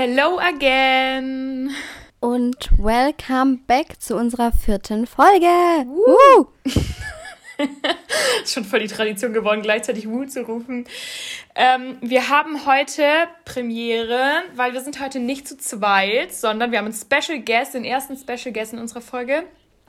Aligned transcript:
Hello 0.00 0.38
again. 0.38 1.72
Und 2.20 2.70
welcome 2.78 3.58
back 3.66 4.00
zu 4.00 4.14
unserer 4.14 4.52
vierten 4.52 5.08
Folge. 5.08 5.48
Woo. 5.86 6.46
ist 8.44 8.54
schon 8.54 8.64
voll 8.64 8.78
die 8.78 8.86
Tradition 8.86 9.32
geworden, 9.32 9.60
gleichzeitig 9.60 10.08
Woo 10.08 10.24
zu 10.24 10.42
rufen. 10.42 10.86
Ähm, 11.56 11.96
wir 12.00 12.28
haben 12.28 12.64
heute 12.64 13.02
Premiere, 13.44 14.44
weil 14.54 14.72
wir 14.72 14.82
sind 14.82 15.00
heute 15.00 15.18
nicht 15.18 15.48
zu 15.48 15.58
zweit, 15.58 16.32
sondern 16.32 16.70
wir 16.70 16.78
haben 16.78 16.86
einen 16.86 16.94
Special 16.94 17.40
Guest, 17.40 17.74
den 17.74 17.84
ersten 17.84 18.16
Special 18.16 18.52
Guest 18.52 18.74
in 18.74 18.78
unserer 18.78 19.00
Folge. 19.00 19.42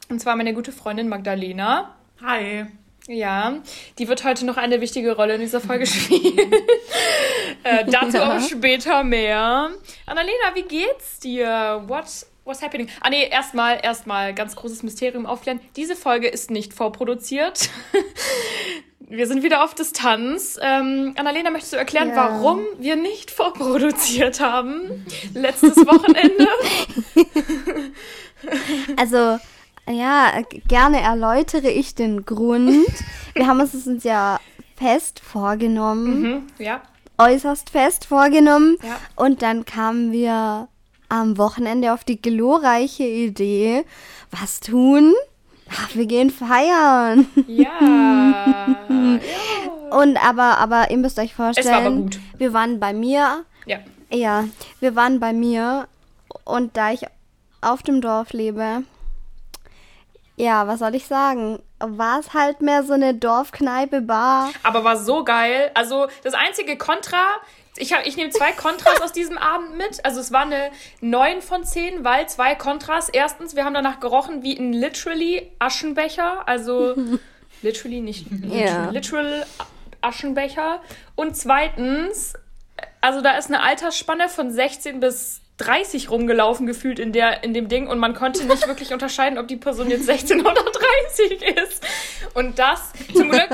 Und 0.09 0.19
zwar 0.19 0.35
meine 0.35 0.55
gute 0.55 0.71
Freundin 0.71 1.07
Magdalena. 1.07 1.95
Hi. 2.25 2.65
Ja, 3.07 3.61
die 3.99 4.07
wird 4.07 4.23
heute 4.23 4.45
noch 4.45 4.57
eine 4.57 4.81
wichtige 4.81 5.15
Rolle 5.15 5.35
in 5.35 5.41
dieser 5.41 5.61
Folge 5.61 5.85
spielen. 5.87 6.51
Äh, 7.63 7.85
dazu 7.85 8.17
ja. 8.17 8.23
aber 8.23 8.39
später 8.41 9.03
mehr. 9.03 9.69
Annalena, 10.05 10.55
wie 10.55 10.63
geht's 10.63 11.19
dir? 11.19 11.83
What, 11.87 12.05
what's 12.45 12.61
happening? 12.61 12.89
Ah 13.01 13.09
nee, 13.09 13.27
erstmal, 13.27 13.79
erstmal 13.81 14.33
ganz 14.33 14.55
großes 14.55 14.83
Mysterium 14.83 15.25
aufklären. 15.25 15.59
Diese 15.75 15.95
Folge 15.95 16.27
ist 16.27 16.51
nicht 16.51 16.73
vorproduziert. 16.73 17.69
wir 18.99 19.27
sind 19.27 19.43
wieder 19.43 19.63
auf 19.63 19.73
Distanz. 19.73 20.59
Ähm, 20.61 21.13
Annalena, 21.17 21.49
möchtest 21.49 21.73
du 21.73 21.77
erklären, 21.77 22.09
ja. 22.09 22.15
warum 22.15 22.61
wir 22.77 22.95
nicht 22.95 23.31
vorproduziert 23.31 24.39
haben? 24.39 25.05
Letztes 25.33 25.77
Wochenende? 25.77 26.47
also 28.97 29.39
ja, 29.89 30.43
gerne 30.67 31.01
erläutere 31.01 31.69
ich 31.69 31.95
den 31.95 32.25
Grund. 32.25 32.85
Wir 33.33 33.47
haben 33.47 33.59
es 33.59 33.73
uns 33.87 34.03
ja 34.03 34.39
fest 34.75 35.19
vorgenommen. 35.19 36.21
Mhm, 36.21 36.47
ja. 36.59 36.81
Äußerst 37.19 37.69
fest 37.69 38.05
vorgenommen. 38.05 38.77
Ja. 38.81 38.97
Und 39.15 39.41
dann 39.41 39.65
kamen 39.65 40.11
wir 40.11 40.67
am 41.09 41.37
Wochenende 41.37 41.93
auf 41.93 42.03
die 42.03 42.21
glorreiche 42.21 43.03
Idee, 43.03 43.83
was 44.31 44.59
tun? 44.59 45.13
Ach, 45.71 45.95
wir 45.95 46.05
gehen 46.05 46.29
feiern. 46.29 47.27
Ja. 47.47 47.69
ja. 48.89 49.17
Und 49.91 50.17
aber, 50.23 50.57
aber 50.57 50.91
ihr 50.91 50.97
müsst 50.97 51.19
euch 51.19 51.33
vorstellen, 51.33 51.67
es 51.67 51.73
war 51.73 51.85
aber 51.85 51.95
gut. 51.95 52.19
wir 52.37 52.53
waren 52.53 52.79
bei 52.79 52.93
mir. 52.93 53.43
Ja. 53.65 53.79
Ja, 54.11 54.45
wir 54.79 54.95
waren 54.95 55.19
bei 55.19 55.33
mir 55.33 55.87
und 56.43 56.77
da 56.77 56.91
ich 56.91 57.05
auf 57.61 57.83
dem 57.83 58.01
Dorf 58.01 58.33
lebe, 58.33 58.83
ja, 60.39 60.67
was 60.67 60.79
soll 60.79 60.95
ich 60.95 61.05
sagen? 61.05 61.59
War 61.79 62.21
es 62.21 62.33
halt 62.33 62.61
mehr 62.61 62.83
so 62.83 62.93
eine 62.93 63.13
Dorfkneipe, 63.13 63.99
Bar. 63.99 64.51
Aber 64.63 64.85
war 64.85 64.95
so 64.95 65.25
geil. 65.25 65.69
Also 65.73 66.07
das 66.23 66.33
einzige 66.33 66.77
Kontra, 66.77 67.25
ich, 67.75 67.93
ich 68.05 68.15
nehme 68.15 68.29
zwei 68.29 68.53
Kontras 68.53 69.01
aus 69.01 69.11
diesem 69.11 69.37
Abend 69.37 69.77
mit. 69.77 70.03
Also 70.05 70.21
es 70.21 70.31
war 70.31 70.43
eine 70.43 70.71
9 71.01 71.41
von 71.41 71.65
10, 71.65 72.05
weil 72.05 72.29
zwei 72.29 72.55
Kontras. 72.55 73.09
Erstens, 73.09 73.57
wir 73.57 73.65
haben 73.65 73.73
danach 73.73 73.99
gerochen 73.99 74.41
wie 74.41 74.57
ein 74.57 74.71
literally 74.71 75.51
Aschenbecher. 75.59 76.47
Also 76.47 76.95
literally, 77.61 77.99
nicht 77.99 78.31
literally, 78.31 78.61
yeah. 78.61 78.89
literal 78.91 79.45
Aschenbecher. 79.99 80.81
Und 81.15 81.35
zweitens, 81.35 82.33
also 83.01 83.19
da 83.19 83.31
ist 83.37 83.47
eine 83.47 83.61
Altersspanne 83.61 84.29
von 84.29 84.51
16 84.51 85.01
bis 85.01 85.41
30 85.59 86.09
rumgelaufen 86.09 86.65
gefühlt 86.65 86.99
in 86.99 87.11
der 87.11 87.43
in 87.43 87.53
dem 87.53 87.67
Ding 87.67 87.87
und 87.87 87.99
man 87.99 88.13
konnte 88.13 88.45
nicht 88.45 88.67
wirklich 88.67 88.91
unterscheiden, 88.91 89.37
ob 89.37 89.47
die 89.47 89.57
Person 89.57 89.89
jetzt 89.89 90.05
16 90.05 90.41
oder 90.41 90.53
30 90.53 91.41
ist. 91.41 91.85
Und 92.33 92.59
das 92.59 92.91
zum 93.13 93.29
Glück 93.29 93.49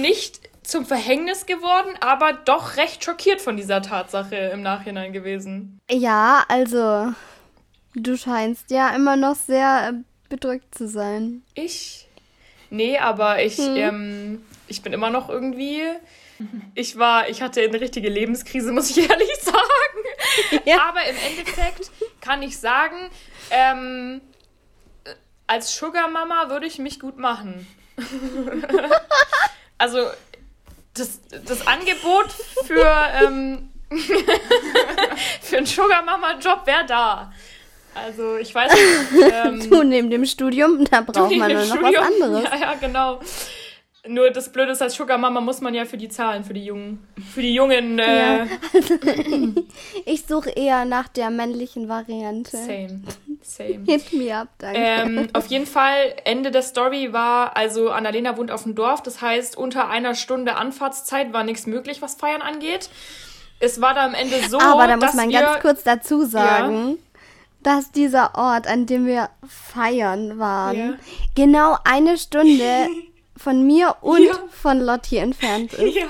nicht 0.00 0.40
zum 0.62 0.86
Verhängnis 0.86 1.46
geworden, 1.46 1.94
aber 2.00 2.32
doch 2.32 2.76
recht 2.76 3.04
schockiert 3.04 3.40
von 3.40 3.56
dieser 3.56 3.82
Tatsache 3.82 4.36
im 4.36 4.62
Nachhinein 4.62 5.12
gewesen. 5.12 5.78
Ja, 5.90 6.44
also 6.48 7.12
du 7.94 8.16
scheinst 8.16 8.70
ja 8.70 8.94
immer 8.94 9.16
noch 9.16 9.36
sehr 9.36 9.90
äh, 9.92 10.02
bedrückt 10.28 10.74
zu 10.74 10.88
sein. 10.88 11.42
Ich? 11.54 12.08
Nee, 12.70 12.98
aber 12.98 13.42
ich, 13.42 13.58
hm. 13.58 13.76
ähm, 13.76 14.42
ich 14.68 14.82
bin 14.82 14.92
immer 14.92 15.10
noch 15.10 15.28
irgendwie 15.28 15.82
ich 16.74 16.98
war, 16.98 17.28
ich 17.28 17.42
hatte 17.42 17.60
eine 17.60 17.80
richtige 17.80 18.08
Lebenskrise, 18.08 18.72
muss 18.72 18.90
ich 18.90 18.98
ehrlich 19.10 19.34
sagen. 19.40 20.62
Ja. 20.64 20.88
Aber 20.88 21.04
im 21.04 21.16
Endeffekt 21.16 21.90
kann 22.20 22.42
ich 22.42 22.58
sagen, 22.58 23.10
ähm, 23.50 24.20
als 25.46 25.74
Sugar 25.74 26.08
Mama 26.08 26.48
würde 26.50 26.66
ich 26.66 26.78
mich 26.78 26.98
gut 26.98 27.18
machen. 27.18 27.66
also 29.78 30.06
das, 30.94 31.20
das 31.44 31.66
Angebot 31.66 32.30
für, 32.64 32.92
ähm, 33.22 33.70
für 35.42 35.56
einen 35.58 35.66
Sugar 35.66 36.02
Mama 36.02 36.38
Job 36.38 36.66
wäre 36.66 36.86
da. 36.86 37.32
Also 37.94 38.36
ich 38.36 38.52
weiß 38.52 38.72
nicht. 38.72 39.32
Ähm, 39.32 39.70
du 39.70 39.82
neben 39.82 40.10
dem 40.10 40.24
Studium, 40.24 40.84
da 40.84 41.00
braucht 41.02 41.30
man 41.36 41.52
nur 41.52 41.64
noch 41.64 41.76
Studium, 41.76 41.94
was 41.94 42.06
anderes. 42.06 42.44
Ja, 42.44 42.56
ja, 42.56 42.74
genau. 42.74 43.20
Nur 44.06 44.30
das 44.30 44.52
Blöde 44.52 44.72
ist, 44.72 44.82
als 44.82 44.94
Sugar 44.94 45.16
Mama 45.16 45.40
muss 45.40 45.62
man 45.62 45.72
ja 45.72 45.86
für 45.86 45.96
die 45.96 46.10
Zahlen, 46.10 46.44
für 46.44 46.52
die 46.52 46.64
Jungen, 46.64 47.06
für 47.32 47.40
die 47.40 47.54
Jungen. 47.54 47.98
Äh 47.98 48.38
ja. 48.38 48.46
ich 50.04 50.26
suche 50.26 50.50
eher 50.50 50.84
nach 50.84 51.08
der 51.08 51.30
männlichen 51.30 51.88
Variante. 51.88 52.54
Same, 52.54 53.02
same. 53.42 53.80
Hit 53.86 54.12
me 54.12 54.36
up, 54.36 54.48
danke. 54.58 54.78
Ähm, 54.78 55.28
auf 55.32 55.46
jeden 55.46 55.66
Fall, 55.66 56.14
Ende 56.24 56.50
der 56.50 56.60
Story 56.60 57.14
war, 57.14 57.56
also 57.56 57.90
Annalena 57.90 58.36
wohnt 58.36 58.50
auf 58.50 58.64
dem 58.64 58.74
Dorf, 58.74 59.02
das 59.02 59.22
heißt, 59.22 59.56
unter 59.56 59.88
einer 59.88 60.14
Stunde 60.14 60.56
Anfahrtszeit 60.56 61.32
war 61.32 61.42
nichts 61.42 61.66
möglich, 61.66 62.02
was 62.02 62.16
Feiern 62.16 62.42
angeht. 62.42 62.90
Es 63.58 63.80
war 63.80 63.94
da 63.94 64.04
am 64.04 64.12
Ende 64.12 64.36
so, 64.50 64.60
Aber 64.60 64.86
da 64.86 64.98
muss 64.98 65.14
man 65.14 65.30
wir, 65.30 65.40
ganz 65.40 65.62
kurz 65.62 65.82
dazu 65.82 66.26
sagen, 66.26 66.88
ja 66.90 66.94
dass 67.64 67.90
dieser 67.90 68.34
Ort, 68.34 68.66
an 68.66 68.84
dem 68.84 69.06
wir 69.06 69.30
feiern 69.48 70.38
waren, 70.38 70.76
ja. 70.76 70.94
genau 71.34 71.78
eine 71.84 72.18
Stunde 72.18 72.88
von 73.36 73.66
mir 73.66 73.96
und 74.00 74.22
ja. 74.22 74.38
von 74.50 74.80
Lotti 74.80 75.16
entfernt 75.16 75.72
ist. 75.74 75.96
Ja. 75.96 76.06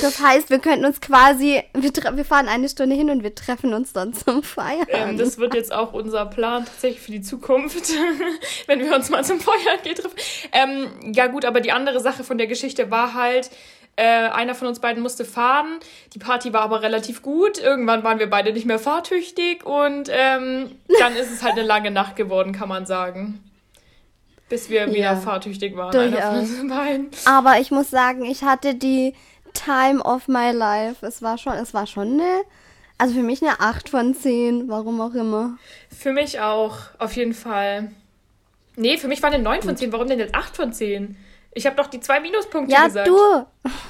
Das 0.00 0.20
heißt, 0.20 0.50
wir 0.50 0.58
könnten 0.58 0.84
uns 0.84 1.00
quasi, 1.00 1.62
wir, 1.74 1.92
wir, 1.92 2.24
fahren 2.24 2.48
eine 2.48 2.68
Stunde 2.68 2.96
hin 2.96 3.10
und 3.10 3.22
wir 3.22 3.34
treffen 3.34 3.74
uns 3.74 3.92
dann 3.92 4.14
zum 4.14 4.42
Feiern. 4.42 4.86
Ähm, 4.88 5.18
das 5.18 5.38
wird 5.38 5.54
jetzt 5.54 5.72
auch 5.72 5.92
unser 5.92 6.26
Plan 6.26 6.64
tatsächlich 6.64 7.00
für 7.00 7.12
die 7.12 7.20
Zukunft, 7.20 7.92
wenn 8.66 8.80
wir 8.80 8.94
uns 8.94 9.10
mal 9.10 9.24
zum 9.24 9.40
Feiern 9.40 9.78
gehen 9.82 9.94
treffen. 9.94 10.16
Ähm, 10.52 11.12
ja 11.14 11.26
gut, 11.26 11.44
aber 11.44 11.60
die 11.60 11.72
andere 11.72 12.00
Sache 12.00 12.24
von 12.24 12.38
der 12.38 12.46
Geschichte 12.46 12.90
war 12.90 13.14
halt, 13.14 13.50
äh, 13.96 14.04
einer 14.04 14.54
von 14.54 14.68
uns 14.68 14.80
beiden 14.80 15.02
musste 15.02 15.26
fahren. 15.26 15.78
Die 16.14 16.18
Party 16.18 16.54
war 16.54 16.62
aber 16.62 16.80
relativ 16.80 17.20
gut. 17.20 17.58
Irgendwann 17.58 18.02
waren 18.02 18.18
wir 18.18 18.30
beide 18.30 18.52
nicht 18.52 18.64
mehr 18.64 18.78
fahrtüchtig 18.78 19.66
und 19.66 20.08
ähm, 20.10 20.70
dann 20.98 21.16
ist 21.16 21.30
es 21.30 21.42
halt 21.42 21.52
eine 21.52 21.64
lange 21.64 21.90
Nacht 21.90 22.16
geworden, 22.16 22.52
kann 22.52 22.68
man 22.68 22.86
sagen 22.86 23.40
bis 24.50 24.68
wir 24.68 24.88
wieder 24.88 24.98
ja, 24.98 25.16
fahrtüchtig 25.16 25.74
waren. 25.76 25.92
Durchaus. 25.92 26.48
Aber 27.24 27.60
ich 27.60 27.70
muss 27.70 27.88
sagen, 27.88 28.24
ich 28.24 28.42
hatte 28.42 28.74
die 28.74 29.14
Time 29.54 30.02
of 30.02 30.28
my 30.28 30.50
life. 30.50 31.06
Es 31.06 31.22
war 31.22 31.38
schon, 31.38 31.54
es 31.54 31.72
war 31.72 31.86
schon 31.86 32.20
eine, 32.20 32.42
also 32.98 33.14
für 33.14 33.22
mich 33.22 33.42
eine 33.42 33.60
8 33.60 33.88
von 33.88 34.14
10, 34.14 34.68
warum 34.68 35.00
auch 35.00 35.14
immer. 35.14 35.56
Für 35.96 36.12
mich 36.12 36.40
auch, 36.40 36.76
auf 36.98 37.16
jeden 37.16 37.32
Fall. 37.32 37.92
Nee, 38.76 38.98
für 38.98 39.08
mich 39.08 39.22
war 39.22 39.32
eine 39.32 39.42
9 39.42 39.62
von 39.62 39.76
10. 39.76 39.92
Warum 39.92 40.08
denn 40.08 40.18
jetzt 40.18 40.34
8 40.34 40.56
von 40.56 40.72
10? 40.72 41.16
Ich 41.54 41.66
habe 41.66 41.76
doch 41.76 41.86
die 41.86 42.00
zwei 42.00 42.20
Minuspunkte 42.20 42.72
ja, 42.72 42.86
gesagt. 42.86 43.06
Ja, 43.06 43.46
du. 43.64 43.70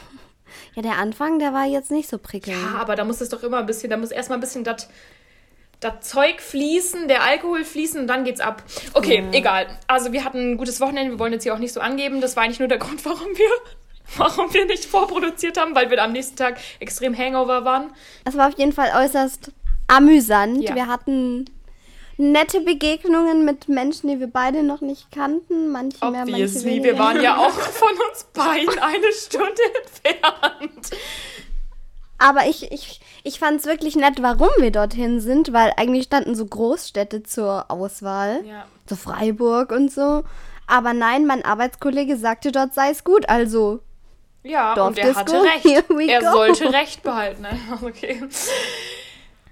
Ja, 0.76 0.82
der 0.82 0.98
Anfang, 0.98 1.40
der 1.40 1.52
war 1.52 1.66
jetzt 1.66 1.90
nicht 1.90 2.08
so 2.08 2.16
prickelnd. 2.16 2.56
Ja, 2.56 2.78
aber 2.78 2.94
da 2.94 3.04
muss 3.04 3.20
es 3.20 3.28
doch 3.28 3.42
immer 3.42 3.58
ein 3.58 3.66
bisschen, 3.66 3.90
da 3.90 3.96
muss 3.96 4.12
erstmal 4.12 4.38
ein 4.38 4.40
bisschen 4.40 4.62
das 4.62 4.88
das 5.80 6.00
Zeug 6.02 6.40
fließen, 6.40 7.08
der 7.08 7.22
Alkohol 7.22 7.64
fließen 7.64 8.00
und 8.00 8.06
dann 8.06 8.24
geht's 8.24 8.40
ab. 8.40 8.62
Okay, 8.92 9.24
ja. 9.24 9.38
egal. 9.38 9.66
Also 9.86 10.12
wir 10.12 10.24
hatten 10.24 10.52
ein 10.52 10.56
gutes 10.58 10.80
Wochenende, 10.80 11.12
wir 11.12 11.18
wollen 11.18 11.32
jetzt 11.32 11.42
hier 11.42 11.54
auch 11.54 11.58
nicht 11.58 11.72
so 11.72 11.80
angeben. 11.80 12.20
Das 12.20 12.36
war 12.36 12.44
eigentlich 12.44 12.58
nur 12.58 12.68
der 12.68 12.78
Grund, 12.78 13.04
warum 13.04 13.28
wir, 13.34 13.50
warum 14.16 14.52
wir 14.52 14.66
nicht 14.66 14.84
vorproduziert 14.84 15.58
haben, 15.58 15.74
weil 15.74 15.90
wir 15.90 16.02
am 16.02 16.12
nächsten 16.12 16.36
Tag 16.36 16.58
extrem 16.80 17.16
Hangover 17.16 17.64
waren. 17.64 17.92
Es 18.24 18.36
war 18.36 18.48
auf 18.48 18.58
jeden 18.58 18.72
Fall 18.72 18.92
äußerst 18.94 19.52
amüsant. 19.88 20.62
Ja. 20.62 20.74
Wir 20.74 20.86
hatten 20.86 21.46
nette 22.20 22.60
Begegnungen 22.60 23.46
mit 23.46 23.68
Menschen, 23.68 24.10
die 24.10 24.20
wir 24.20 24.26
beide 24.26 24.62
noch 24.62 24.82
nicht 24.82 25.10
kannten. 25.10 25.72
Manche 25.72 25.96
Obviously, 26.02 26.30
mehr, 26.30 26.38
manche 26.38 26.64
weniger. 26.64 26.84
wir 26.84 26.98
waren 26.98 27.22
ja 27.22 27.36
auch 27.38 27.50
von 27.52 27.92
uns 28.10 28.24
beiden 28.34 28.78
eine 28.78 29.12
Stunde 29.12 29.62
entfernt. 29.82 30.90
Aber 32.20 32.46
ich, 32.46 32.70
ich, 32.70 33.00
ich 33.24 33.38
fand 33.38 33.60
es 33.60 33.66
wirklich 33.66 33.96
nett, 33.96 34.20
warum 34.20 34.50
wir 34.58 34.70
dorthin 34.70 35.20
sind, 35.20 35.54
weil 35.54 35.72
eigentlich 35.78 36.04
standen 36.04 36.34
so 36.34 36.44
Großstädte 36.44 37.22
zur 37.22 37.70
Auswahl. 37.70 38.44
Ja. 38.44 38.66
So 38.86 38.94
Freiburg 38.94 39.72
und 39.72 39.90
so. 39.90 40.22
Aber 40.66 40.92
nein, 40.92 41.26
mein 41.26 41.42
Arbeitskollege 41.42 42.18
sagte, 42.18 42.52
dort 42.52 42.74
sei 42.74 42.90
es 42.90 43.04
gut, 43.04 43.26
also. 43.30 43.80
Ja, 44.42 44.74
und 44.74 44.98
er 44.98 45.14
hatte 45.14 45.42
recht. 45.42 45.64
Er 45.64 46.20
go. 46.20 46.32
sollte 46.32 46.70
recht 46.72 47.02
behalten. 47.02 47.46
Okay. 47.82 48.22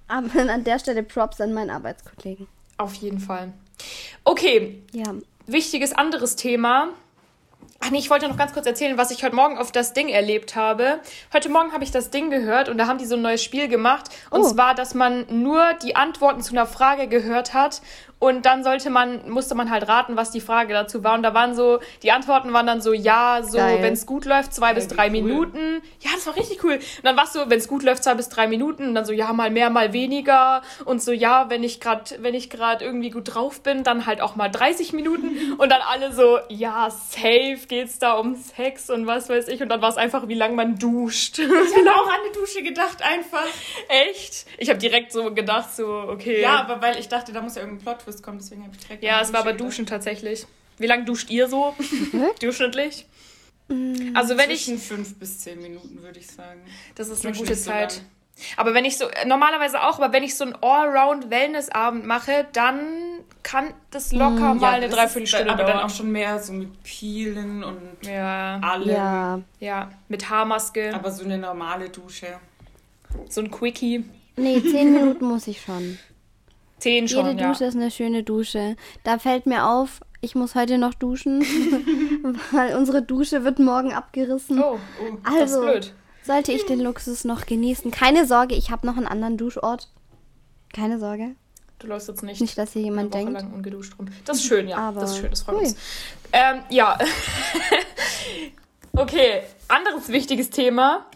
Aber 0.06 0.28
an 0.40 0.64
der 0.64 0.78
Stelle 0.78 1.02
Props 1.02 1.40
an 1.40 1.54
meinen 1.54 1.70
Arbeitskollegen. 1.70 2.48
Auf 2.76 2.94
jeden 2.94 3.18
Fall. 3.18 3.52
Okay. 4.24 4.82
Ja. 4.92 5.14
Wichtiges 5.46 5.92
anderes 5.94 6.36
Thema. 6.36 6.90
Ach 7.80 7.90
nee, 7.90 7.98
ich 7.98 8.10
wollte 8.10 8.28
noch 8.28 8.36
ganz 8.36 8.52
kurz 8.52 8.66
erzählen, 8.66 8.98
was 8.98 9.12
ich 9.12 9.22
heute 9.22 9.36
Morgen 9.36 9.56
auf 9.56 9.70
das 9.70 9.92
Ding 9.92 10.08
erlebt 10.08 10.56
habe. 10.56 10.98
Heute 11.32 11.48
Morgen 11.48 11.72
habe 11.72 11.84
ich 11.84 11.92
das 11.92 12.10
Ding 12.10 12.28
gehört 12.28 12.68
und 12.68 12.76
da 12.76 12.88
haben 12.88 12.98
die 12.98 13.06
so 13.06 13.14
ein 13.14 13.22
neues 13.22 13.42
Spiel 13.42 13.68
gemacht. 13.68 14.10
Und 14.30 14.40
oh. 14.40 14.48
zwar, 14.48 14.74
dass 14.74 14.94
man 14.94 15.26
nur 15.30 15.74
die 15.74 15.94
Antworten 15.94 16.42
zu 16.42 16.52
einer 16.52 16.66
Frage 16.66 17.06
gehört 17.06 17.54
hat 17.54 17.80
und 18.20 18.46
dann 18.46 18.64
sollte 18.64 18.90
man, 18.90 19.30
musste 19.30 19.54
man 19.54 19.70
halt 19.70 19.86
raten, 19.86 20.16
was 20.16 20.32
die 20.32 20.40
Frage 20.40 20.72
dazu 20.72 21.04
war. 21.04 21.14
Und 21.14 21.22
da 21.22 21.34
waren 21.34 21.54
so, 21.54 21.78
die 22.02 22.10
Antworten 22.10 22.52
waren 22.52 22.66
dann 22.66 22.80
so, 22.80 22.92
ja, 22.92 23.42
so, 23.44 23.58
wenn 23.58 23.92
es 23.92 24.06
gut 24.06 24.24
läuft, 24.24 24.54
zwei 24.54 24.68
ja, 24.68 24.74
bis 24.74 24.88
drei 24.88 25.06
cool. 25.06 25.12
Minuten. 25.12 25.82
Ja, 26.00 26.10
das 26.14 26.26
war 26.26 26.34
richtig 26.36 26.64
cool. 26.64 26.74
Und 26.74 27.04
dann 27.04 27.16
war 27.16 27.24
es 27.24 27.32
so, 27.32 27.48
wenn 27.48 27.58
es 27.58 27.68
gut 27.68 27.84
läuft, 27.84 28.02
zwei 28.02 28.14
bis 28.14 28.28
drei 28.28 28.48
Minuten. 28.48 28.88
Und 28.88 28.94
dann 28.96 29.04
so, 29.04 29.12
ja, 29.12 29.32
mal 29.32 29.50
mehr, 29.50 29.70
mal 29.70 29.92
weniger. 29.92 30.62
Und 30.84 31.00
so, 31.00 31.12
ja, 31.12 31.48
wenn 31.48 31.62
ich 31.62 31.80
gerade, 31.80 32.16
wenn 32.18 32.34
ich 32.34 32.50
gerade 32.50 32.84
irgendwie 32.84 33.10
gut 33.10 33.34
drauf 33.34 33.60
bin, 33.62 33.84
dann 33.84 34.04
halt 34.04 34.20
auch 34.20 34.34
mal 34.34 34.48
30 34.48 34.92
Minuten. 34.92 35.28
Und 35.58 35.70
dann 35.70 35.80
alle 35.82 36.12
so, 36.12 36.38
ja, 36.48 36.90
safe 36.90 37.58
geht's 37.68 37.98
da 37.98 38.12
um 38.14 38.34
Sex 38.34 38.90
und 38.90 39.06
was 39.06 39.28
weiß 39.28 39.48
ich. 39.48 39.60
Und 39.62 39.68
dann 39.68 39.82
war 39.82 39.88
es 39.88 39.96
einfach, 39.96 40.28
wie 40.28 40.34
lange 40.34 40.54
man 40.54 40.78
duscht. 40.78 41.38
Ich 41.38 41.44
habe 41.44 41.94
auch 41.94 42.06
an 42.06 42.20
eine 42.24 42.32
Dusche 42.32 42.62
gedacht, 42.62 43.02
einfach. 43.02 43.46
Echt? 43.88 44.46
Ich 44.58 44.68
habe 44.68 44.78
direkt 44.78 45.12
so 45.12 45.32
gedacht, 45.34 45.74
so, 45.74 45.86
okay. 45.86 46.40
Ja, 46.40 46.60
aber 46.60 46.80
weil 46.80 46.98
ich 46.98 47.08
dachte, 47.08 47.32
da 47.32 47.40
muss 47.40 47.56
ja 47.56 47.62
irgendein 47.62 47.84
Plot 47.84 48.07
Twist 48.08 48.22
kommen, 48.22 48.38
deswegen 48.38 48.62
habe 48.62 48.72
ich 48.74 48.80
direkt. 48.80 49.02
Ja, 49.02 49.20
es 49.20 49.32
war 49.32 49.40
aber 49.40 49.52
Duschen 49.52 49.84
tatsächlich. 49.84 50.46
Wie 50.78 50.86
lange 50.86 51.04
duscht 51.04 51.30
ihr 51.30 51.48
so? 51.48 51.74
Durchschnittlich? 52.40 53.06
Mm, 53.68 54.16
also 54.16 54.38
wenn 54.38 54.46
Zwischen 54.46 54.76
ich. 54.76 54.82
fünf 54.82 55.18
bis 55.18 55.40
zehn 55.40 55.60
Minuten, 55.60 56.02
würde 56.02 56.18
ich 56.18 56.26
sagen. 56.26 56.60
Das 56.94 57.08
ist 57.08 57.26
eine 57.26 57.36
gute 57.36 57.54
Zeit. 57.54 57.92
So 57.92 58.00
aber 58.56 58.72
wenn 58.72 58.84
ich 58.84 58.96
so, 58.96 59.06
normalerweise 59.26 59.82
auch, 59.82 59.98
aber 59.98 60.12
wenn 60.12 60.22
ich 60.22 60.36
so 60.36 60.44
einen 60.44 60.54
Allround-Wellness-Abend 60.54 62.06
mache, 62.06 62.46
dann 62.52 62.80
kann 63.42 63.74
das 63.90 64.12
locker 64.12 64.54
mm, 64.54 64.58
mal 64.58 64.62
ja, 64.62 64.76
eine 64.76 64.88
Dreiviertelstunde 64.88 65.46
dauern. 65.46 65.60
Aber 65.60 65.70
dann 65.70 65.80
auch 65.82 65.90
schon 65.90 66.10
mehr 66.12 66.38
so 66.38 66.52
mit 66.52 66.82
Peelen 66.84 67.64
und 67.64 68.06
ja. 68.06 68.60
allem. 68.60 68.88
Ja. 68.88 69.40
ja, 69.58 69.90
mit 70.08 70.30
Haarmaske. 70.30 70.94
Aber 70.94 71.10
so 71.10 71.24
eine 71.24 71.36
normale 71.36 71.90
Dusche. 71.90 72.38
So 73.28 73.42
ein 73.42 73.50
Quickie. 73.50 74.04
Nee, 74.40 74.62
zehn 74.62 74.92
Minuten 74.92 75.24
muss 75.24 75.48
ich 75.48 75.60
schon. 75.60 75.98
Zehn 76.78 77.08
schon, 77.08 77.26
Jede 77.26 77.48
Dusche 77.48 77.64
ja. 77.64 77.68
ist 77.68 77.76
eine 77.76 77.90
schöne 77.90 78.22
Dusche. 78.22 78.76
Da 79.04 79.18
fällt 79.18 79.46
mir 79.46 79.66
auf, 79.66 80.00
ich 80.20 80.34
muss 80.34 80.54
heute 80.54 80.78
noch 80.78 80.94
duschen, 80.94 81.42
weil 82.52 82.76
unsere 82.76 83.02
Dusche 83.02 83.44
wird 83.44 83.58
morgen 83.58 83.92
abgerissen. 83.92 84.60
Oh, 84.60 84.78
oh 85.00 85.16
also, 85.24 85.38
das 85.38 85.50
ist 85.50 85.60
blöd. 85.60 85.94
Sollte 86.22 86.52
ich 86.52 86.66
den 86.66 86.80
Luxus 86.80 87.24
noch 87.24 87.46
genießen. 87.46 87.90
Keine 87.90 88.26
Sorge, 88.26 88.54
ich 88.54 88.70
habe 88.70 88.86
noch 88.86 88.96
einen 88.96 89.06
anderen 89.06 89.36
Duschort. 89.36 89.88
Keine 90.72 90.98
Sorge. 90.98 91.34
Du 91.78 91.86
läufst 91.86 92.08
jetzt 92.08 92.22
nicht. 92.22 92.40
Nicht, 92.40 92.58
dass 92.58 92.72
hier 92.72 92.82
jemand 92.82 93.14
denkt. 93.14 93.32
lang 93.32 93.52
ungeduscht 93.52 93.98
rum. 93.98 94.08
Das 94.24 94.38
ist 94.38 94.44
schön, 94.44 94.68
ja. 94.68 94.76
Aber 94.76 95.00
das 95.00 95.12
ist 95.12 95.18
schön, 95.18 95.30
das 95.30 95.42
freut 95.42 95.58
uns. 95.58 95.76
Ähm, 96.32 96.60
ja. 96.70 96.98
okay, 98.96 99.42
anderes 99.68 100.08
wichtiges 100.08 100.50
Thema. 100.50 101.06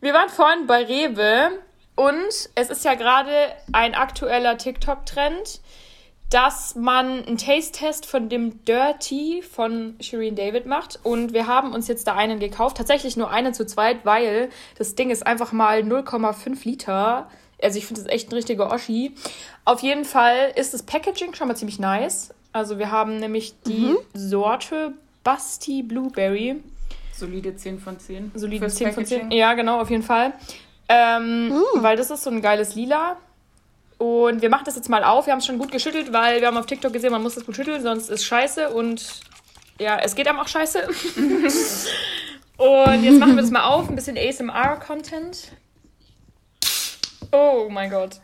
Wir 0.00 0.14
waren 0.14 0.28
vorhin 0.30 0.66
bei 0.66 0.84
Rewe 0.84 1.50
und 1.96 2.50
es 2.54 2.70
ist 2.70 2.84
ja 2.84 2.94
gerade 2.94 3.32
ein 3.72 3.94
aktueller 3.94 4.58
TikTok-Trend, 4.58 5.60
dass 6.30 6.74
man 6.74 7.24
einen 7.24 7.38
Taste-Test 7.38 8.04
von 8.04 8.28
dem 8.28 8.64
Dirty 8.64 9.42
von 9.42 9.94
Shireen 10.00 10.34
David 10.34 10.66
macht. 10.66 10.98
Und 11.02 11.32
wir 11.32 11.46
haben 11.46 11.72
uns 11.72 11.88
jetzt 11.88 12.06
da 12.06 12.14
einen 12.14 12.40
gekauft. 12.40 12.76
Tatsächlich 12.76 13.16
nur 13.16 13.30
einen 13.30 13.54
zu 13.54 13.64
zweit, 13.64 14.04
weil 14.04 14.50
das 14.76 14.94
Ding 14.94 15.10
ist 15.10 15.26
einfach 15.26 15.52
mal 15.52 15.80
0,5 15.80 16.64
Liter. 16.64 17.30
Also 17.62 17.78
ich 17.78 17.86
finde 17.86 18.02
das 18.02 18.12
echt 18.12 18.30
ein 18.30 18.34
richtiger 18.34 18.70
Oschi. 18.70 19.14
Auf 19.64 19.80
jeden 19.80 20.04
Fall 20.04 20.52
ist 20.56 20.74
das 20.74 20.82
Packaging 20.82 21.34
schon 21.34 21.48
mal 21.48 21.56
ziemlich 21.56 21.78
nice. 21.78 22.34
Also 22.52 22.78
wir 22.78 22.90
haben 22.90 23.18
nämlich 23.18 23.54
die 23.62 23.94
mhm. 23.94 23.98
Sorte 24.12 24.94
Basti 25.22 25.82
Blueberry. 25.82 26.56
Solide 27.14 27.56
10 27.56 27.78
von 27.78 27.98
10. 27.98 28.32
Solide 28.34 28.68
10 28.68 28.92
von 28.92 29.06
10. 29.06 29.30
Ja, 29.30 29.54
genau, 29.54 29.80
auf 29.80 29.90
jeden 29.90 30.02
Fall. 30.02 30.34
Ähm, 30.88 31.48
mm. 31.48 31.82
Weil 31.82 31.96
das 31.96 32.10
ist 32.10 32.22
so 32.22 32.30
ein 32.30 32.42
geiles 32.42 32.74
Lila. 32.74 33.16
Und 33.98 34.42
wir 34.42 34.50
machen 34.50 34.64
das 34.66 34.76
jetzt 34.76 34.88
mal 34.88 35.04
auf. 35.04 35.26
Wir 35.26 35.32
haben 35.32 35.38
es 35.38 35.46
schon 35.46 35.58
gut 35.58 35.72
geschüttelt, 35.72 36.12
weil 36.12 36.40
wir 36.40 36.48
haben 36.48 36.56
auf 36.56 36.66
TikTok 36.66 36.92
gesehen, 36.92 37.12
man 37.12 37.22
muss 37.22 37.34
das 37.34 37.46
gut 37.46 37.56
schütteln, 37.56 37.82
sonst 37.82 38.10
ist 38.10 38.24
scheiße. 38.24 38.70
Und 38.70 39.20
ja, 39.78 39.98
es 39.98 40.14
geht 40.14 40.28
einem 40.28 40.38
auch 40.38 40.48
scheiße. 40.48 40.86
und 42.58 43.02
jetzt 43.04 43.18
machen 43.18 43.36
wir 43.36 43.42
das 43.42 43.50
mal 43.50 43.64
auf. 43.64 43.88
Ein 43.88 43.96
bisschen 43.96 44.18
ASMR-Content. 44.18 45.52
Oh 47.32 47.68
mein 47.70 47.90
Gott. 47.90 48.20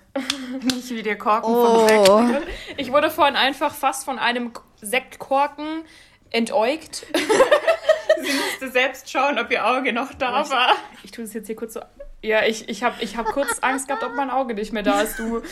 Nicht 0.62 0.91
wie 0.91 1.03
der 1.03 1.17
Korken 1.17 1.53
oh. 1.53 1.87
vom 1.87 2.29
Sekt. 2.29 2.47
Ich 2.76 2.93
wurde 2.93 3.11
vorhin 3.11 3.37
einfach 3.37 3.75
fast 3.75 4.05
von 4.05 4.19
einem 4.19 4.53
Sektkorken 4.81 5.85
entäugt. 6.31 7.06
Sie 8.22 8.32
musste 8.32 8.70
selbst 8.70 9.10
schauen, 9.10 9.38
ob 9.38 9.50
ihr 9.50 9.66
Auge 9.66 9.92
noch 9.92 10.14
da 10.14 10.42
ich, 10.42 10.50
war. 10.50 10.76
Ich 11.02 11.10
tue 11.10 11.24
das 11.24 11.34
jetzt 11.34 11.46
hier 11.46 11.56
kurz 11.56 11.74
so 11.74 11.80
ja, 12.22 12.44
ich, 12.44 12.69
ich 12.69 12.84
habe 12.84 13.02
ich 13.02 13.16
hab 13.16 13.26
kurz 13.26 13.58
Angst 13.60 13.88
gehabt, 13.88 14.04
ob 14.04 14.14
mein 14.14 14.30
Auge 14.30 14.54
nicht 14.54 14.72
mehr 14.72 14.84
da 14.84 15.02
ist, 15.02 15.19
du. 15.19 15.42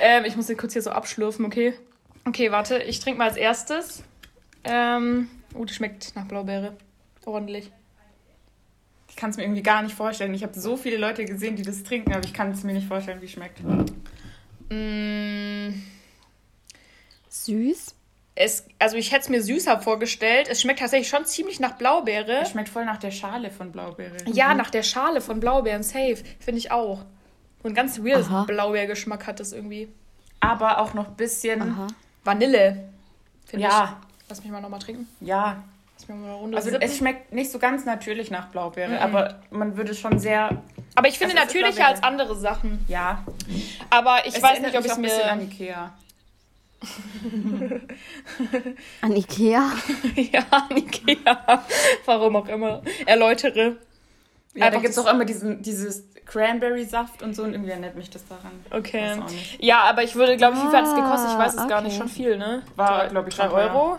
Ähm, 0.00 0.24
ich 0.26 0.36
muss 0.36 0.48
den 0.48 0.56
kurz 0.56 0.74
hier 0.74 0.82
so 0.82 0.90
abschlürfen, 0.90 1.46
okay? 1.46 1.74
Okay, 2.26 2.52
warte, 2.52 2.78
ich 2.82 3.00
trinke 3.00 3.18
mal 3.18 3.28
als 3.28 3.36
erstes. 3.36 4.02
Ähm, 4.64 5.30
oh, 5.54 5.64
die 5.64 5.72
schmeckt 5.72 6.14
nach 6.14 6.26
Blaubeere. 6.26 6.76
Ordentlich. 7.24 7.70
Ich 9.08 9.16
kann 9.16 9.30
es 9.30 9.36
mir 9.36 9.44
irgendwie 9.44 9.62
gar 9.62 9.82
nicht 9.82 9.94
vorstellen. 9.94 10.34
Ich 10.34 10.42
habe 10.42 10.58
so 10.58 10.76
viele 10.76 10.96
Leute 10.96 11.24
gesehen, 11.24 11.56
die 11.56 11.62
das 11.62 11.84
trinken, 11.84 12.12
aber 12.12 12.24
ich 12.24 12.34
kann 12.34 12.50
es 12.50 12.64
mir 12.64 12.74
nicht 12.74 12.88
vorstellen, 12.88 13.20
wie 13.20 13.26
es 13.26 13.32
schmeckt. 13.32 13.60
Mm. 14.70 15.82
Süß? 17.28 17.94
Es, 18.36 18.66
also 18.78 18.96
ich 18.96 19.12
hätte 19.12 19.22
es 19.22 19.28
mir 19.28 19.42
süßer 19.42 19.80
vorgestellt. 19.80 20.48
Es 20.50 20.60
schmeckt 20.60 20.80
tatsächlich 20.80 21.08
schon 21.08 21.24
ziemlich 21.24 21.60
nach 21.60 21.76
Blaubeere. 21.76 22.40
Es 22.42 22.50
schmeckt 22.50 22.68
voll 22.68 22.84
nach 22.84 22.98
der 22.98 23.12
Schale 23.12 23.50
von 23.50 23.70
Blaubeere. 23.70 24.16
Ja, 24.26 24.50
mhm. 24.50 24.56
nach 24.56 24.70
der 24.70 24.82
Schale 24.82 25.20
von 25.20 25.38
Blaubeeren, 25.38 25.82
safe. 25.82 26.18
Finde 26.40 26.58
ich 26.58 26.72
auch. 26.72 27.04
Und 27.62 27.72
ein 27.72 27.74
ganz 27.74 28.00
weird 28.00 28.26
Blaubeergeschmack 28.46 29.26
hat 29.26 29.40
das 29.40 29.52
irgendwie. 29.52 29.88
Aber 30.40 30.78
auch 30.78 30.94
noch 30.94 31.08
ein 31.08 31.16
bisschen 31.16 31.62
Aha. 31.62 31.86
Vanille. 32.24 32.88
Ja. 33.52 33.98
Ich. 34.00 34.28
Lass 34.28 34.42
mich 34.42 34.50
mal 34.50 34.60
nochmal 34.60 34.80
trinken. 34.80 35.06
Ja. 35.20 35.62
Lass 35.96 36.08
mich 36.08 36.18
mal 36.18 36.24
eine 36.24 36.34
Runde 36.34 36.56
also 36.56 36.70
sippen. 36.70 36.82
es 36.82 36.96
schmeckt 36.96 37.32
nicht 37.32 37.52
so 37.52 37.58
ganz 37.58 37.84
natürlich 37.84 38.30
nach 38.30 38.48
Blaubeere, 38.48 38.90
mhm. 38.90 38.98
aber 38.98 39.38
man 39.50 39.76
würde 39.76 39.94
schon 39.94 40.18
sehr... 40.18 40.62
Aber 40.96 41.08
ich 41.08 41.18
finde 41.18 41.34
natürlicher 41.34 41.86
als 41.86 42.02
andere 42.02 42.34
Sachen. 42.36 42.84
Ja. 42.88 43.24
Aber 43.90 44.26
ich 44.26 44.34
es 44.34 44.42
weiß 44.42 44.60
nicht, 44.60 44.76
ob 44.76 44.84
ich 44.84 44.90
es 44.90 44.98
mir... 44.98 45.30
An 45.30 45.42
Ikea. 45.42 45.92
An 49.00 49.16
Ikea? 49.16 49.72
ja, 50.16 50.46
an 50.50 50.76
Ikea. 50.76 51.64
Warum 52.04 52.36
auch 52.36 52.48
immer. 52.48 52.82
Erläutere. 53.06 53.76
Ja, 54.54 54.70
da 54.70 54.78
gibt 54.78 54.90
es 54.90 54.98
auch 54.98 55.12
immer 55.12 55.24
diesen, 55.24 55.62
dieses 55.62 56.04
Cranberry-Saft 56.26 57.22
und 57.22 57.34
so 57.34 57.42
und 57.42 57.52
irgendwie 57.52 57.70
erinnert 57.70 57.96
mich 57.96 58.10
das 58.10 58.26
daran. 58.26 58.52
Okay. 58.70 59.16
Ja, 59.58 59.80
aber 59.82 60.02
ich 60.04 60.14
würde, 60.14 60.36
glaube 60.36 60.56
ich, 60.56 60.62
wie 60.62 60.68
viel 60.68 60.78
hat 60.78 60.86
es 60.86 60.94
gekostet? 60.94 61.30
Ich 61.32 61.38
weiß 61.38 61.54
es 61.54 61.58
okay. 61.58 61.68
gar 61.68 61.80
nicht. 61.82 61.96
Schon 61.96 62.08
viel, 62.08 62.38
ne? 62.38 62.62
War, 62.76 63.08
glaube 63.08 63.28
ich, 63.28 63.36
3 63.36 63.50
Euro. 63.50 63.98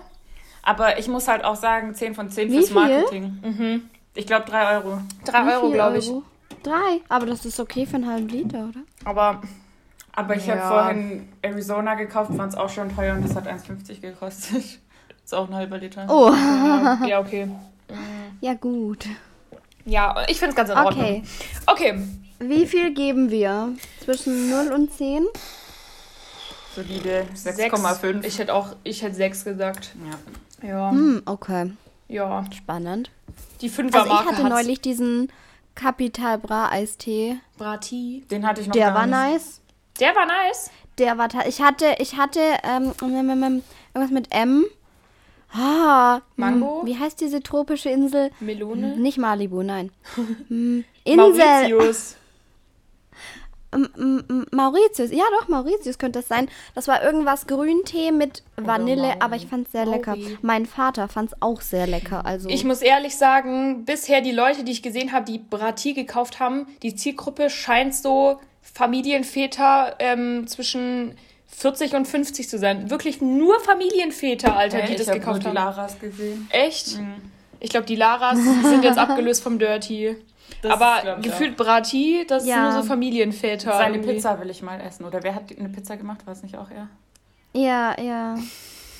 Aber 0.64 0.98
ich 0.98 1.08
muss 1.08 1.28
halt 1.28 1.44
auch 1.44 1.56
sagen, 1.56 1.94
10 1.94 2.16
von 2.16 2.30
10 2.30 2.52
wie 2.52 2.58
fürs 2.58 2.72
Marketing. 2.72 3.40
Mhm. 3.44 3.90
Ich 4.16 4.26
glaube 4.26 4.50
3 4.50 4.78
Euro. 4.78 5.02
3 5.26 5.56
Euro, 5.56 5.72
glaube 5.72 5.98
ich. 5.98 6.12
Drei? 6.64 7.02
Aber 7.10 7.26
das 7.28 7.46
ist 7.46 7.60
okay 7.60 7.86
für 7.86 7.98
einen 7.98 8.08
halben 8.08 8.28
Liter, 8.28 8.70
oder? 8.70 8.80
Aber 9.04 9.42
aber 10.16 10.36
ich 10.36 10.48
ja. 10.48 10.56
habe 10.56 10.68
vorhin 10.68 11.30
Arizona 11.42 11.96
gekauft, 11.96 12.32
fand 12.36 12.54
es 12.54 12.58
auch 12.58 12.70
schon 12.70 12.94
teuer 12.96 13.16
und 13.16 13.24
das 13.24 13.36
hat 13.36 13.48
1,50 13.48 14.02
gekostet. 14.02 14.64
ist 15.24 15.34
auch 15.34 15.48
ein 15.48 15.56
halber 15.56 15.78
Liter. 15.78 16.06
Oh. 16.10 16.32
Ja, 17.08 17.20
okay. 17.20 17.50
Ja, 18.42 18.54
gut. 18.54 19.06
Ja, 19.86 20.26
ich 20.28 20.40
finde 20.40 20.52
es 20.52 20.56
ganz 20.56 20.70
in 20.70 20.78
Ordnung. 20.78 21.04
Okay. 21.04 21.24
Okay. 21.68 22.00
Wie 22.40 22.66
viel 22.66 22.94
geben 22.94 23.30
wir? 23.30 23.74
Zwischen 24.04 24.50
0 24.50 24.72
und 24.72 24.92
10? 24.92 25.26
Solide 26.76 27.26
6,5. 27.36 28.26
Ich 28.26 28.40
hätte 28.40 28.54
auch, 28.54 28.76
ich 28.84 29.02
hätte 29.02 29.16
6 29.16 29.46
gesagt. 29.46 29.96
Ja. 30.62 30.68
Ja. 30.68 30.92
Hm, 30.92 31.22
okay. 31.26 31.72
Ja. 32.08 32.44
Spannend. 32.52 33.12
Die 33.62 33.70
5er 33.70 34.00
also 34.00 34.14
ich 34.14 34.26
hatte 34.26 34.44
neulich 34.44 34.82
diesen 34.82 35.32
Capital 35.76 36.38
Bra 36.40 36.70
Eistee. 36.70 37.38
Brati. 37.58 38.26
Den 38.30 38.46
hatte 38.46 38.62
ich 38.62 38.68
noch 38.68 38.74
Der 38.74 38.94
war 38.94 39.08
nice. 39.08 39.62
Der 40.00 40.16
war 40.16 40.26
nice. 40.26 40.72
Der 40.98 41.18
war 41.18 41.28
Ich 41.48 41.62
hatte, 41.62 41.96
ich 42.00 42.18
hatte 42.18 42.40
ähm, 42.64 42.94
irgendwas 43.02 44.12
mit 44.12 44.34
M. 44.34 44.66
Ah, 45.52 46.22
Mango? 46.36 46.82
Wie 46.86 46.98
heißt 46.98 47.20
diese 47.22 47.42
tropische 47.42 47.90
Insel? 47.90 48.32
Melone? 48.40 48.98
Nicht 48.98 49.18
Malibu, 49.18 49.64
nein. 49.64 49.92
Insel. 50.50 50.86
Mauritius. 51.18 52.18
Mauritius, 54.52 55.12
ja 55.12 55.24
doch, 55.38 55.48
Mauritius 55.50 55.98
könnte 55.98 56.20
es 56.20 56.28
sein. 56.28 56.50
Das 56.76 56.88
war 56.88 57.04
irgendwas 57.04 57.46
Grüntee 57.46 58.12
mit 58.12 58.44
Vanille, 58.56 59.22
aber 59.22 59.36
ich 59.36 59.48
fand 59.48 59.68
es 59.68 59.74
sehr 59.74 59.86
lecker. 59.86 60.16
Mein 60.42 60.66
Vater 60.66 61.10
fand 61.10 61.32
es 61.32 61.42
auch 61.42 61.60
sehr 61.62 61.86
lecker. 61.86 62.26
Also 62.26 62.48
ich 62.48 62.64
muss 62.64 62.82
ehrlich 62.82 63.18
sagen, 63.18 63.84
bisher 63.84 64.22
die 64.22 64.32
Leute, 64.32 64.64
die 64.64 64.72
ich 64.72 64.82
gesehen 64.82 65.12
habe, 65.12 65.26
die 65.26 65.40
Brati 65.40 65.94
gekauft 65.94 66.40
haben, 66.40 66.68
die 66.84 66.96
Zielgruppe 66.96 67.50
scheint 67.50 67.94
so 67.96 68.40
Familienväter 68.76 69.96
ähm, 70.00 70.48
zwischen 70.48 71.18
40 71.48 71.96
und 71.96 72.08
50 72.08 72.50
zu 72.50 72.60
sein. 72.60 72.90
Wirklich 72.90 73.22
nur 73.22 73.60
Familienväter, 73.62 74.56
Alter, 74.56 74.82
ja, 74.82 74.86
die 74.86 74.96
das 74.98 75.08
gekauft 75.08 75.28
haben. 75.28 75.40
Ich 75.40 75.46
habe 75.46 75.56
Laras 75.56 76.00
gesehen. 76.00 76.48
Echt? 76.52 77.00
Mhm. 77.00 77.16
Ich 77.62 77.70
glaube, 77.70 77.86
die 77.86 77.96
Laras 77.96 78.38
sind 78.38 78.84
jetzt 78.84 78.98
abgelöst 79.00 79.42
vom 79.42 79.58
Dirty. 79.58 80.18
Das 80.62 80.72
Aber 80.72 81.20
gefühlt 81.22 81.56
Brati, 81.56 82.26
das 82.28 82.46
ja. 82.46 82.56
sind 82.56 82.64
nur 82.64 82.82
so 82.82 82.88
Familienväter. 82.90 83.72
Seine 83.72 83.96
irgendwie. 83.96 84.16
Pizza 84.16 84.40
will 84.42 84.50
ich 84.50 84.62
mal 84.62 84.82
essen. 84.82 85.06
Oder 85.06 85.24
wer 85.24 85.36
hat 85.36 85.44
eine 85.58 85.70
Pizza 85.70 85.96
gemacht? 85.96 86.26
War 86.26 86.34
es 86.34 86.44
nicht 86.44 86.58
auch 86.58 86.70
er? 86.70 86.90
Ja, 87.54 88.00
ja. 88.00 88.38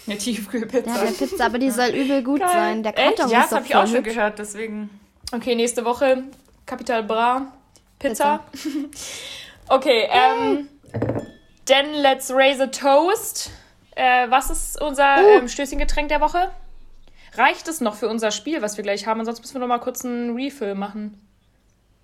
Eine 0.08 0.18
Tiefkühlpizza. 0.18 0.90
Ja, 0.90 1.02
eine 1.02 1.12
Pizza, 1.12 1.46
aber 1.46 1.60
die 1.60 1.70
soll 1.70 1.90
übel 1.90 2.24
gut 2.24 2.40
Geil. 2.40 2.50
sein. 2.50 2.84
Der 2.84 2.94
Karton 2.94 3.30
Ja, 3.30 3.42
das 3.42 3.52
habe 3.52 3.66
ich 3.66 3.76
auch 3.76 3.88
schon 3.88 4.04
gehört, 4.04 4.40
deswegen. 4.40 4.90
Okay, 5.34 5.56
nächste 5.56 5.84
Woche 5.84 6.24
Capital 6.66 7.04
Bra 7.04 7.52
Pizza. 8.00 8.40
Pizza. 8.52 8.70
okay, 9.70 10.10
ähm, 10.12 10.70
then 11.66 11.94
let's 12.02 12.32
raise 12.32 12.62
a 12.62 12.68
toast. 12.68 13.52
Äh, 13.96 14.30
was 14.30 14.50
ist 14.50 14.82
unser 14.82 15.18
uh. 15.18 15.40
ähm, 15.40 15.48
Stößchengetränk 15.48 16.10
der 16.10 16.22
Woche? 16.22 16.52
Reicht 17.34 17.68
es 17.68 17.82
noch 17.82 17.96
für 17.96 18.08
unser 18.08 18.32
Spiel, 18.32 18.62
was 18.62 18.78
wir 18.78 18.84
gleich 18.84 19.08
haben? 19.08 19.20
Ansonsten 19.20 19.44
müssen 19.44 19.56
wir 19.56 19.62
noch 19.62 19.68
mal 19.68 19.80
kurz 19.80 20.06
einen 20.06 20.36
Refill 20.36 20.76
machen. 20.76 21.22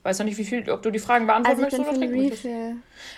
Weiß 0.03 0.18
noch 0.18 0.25
nicht, 0.25 0.38
wie 0.38 0.46
viel, 0.46 0.70
ob 0.72 0.82
du 0.82 0.89
die 0.89 1.00
Fragen 1.00 1.27
beantworten 1.27 1.63
also 1.63 1.77
möchtest 1.77 1.82
oder 1.82 1.98
trinken 1.98 2.22
möchtest. 2.22 2.46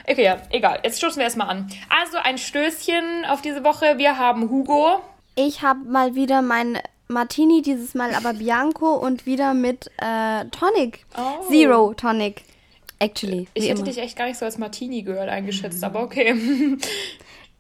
Okay, 0.05 0.23
ja, 0.23 0.38
egal. 0.50 0.79
Jetzt 0.83 0.97
stoßen 0.97 1.17
wir 1.17 1.23
erstmal 1.23 1.50
an. 1.50 1.71
Also 1.89 2.17
ein 2.17 2.38
Stößchen 2.38 3.25
auf 3.29 3.41
diese 3.41 3.63
Woche. 3.63 3.97
Wir 3.97 4.17
haben 4.17 4.50
Hugo. 4.50 5.01
Ich 5.35 5.62
habe 5.62 5.79
mal 5.85 6.13
wieder 6.15 6.41
mein 6.41 6.77
Martini, 7.07 7.62
dieses 7.62 7.95
Mal 7.95 8.13
aber 8.13 8.33
Bianco 8.33 8.95
und 8.95 9.25
wieder 9.25 9.53
mit 9.53 9.89
äh, 9.97 10.45
Tonic. 10.45 11.05
Oh. 11.17 11.47
Zero 11.50 11.93
Tonic. 11.93 12.43
Actually. 13.03 13.48
Ich 13.53 13.65
hätte 13.65 13.81
immer. 13.81 13.83
dich 13.83 13.98
echt 13.98 14.17
gar 14.17 14.27
nicht 14.27 14.38
so 14.38 14.45
als 14.45 14.57
Martini 14.57 15.01
gehört 15.03 15.29
eingeschätzt, 15.29 15.79
mhm. 15.79 15.83
aber 15.83 16.03
okay. 16.03 16.36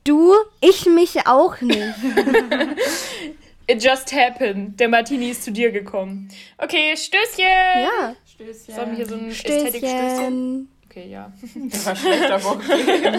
Du, 0.05 0.33
ich 0.59 0.85
mich 0.85 1.25
auch 1.27 1.61
nicht. 1.61 1.79
It 3.67 3.81
just 3.81 4.11
happened. 4.13 4.77
Der 4.77 4.89
Martini 4.89 5.29
ist 5.29 5.45
zu 5.45 5.51
dir 5.53 5.71
gekommen. 5.71 6.27
Okay, 6.57 6.97
Stößchen. 6.97 7.45
Ja. 7.45 8.13
Stößchen. 8.29 8.75
Sollen 8.75 8.89
wir 8.89 8.97
hier 8.97 9.05
so 9.05 9.15
ein 9.15 9.29
Ästhetik-Stößchen? 9.29 10.67
Okay, 10.89 11.09
ja. 11.09 11.31
Das 11.69 11.85
war 11.85 11.95
schlecht, 11.95 12.31
aber 12.31 12.51
okay. 12.51 13.17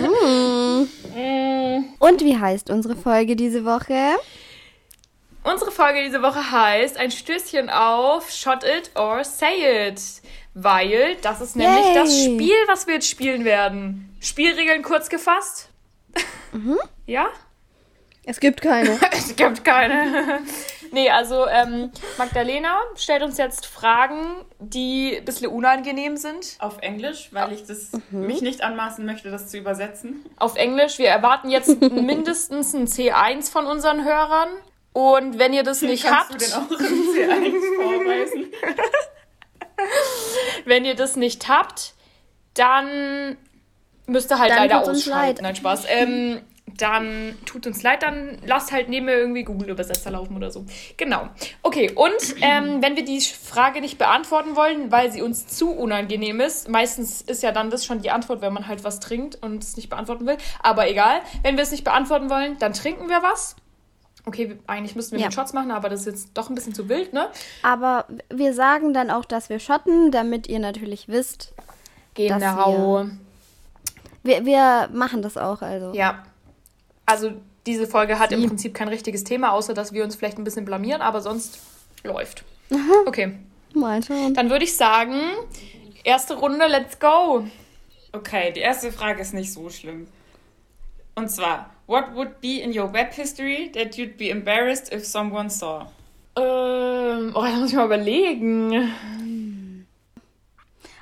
Mm. 1.16 1.84
Und 1.98 2.20
wie 2.22 2.36
heißt 2.36 2.68
unsere 2.68 2.96
Folge 2.96 3.34
diese 3.34 3.64
Woche? 3.64 4.16
Unsere 5.42 5.70
Folge 5.70 6.02
diese 6.04 6.20
Woche 6.22 6.50
heißt 6.50 6.98
ein 6.98 7.10
Stößchen 7.10 7.70
auf 7.70 8.30
Shot 8.30 8.62
It 8.62 8.90
or 8.94 9.24
Say 9.24 9.88
It. 9.88 10.00
Weil 10.54 11.16
das 11.20 11.40
ist 11.40 11.56
nämlich 11.56 11.84
Yay. 11.86 11.94
das 11.94 12.24
Spiel, 12.24 12.56
was 12.68 12.86
wir 12.86 12.94
jetzt 12.94 13.08
spielen 13.08 13.44
werden. 13.44 14.16
Spielregeln 14.20 14.82
kurz 14.82 15.08
gefasst. 15.08 15.68
Mhm. 16.52 16.78
Ja? 17.06 17.28
Es 18.24 18.40
gibt 18.40 18.62
keine. 18.62 18.98
es 19.12 19.36
gibt 19.36 19.64
keine. 19.64 20.40
nee, 20.92 21.10
also 21.10 21.46
ähm, 21.48 21.90
Magdalena 22.16 22.78
stellt 22.96 23.22
uns 23.22 23.36
jetzt 23.36 23.66
Fragen, 23.66 24.44
die 24.60 25.16
ein 25.18 25.24
bisschen 25.24 25.48
unangenehm 25.48 26.16
sind. 26.16 26.56
Auf 26.60 26.78
Englisch, 26.80 27.30
weil 27.32 27.52
ich 27.52 27.66
das 27.66 27.90
mhm. 28.10 28.26
mich 28.26 28.40
nicht 28.40 28.62
anmaßen 28.62 29.04
möchte, 29.04 29.30
das 29.30 29.48
zu 29.48 29.58
übersetzen. 29.58 30.24
Auf 30.36 30.56
Englisch. 30.56 30.98
Wir 30.98 31.08
erwarten 31.08 31.50
jetzt 31.50 31.80
mindestens 31.92 32.72
ein 32.74 32.86
C1 32.86 33.50
von 33.50 33.66
unseren 33.66 34.04
Hörern. 34.04 34.48
Und 34.92 35.40
wenn 35.40 35.52
ihr 35.52 35.64
das 35.64 35.82
nicht 35.82 36.04
Kannst 36.04 36.54
habt. 36.54 36.70
Du 36.70 36.76
denn 36.76 36.86
auch 36.86 37.40
ein 37.40 37.52
C1 37.52 37.82
vorweisen? 37.82 38.44
wenn 40.64 40.84
ihr 40.84 40.94
das 40.94 41.16
nicht 41.16 41.48
habt, 41.48 41.94
dann 42.54 43.36
müsst 44.06 44.30
ihr 44.30 44.38
halt 44.38 44.50
dann 44.50 44.58
leider 44.58 44.82
ausschalten. 44.82 45.42
Nein, 45.42 45.56
Spaß. 45.56 45.86
Ähm, 45.88 46.40
dann 46.78 47.36
tut 47.44 47.66
uns 47.66 47.82
leid, 47.82 48.02
dann 48.02 48.38
lasst 48.44 48.72
halt 48.72 48.88
neben 48.88 49.06
mir 49.06 49.16
irgendwie 49.16 49.44
Google-Übersetzer 49.44 50.10
laufen 50.10 50.36
oder 50.36 50.50
so. 50.50 50.64
Genau. 50.96 51.28
Okay, 51.62 51.90
und 51.94 52.36
ähm, 52.40 52.82
wenn 52.82 52.96
wir 52.96 53.04
die 53.04 53.20
Frage 53.20 53.80
nicht 53.80 53.98
beantworten 53.98 54.56
wollen, 54.56 54.90
weil 54.90 55.12
sie 55.12 55.22
uns 55.22 55.46
zu 55.46 55.70
unangenehm 55.70 56.40
ist, 56.40 56.68
meistens 56.68 57.20
ist 57.22 57.42
ja 57.42 57.52
dann 57.52 57.70
das 57.70 57.84
schon 57.84 58.00
die 58.00 58.10
Antwort, 58.10 58.40
wenn 58.40 58.52
man 58.52 58.66
halt 58.66 58.82
was 58.82 58.98
trinkt 58.98 59.36
und 59.42 59.62
es 59.62 59.76
nicht 59.76 59.88
beantworten 59.88 60.26
will. 60.26 60.38
Aber 60.62 60.88
egal, 60.88 61.20
wenn 61.42 61.56
wir 61.56 61.62
es 61.62 61.70
nicht 61.70 61.84
beantworten 61.84 62.30
wollen, 62.30 62.58
dann 62.58 62.72
trinken 62.72 63.08
wir 63.08 63.22
was. 63.22 63.56
Okay, 64.26 64.58
eigentlich 64.66 64.96
müssten 64.96 65.12
wir 65.12 65.20
ja. 65.20 65.26
mit 65.26 65.34
Shots 65.34 65.52
machen, 65.52 65.70
aber 65.70 65.88
das 65.88 66.00
ist 66.00 66.06
jetzt 66.06 66.28
doch 66.34 66.48
ein 66.48 66.54
bisschen 66.54 66.74
zu 66.74 66.88
wild, 66.88 67.12
ne? 67.12 67.28
Aber 67.62 68.06
wir 68.30 68.54
sagen 68.54 68.94
dann 68.94 69.10
auch, 69.10 69.26
dass 69.26 69.50
wir 69.50 69.58
schotten, 69.58 70.10
damit 70.10 70.46
ihr 70.46 70.58
natürlich 70.60 71.08
wisst. 71.08 71.52
Genau. 72.14 73.06
Wir, 74.22 74.46
wir 74.46 74.88
machen 74.92 75.20
das 75.20 75.36
auch, 75.36 75.60
also. 75.60 75.92
Ja. 75.92 76.24
Also 77.04 77.32
diese 77.66 77.86
Folge 77.86 78.18
hat 78.18 78.30
Sie. 78.30 78.36
im 78.36 78.46
Prinzip 78.46 78.72
kein 78.72 78.88
richtiges 78.88 79.24
Thema, 79.24 79.52
außer 79.52 79.74
dass 79.74 79.92
wir 79.92 80.04
uns 80.04 80.16
vielleicht 80.16 80.38
ein 80.38 80.44
bisschen 80.44 80.64
blamieren, 80.64 81.02
aber 81.02 81.20
sonst 81.20 81.58
läuft. 82.02 82.44
Okay. 83.06 83.38
Mal 83.74 84.02
schauen. 84.02 84.34
Dann 84.34 84.50
würde 84.50 84.64
ich 84.64 84.76
sagen, 84.76 85.20
erste 86.02 86.34
Runde, 86.34 86.66
let's 86.66 86.98
go. 86.98 87.44
Okay, 88.12 88.52
die 88.52 88.60
erste 88.60 88.92
Frage 88.92 89.20
ist 89.20 89.34
nicht 89.34 89.52
so 89.52 89.68
schlimm. 89.68 90.06
Und 91.14 91.30
zwar, 91.30 91.70
what 91.86 92.14
would 92.14 92.40
be 92.40 92.60
in 92.60 92.76
your 92.76 92.92
web 92.92 93.12
history 93.12 93.70
that 93.74 93.96
you'd 93.96 94.16
be 94.16 94.30
embarrassed 94.30 94.92
if 94.92 95.04
someone 95.04 95.48
saw? 95.48 95.86
Ähm, 96.36 97.32
oh, 97.34 97.42
da 97.42 97.56
muss 97.56 97.70
ich 97.70 97.76
mal 97.76 97.86
überlegen. 97.86 98.90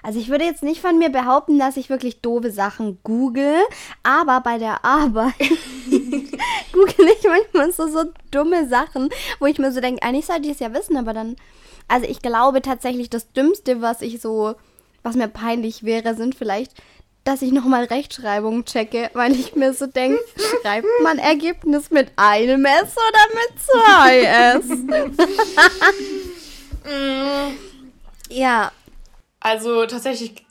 Also 0.02 0.19
ich 0.19 0.28
würde 0.28 0.45
jetzt 0.45 0.64
nicht 0.64 0.81
von 0.81 0.99
mir 0.99 1.11
behaupten, 1.11 1.59
dass 1.59 1.76
ich 1.76 1.88
wirklich 1.88 2.21
doofe 2.21 2.50
Sachen 2.50 2.99
google, 3.04 3.57
aber 4.02 4.40
bei 4.40 4.59
der 4.59 4.85
Arbeit 4.85 5.35
google 6.73 7.09
ich 7.09 7.25
manchmal 7.25 7.73
so, 7.73 7.87
so 7.87 8.11
dumme 8.33 8.69
Sachen, 8.69 9.11
wo 9.38 9.47
ich 9.47 9.59
mir 9.59 9.71
so 9.71 9.81
denke, 9.81 10.02
eigentlich 10.02 10.26
sollte 10.26 10.42
ich 10.42 10.54
es 10.54 10.59
ja 10.59 10.75
wissen, 10.75 10.97
aber 10.97 11.12
dann, 11.12 11.37
also 11.87 12.07
ich 12.09 12.21
glaube 12.21 12.62
tatsächlich, 12.62 13.11
das 13.11 13.33
Dümmste, 13.33 13.81
was 13.81 14.02
ich 14.02 14.21
so, 14.21 14.57
was 15.04 15.14
mir 15.14 15.28
peinlich 15.28 15.85
wäre, 15.85 16.16
sind 16.16 16.35
vielleicht 16.35 16.75
dass 17.25 17.43
ich 17.43 17.52
nochmal 17.52 17.85
Rechtschreibung 17.85 18.64
checke, 18.64 19.11
weil 19.14 19.33
ich 19.33 19.55
mir 19.55 19.75
so 19.75 19.87
denke, 19.87 20.19
schreibt 20.62 20.87
man 21.02 21.19
Ergebnis 21.19 21.91
mit 21.91 22.11
einem 22.17 22.64
S 22.64 22.97
oder 22.97 23.26
mit 23.35 23.52
zwei 23.61 24.23
S? 24.25 24.64
ja, 28.29 28.73
also 29.41 29.87
tatsächlich 29.87 30.45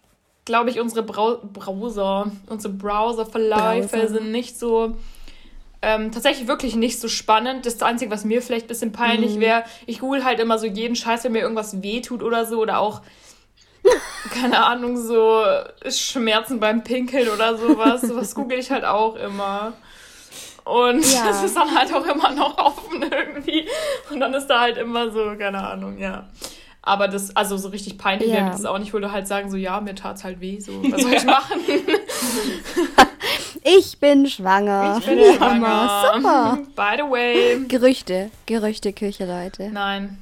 glaube 0.46 0.70
ich, 0.70 0.80
unsere 0.80 1.04
Brau 1.04 1.38
Browser, 1.42 2.32
unsere 2.48 2.74
Browser-Verläufe 2.74 4.08
sind 4.08 4.32
nicht 4.32 4.58
so. 4.58 4.96
Ähm, 5.84 6.12
tatsächlich 6.12 6.48
wirklich 6.48 6.76
nicht 6.76 7.00
so 7.00 7.08
spannend. 7.08 7.66
Das 7.66 7.82
Einzige, 7.82 8.12
was 8.12 8.24
mir 8.24 8.42
vielleicht 8.42 8.66
ein 8.66 8.68
bisschen 8.68 8.92
peinlich 8.92 9.36
mhm. 9.36 9.40
wäre, 9.40 9.64
ich 9.88 10.00
google 10.00 10.24
halt 10.24 10.40
immer 10.40 10.60
so 10.60 10.68
jeden 10.68 10.96
Scheiß, 10.96 11.24
wenn 11.24 11.32
mir 11.32 11.42
irgendwas 11.42 11.82
wehtut 11.82 12.22
oder 12.22 12.46
so. 12.46 12.60
Oder 12.60 12.80
auch, 12.80 13.02
keine 14.34 14.64
Ahnung, 14.64 14.98
so 14.98 15.44
Schmerzen 15.90 16.60
beim 16.60 16.84
Pinkeln 16.84 17.30
oder 17.30 17.58
sowas. 17.58 18.02
Sowas 18.02 18.36
google 18.36 18.60
ich 18.60 18.72
halt 18.72 18.86
auch 18.86 19.16
immer. 19.16 19.74
Und 20.64 21.04
ja. 21.12 21.28
das 21.28 21.44
ist 21.44 21.56
dann 21.56 21.76
halt 21.76 21.94
auch 21.94 22.06
immer 22.06 22.32
noch 22.32 22.58
offen 22.58 23.04
irgendwie. 23.04 23.68
Und 24.12 24.20
dann 24.20 24.34
ist 24.34 24.48
da 24.48 24.62
halt 24.62 24.78
immer 24.78 25.12
so, 25.12 25.36
keine 25.38 25.68
Ahnung, 25.68 25.98
ja. 25.98 26.30
Aber 26.84 27.08
das, 27.08 27.36
also 27.36 27.58
so 27.58 27.70
richtig 27.70 27.98
peinlich 27.98 28.30
ja. 28.30 28.38
wäre 28.38 28.52
das 28.52 28.66
auch 28.66 28.80
nicht, 28.80 28.94
würde 28.94 29.12
halt 29.12 29.28
sagen, 29.28 29.52
so, 29.52 29.58
ja, 29.58 29.80
mir 29.82 29.96
tat's 29.96 30.24
halt 30.24 30.40
weh, 30.40 30.60
so, 30.60 30.84
was 30.92 31.02
soll 31.02 31.14
ich 31.14 31.26
machen? 31.26 31.60
ich 33.64 34.00
bin 34.00 34.28
schwanger. 34.28 34.98
Ich 35.00 35.06
bin 35.06 35.36
schwanger. 35.36 36.12
Super. 36.16 36.60
By 36.76 36.98
the 36.98 37.10
way. 37.10 37.66
Gerüchte, 37.68 38.32
Gerüchte, 38.46 38.94
Küche, 38.94 39.26
Leute. 39.26 39.70
Nein. 39.72 40.18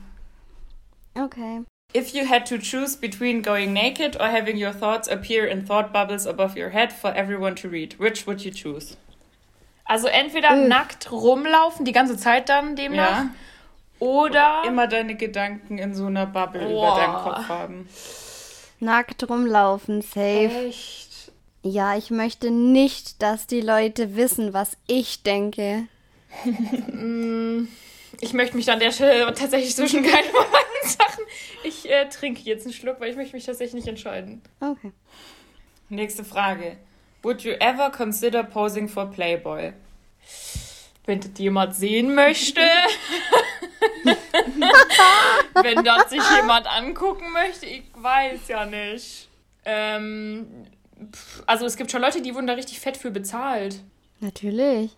Okay. 1.16 1.62
If 1.94 2.14
you 2.14 2.26
had 2.28 2.46
to 2.48 2.58
choose 2.60 2.96
between 2.96 3.42
going 3.42 3.74
naked 3.74 4.16
or 4.20 4.28
having 4.28 4.58
your 4.58 4.74
thoughts 4.74 5.08
appear 5.08 5.48
in 5.48 5.66
thought 5.66 5.92
bubbles 5.92 6.28
above 6.28 6.56
your 6.56 6.70
head 6.70 6.94
for 6.94 7.12
everyone 7.16 7.56
to 7.56 7.70
read, 7.70 7.96
which 7.98 8.28
would 8.28 8.46
you 8.46 8.52
choose? 8.52 8.96
Also 9.86 10.08
entweder 10.08 10.52
Öh. 10.52 10.68
nackt 10.68 11.12
rumlaufen, 11.12 11.86
die 11.86 11.94
ganze 11.94 12.16
Zeit 12.16 12.48
dann 12.50 12.76
demnach. 12.76 13.24
Ja 13.24 13.30
oder 14.00 14.64
immer 14.66 14.88
deine 14.88 15.16
Gedanken 15.16 15.78
in 15.78 15.94
so 15.94 16.06
einer 16.06 16.26
Bubble 16.26 16.62
Boah. 16.62 16.70
über 16.70 17.02
deinem 17.02 17.16
Kopf 17.16 17.50
haben. 17.50 17.90
Nackt 18.80 19.30
rumlaufen, 19.30 20.02
safe. 20.02 20.68
Echt? 20.68 21.32
Ja, 21.62 21.98
ich 21.98 22.10
möchte 22.10 22.52
nicht, 22.52 23.22
dass 23.22 23.46
die 23.46 23.60
Leute 23.60 24.16
wissen, 24.16 24.54
was 24.54 24.78
ich 24.88 25.24
denke. 25.24 25.88
Mm, 26.92 27.68
ich 28.22 28.34
möchte 28.34 28.56
mich 28.56 28.72
an 28.72 28.80
der 28.80 28.92
Stelle 28.92 29.26
tatsächlich 29.34 29.76
zwischen 29.76 30.04
keinen 30.04 30.32
beiden 30.32 30.69
Sachen. 30.88 31.24
Ich 31.64 31.90
äh, 31.90 32.08
trinke 32.10 32.42
jetzt 32.42 32.66
einen 32.66 32.74
Schluck, 32.74 33.00
weil 33.00 33.10
ich 33.10 33.16
möchte 33.16 33.36
mich 33.36 33.46
tatsächlich 33.46 33.76
nicht 33.76 33.88
entscheiden. 33.88 34.42
Okay. 34.60 34.92
Nächste 35.90 36.24
Frage. 36.24 36.78
Would 37.22 37.42
you 37.42 37.54
ever 37.60 37.92
consider 37.92 38.44
posing 38.44 38.88
for 38.88 39.08
Playboy? 39.08 39.74
Wenn 41.06 41.20
das 41.20 41.32
jemand 41.38 41.76
sehen 41.76 42.16
möchte. 42.16 42.62
Wenn 45.62 45.84
das 45.84 46.10
sich 46.10 46.22
jemand 46.36 46.68
angucken 46.68 47.32
möchte, 47.32 47.66
ich 47.66 47.84
weiß 47.96 48.48
ja 48.48 48.66
nicht. 48.66 49.28
Ähm, 49.66 50.66
also 51.46 51.66
es 51.66 51.76
gibt 51.76 51.92
schon 51.92 52.02
Leute, 52.02 52.22
die 52.22 52.34
wurden 52.36 52.48
da 52.48 52.54
richtig 52.54 52.80
fett 52.80 52.98
für 52.98 53.12
bezahlt. 53.12 53.82
Natürlich. 54.20 54.92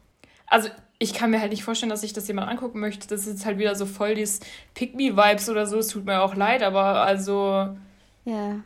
Also, 0.51 0.67
ich 0.99 1.13
kann 1.13 1.31
mir 1.31 1.39
halt 1.39 1.51
nicht 1.51 1.63
vorstellen, 1.63 1.89
dass 1.89 2.01
sich 2.01 2.11
das 2.11 2.27
jemand 2.27 2.49
angucken 2.49 2.79
möchte. 2.81 3.07
Das 3.07 3.21
ist 3.21 3.27
jetzt 3.27 3.45
halt 3.45 3.57
wieder 3.57 3.73
so 3.73 3.85
voll 3.85 4.15
dieses 4.15 4.41
Pick-Me-Vibes 4.73 5.49
oder 5.49 5.65
so. 5.65 5.77
Es 5.79 5.87
tut 5.87 6.05
mir 6.05 6.21
auch 6.21 6.35
leid, 6.35 6.61
aber 6.61 7.01
also. 7.01 7.69
Ja. 8.25 8.57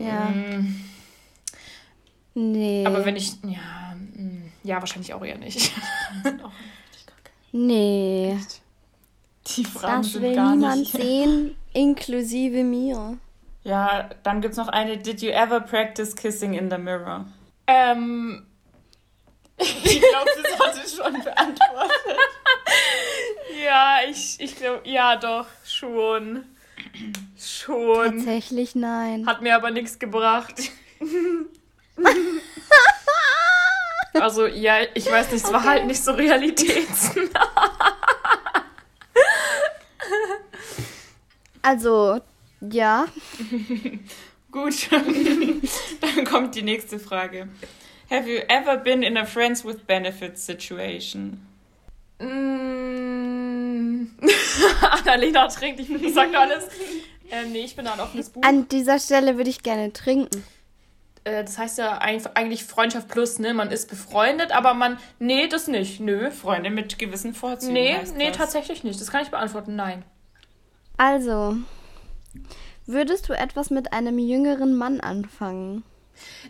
Ja. 0.00 0.30
Mm, 0.30 0.84
nee. 2.34 2.84
Aber 2.84 3.04
wenn 3.06 3.14
ich. 3.14 3.34
Ja, 3.44 3.94
mm, 3.94 4.50
ja, 4.64 4.80
wahrscheinlich 4.80 5.14
auch 5.14 5.24
eher 5.24 5.38
nicht. 5.38 5.70
nee. 7.52 8.36
Die 9.46 9.64
Fragen 9.64 10.02
das 10.02 10.12
sind 10.12 10.22
will 10.22 10.34
gar 10.34 10.56
niemand 10.56 10.80
nicht. 10.80 10.92
sehen, 10.92 11.56
inklusive 11.72 12.64
mir. 12.64 13.16
Ja, 13.62 14.10
dann 14.24 14.40
gibt's 14.40 14.56
noch 14.56 14.68
eine. 14.68 14.98
Did 14.98 15.22
you 15.22 15.30
ever 15.30 15.60
practice 15.60 16.16
kissing 16.16 16.54
in 16.54 16.68
the 16.68 16.78
mirror? 16.78 17.26
Ähm, 17.68 18.44
ich 19.58 20.00
glaube, 20.00 20.30
das 20.42 20.58
hat 20.58 20.74
sie 20.74 20.96
schon 20.96 21.12
beantwortet. 21.22 22.18
ja, 23.64 23.98
ich, 24.08 24.36
ich 24.38 24.56
glaube, 24.56 24.88
ja, 24.88 25.16
doch, 25.16 25.46
schon. 25.64 26.44
Schon. 27.38 28.18
Tatsächlich 28.18 28.74
nein. 28.74 29.26
Hat 29.26 29.42
mir 29.42 29.54
aber 29.54 29.70
nichts 29.70 29.98
gebracht. 29.98 30.54
also, 34.14 34.46
ja, 34.46 34.76
ich 34.94 35.10
weiß 35.10 35.32
nicht, 35.32 35.44
es 35.44 35.52
war 35.52 35.64
halt 35.64 35.86
nicht 35.86 36.02
so 36.02 36.12
realitätsnah. 36.12 37.48
also, 41.62 42.20
ja. 42.60 43.06
Gut, 44.50 44.88
dann 44.90 46.24
kommt 46.24 46.54
die 46.54 46.62
nächste 46.62 46.98
Frage. 46.98 47.48
Have 48.10 48.26
you 48.26 48.40
ever 48.48 48.78
been 48.78 49.02
in 49.02 49.16
a 49.16 49.26
friends 49.26 49.64
with 49.64 49.86
benefits 49.86 50.42
situation? 50.42 51.46
Mm. 52.18 54.06
Annalena 54.82 55.48
trinkt, 55.48 55.80
ich 55.80 55.88
bin 55.88 56.12
sagt 56.12 56.34
alles. 56.34 56.68
Ähm, 57.30 57.52
nee, 57.52 57.64
ich 57.64 57.76
bin 57.76 57.84
da 57.84 57.92
ein 57.92 58.00
offenes 58.00 58.30
Buch. 58.30 58.42
An 58.42 58.66
dieser 58.68 58.98
Stelle 58.98 59.36
würde 59.36 59.50
ich 59.50 59.62
gerne 59.62 59.92
trinken. 59.92 60.42
Äh, 61.24 61.44
das 61.44 61.58
heißt 61.58 61.76
ja 61.78 61.98
eigentlich 61.98 62.64
Freundschaft 62.64 63.08
plus, 63.08 63.38
ne? 63.38 63.52
Man 63.52 63.70
ist 63.70 63.90
befreundet, 63.90 64.52
aber 64.52 64.72
man. 64.72 64.98
Nee, 65.18 65.46
das 65.46 65.68
nicht. 65.68 66.00
Nö. 66.00 66.30
Freunde 66.30 66.70
mit 66.70 66.98
gewissen 66.98 67.34
Vorzügen. 67.34 67.74
Nee, 67.74 67.98
nee, 68.16 68.28
das. 68.28 68.38
tatsächlich 68.38 68.84
nicht. 68.84 69.00
Das 69.00 69.10
kann 69.10 69.22
ich 69.22 69.28
beantworten. 69.28 69.76
Nein. 69.76 70.02
Also, 70.96 71.56
würdest 72.86 73.28
du 73.28 73.34
etwas 73.34 73.68
mit 73.70 73.92
einem 73.92 74.18
jüngeren 74.18 74.74
Mann 74.74 75.00
anfangen? 75.00 75.84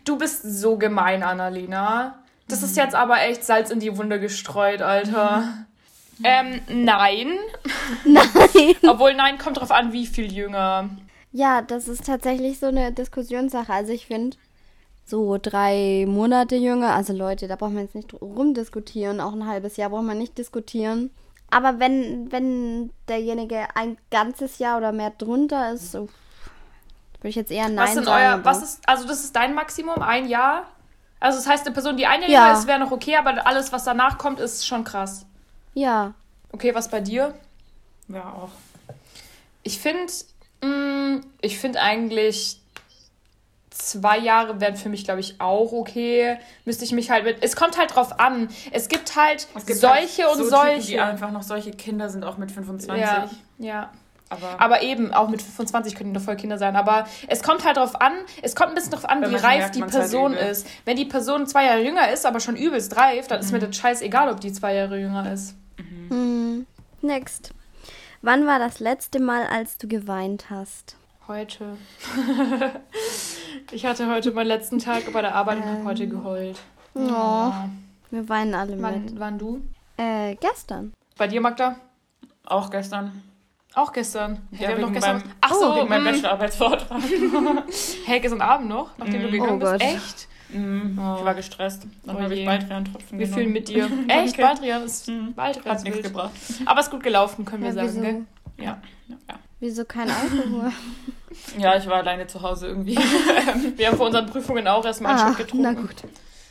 Du 0.04 0.16
bist 0.16 0.42
so 0.42 0.76
gemein, 0.76 1.22
Annalena. 1.22 2.22
Das 2.48 2.62
ist 2.62 2.76
jetzt 2.76 2.94
aber 2.94 3.20
echt 3.22 3.44
Salz 3.44 3.70
in 3.70 3.80
die 3.80 3.96
Wunde 3.96 4.18
gestreut, 4.20 4.80
Alter. 4.80 5.66
Ähm, 6.24 6.60
nein. 6.68 7.32
Nein. 8.04 8.74
Obwohl, 8.88 9.14
nein, 9.14 9.38
kommt 9.38 9.60
drauf 9.60 9.70
an, 9.70 9.92
wie 9.92 10.06
viel 10.06 10.32
jünger. 10.32 10.88
Ja, 11.30 11.62
das 11.62 11.86
ist 11.86 12.06
tatsächlich 12.06 12.58
so 12.58 12.66
eine 12.66 12.90
Diskussionssache. 12.90 13.72
Also 13.72 13.92
ich 13.92 14.06
finde, 14.06 14.36
so 15.04 15.38
drei 15.40 16.06
Monate 16.08 16.56
jünger, 16.56 16.94
also 16.94 17.12
Leute, 17.12 17.46
da 17.48 17.56
braucht 17.56 17.72
man 17.72 17.84
jetzt 17.84 17.94
nicht 17.94 18.12
rumdiskutieren. 18.20 19.20
Auch 19.20 19.32
ein 19.32 19.46
halbes 19.46 19.76
Jahr 19.76 19.90
braucht 19.90 20.04
man 20.04 20.18
nicht 20.18 20.36
diskutieren. 20.38 21.10
Aber 21.50 21.78
wenn, 21.78 22.30
wenn 22.30 22.90
derjenige 23.08 23.68
ein 23.74 23.96
ganzes 24.10 24.58
Jahr 24.58 24.78
oder 24.78 24.92
mehr 24.92 25.10
drunter 25.16 25.72
ist, 25.72 25.92
so 25.92 26.08
würde 27.20 27.30
ich 27.30 27.36
jetzt 27.36 27.50
eher 27.50 27.68
Nein 27.68 27.96
was 27.96 28.04
sagen. 28.04 28.08
Euer, 28.08 28.44
was 28.44 28.62
ist, 28.62 28.88
also 28.88 29.06
das 29.06 29.24
ist 29.24 29.34
dein 29.34 29.54
Maximum, 29.54 30.00
ein 30.02 30.28
Jahr? 30.28 30.66
Also 31.20 31.38
das 31.38 31.48
heißt, 31.48 31.66
eine 31.66 31.74
Person, 31.74 31.96
die 31.96 32.06
ein 32.06 32.22
Jahr 32.22 32.30
ja. 32.30 32.52
ist, 32.52 32.66
wäre 32.66 32.78
noch 32.78 32.92
okay, 32.92 33.16
aber 33.16 33.46
alles, 33.46 33.72
was 33.72 33.84
danach 33.84 34.18
kommt, 34.18 34.38
ist 34.38 34.66
schon 34.66 34.84
krass. 34.84 35.26
Ja. 35.74 36.14
Okay, 36.52 36.74
was 36.74 36.88
bei 36.88 37.00
dir? 37.00 37.34
Ja, 38.08 38.32
auch. 38.32 38.50
Ich 39.62 39.78
finde, 39.80 40.12
mm, 40.62 41.20
ich 41.40 41.58
finde 41.58 41.80
eigentlich 41.80 42.60
zwei 43.70 44.18
Jahre 44.18 44.60
wären 44.60 44.76
für 44.76 44.88
mich, 44.88 45.04
glaube 45.04 45.20
ich, 45.20 45.40
auch 45.40 45.72
okay. 45.72 46.38
Müsste 46.64 46.84
ich 46.84 46.92
mich 46.92 47.10
halt 47.10 47.24
mit. 47.24 47.38
Es 47.42 47.56
kommt 47.56 47.78
halt 47.78 47.94
drauf 47.94 48.18
an. 48.18 48.48
Es 48.70 48.88
gibt 48.88 49.16
halt 49.16 49.46
es 49.54 49.66
gibt 49.66 49.78
solche 49.80 50.24
halt 50.24 50.32
und 50.32 50.44
so 50.44 50.50
solche. 50.50 50.74
Typen, 50.74 50.86
die 50.86 51.00
einfach 51.00 51.30
noch 51.30 51.42
solche 51.42 51.70
Kinder 51.70 52.08
sind, 52.08 52.24
auch 52.24 52.38
mit 52.38 52.50
25. 52.50 53.00
Ja, 53.00 53.28
ja. 53.58 53.90
Aber, 54.30 54.60
aber, 54.60 54.82
eben, 54.82 55.12
auch 55.12 55.28
mit 55.28 55.40
25 55.40 55.94
könnten 55.94 56.14
doch 56.14 56.20
voll 56.20 56.36
Kinder 56.36 56.58
sein. 56.58 56.76
Aber 56.76 57.06
es 57.28 57.42
kommt 57.42 57.64
halt 57.64 57.76
darauf 57.76 58.00
an, 58.00 58.12
es 58.42 58.54
kommt 58.54 58.70
ein 58.70 58.74
bisschen 58.74 58.90
darauf 58.90 59.08
an, 59.08 59.22
wie 59.22 59.34
reif 59.34 59.70
die 59.70 59.80
halt 59.80 59.90
Person 59.90 60.34
halt 60.34 60.50
ist. 60.50 60.66
Wenn 60.84 60.96
die 60.96 61.06
Person 61.06 61.46
zwei 61.46 61.66
Jahre 61.66 61.82
jünger 61.82 62.10
ist, 62.10 62.26
aber 62.26 62.40
schon 62.40 62.56
übelst 62.56 62.96
reif, 62.96 63.26
dann 63.28 63.38
mhm. 63.38 63.44
ist 63.44 63.52
mir 63.52 63.58
mhm. 63.58 63.66
das 63.66 63.76
scheißegal, 63.76 64.30
ob 64.30 64.40
die 64.40 64.52
zwei 64.52 64.74
Jahre 64.74 64.98
jünger 64.98 65.32
ist. 65.32 65.54
Mhm. 65.78 66.16
Mhm. 66.16 66.66
Next. 67.00 67.52
Wann 68.20 68.46
war 68.46 68.58
das 68.58 68.80
letzte 68.80 69.20
Mal, 69.20 69.46
als 69.46 69.78
du 69.78 69.86
geweint 69.86 70.50
hast? 70.50 70.96
Heute. 71.28 71.76
ich 73.70 73.86
hatte 73.86 74.10
heute 74.10 74.32
meinen 74.32 74.46
letzten 74.46 74.78
Tag 74.78 75.12
bei 75.12 75.20
der 75.20 75.34
Arbeit 75.34 75.58
ähm. 75.58 75.62
und 75.62 75.68
habe 75.68 75.84
heute 75.84 76.08
geheult. 76.08 76.58
Oh. 76.94 77.00
Ja. 77.00 77.68
Wir 78.10 78.28
weinen 78.28 78.54
alle 78.54 78.80
wann, 78.80 79.04
mit. 79.04 79.20
Wann 79.20 79.38
du? 79.38 79.60
Äh, 79.96 80.34
gestern. 80.36 80.94
Bei 81.16 81.28
dir, 81.28 81.40
Magda? 81.40 81.76
Auch 82.46 82.70
gestern. 82.70 83.22
Auch 83.74 83.92
gestern. 83.92 84.48
Ja, 84.52 84.76
wir 84.76 84.84
haben 84.84 84.92
gestern. 84.92 85.20
Beim, 85.20 85.30
Ach 85.40 85.54
so, 85.54 85.76
wegen 85.76 85.88
meinem 85.88 86.02
mm. 86.02 86.06
Bachelorarbeitsvortrag. 86.06 87.02
hey, 88.06 88.20
gestern 88.20 88.40
Abend 88.40 88.68
noch, 88.68 88.96
nachdem 88.98 89.20
mm. 89.20 89.24
du 89.24 89.30
gegangen 89.30 89.62
oh 89.62 89.70
bist. 89.70 89.82
Echt? 89.82 90.28
Mm. 90.50 90.98
Oh. 90.98 91.16
Ich 91.18 91.24
war 91.24 91.34
gestresst. 91.34 91.86
Dann 92.04 92.16
oh 92.16 92.20
habe 92.20 92.34
ich 92.34 92.46
Baldrian-Tropfen 92.46 93.18
Wir 93.18 93.28
fühlen 93.28 93.52
mit 93.52 93.68
dir. 93.68 93.88
Echt? 94.08 94.36
Baldrian 94.36 94.84
ist 94.84 95.08
mm. 95.08 95.32
Baldrian 95.34 95.76
Hat 95.76 95.84
nichts 95.84 96.02
gebracht. 96.02 96.32
Aber 96.64 96.80
es 96.80 96.86
ist 96.86 96.90
gut 96.90 97.02
gelaufen, 97.02 97.44
können 97.44 97.62
wir 97.62 97.70
ja, 97.70 97.88
sagen, 97.88 98.02
gell? 98.02 98.24
Ja. 98.56 98.80
ja. 99.08 99.34
Wieso 99.60 99.84
kein 99.84 100.08
Alkohol? 100.10 100.72
ja, 101.58 101.76
ich 101.76 101.86
war 101.86 101.96
alleine 101.96 102.26
zu 102.26 102.40
Hause 102.40 102.68
irgendwie. 102.68 102.96
wir 102.96 103.86
haben 103.86 103.96
vor 103.96 104.06
unseren 104.06 104.26
Prüfungen 104.26 104.66
auch 104.66 104.84
erstmal 104.84 105.12
einen 105.12 105.20
ah, 105.20 105.26
Schluck 105.26 105.38
getrunken. 105.38 105.62
Na 105.62 105.72
gut. 105.72 105.96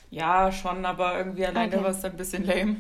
Ja, 0.10 0.52
schon, 0.52 0.86
aber 0.86 1.18
irgendwie 1.18 1.46
alleine 1.46 1.76
okay. 1.76 1.84
war 1.84 1.92
es 1.92 2.04
ein 2.04 2.16
bisschen 2.16 2.46
lame. 2.46 2.78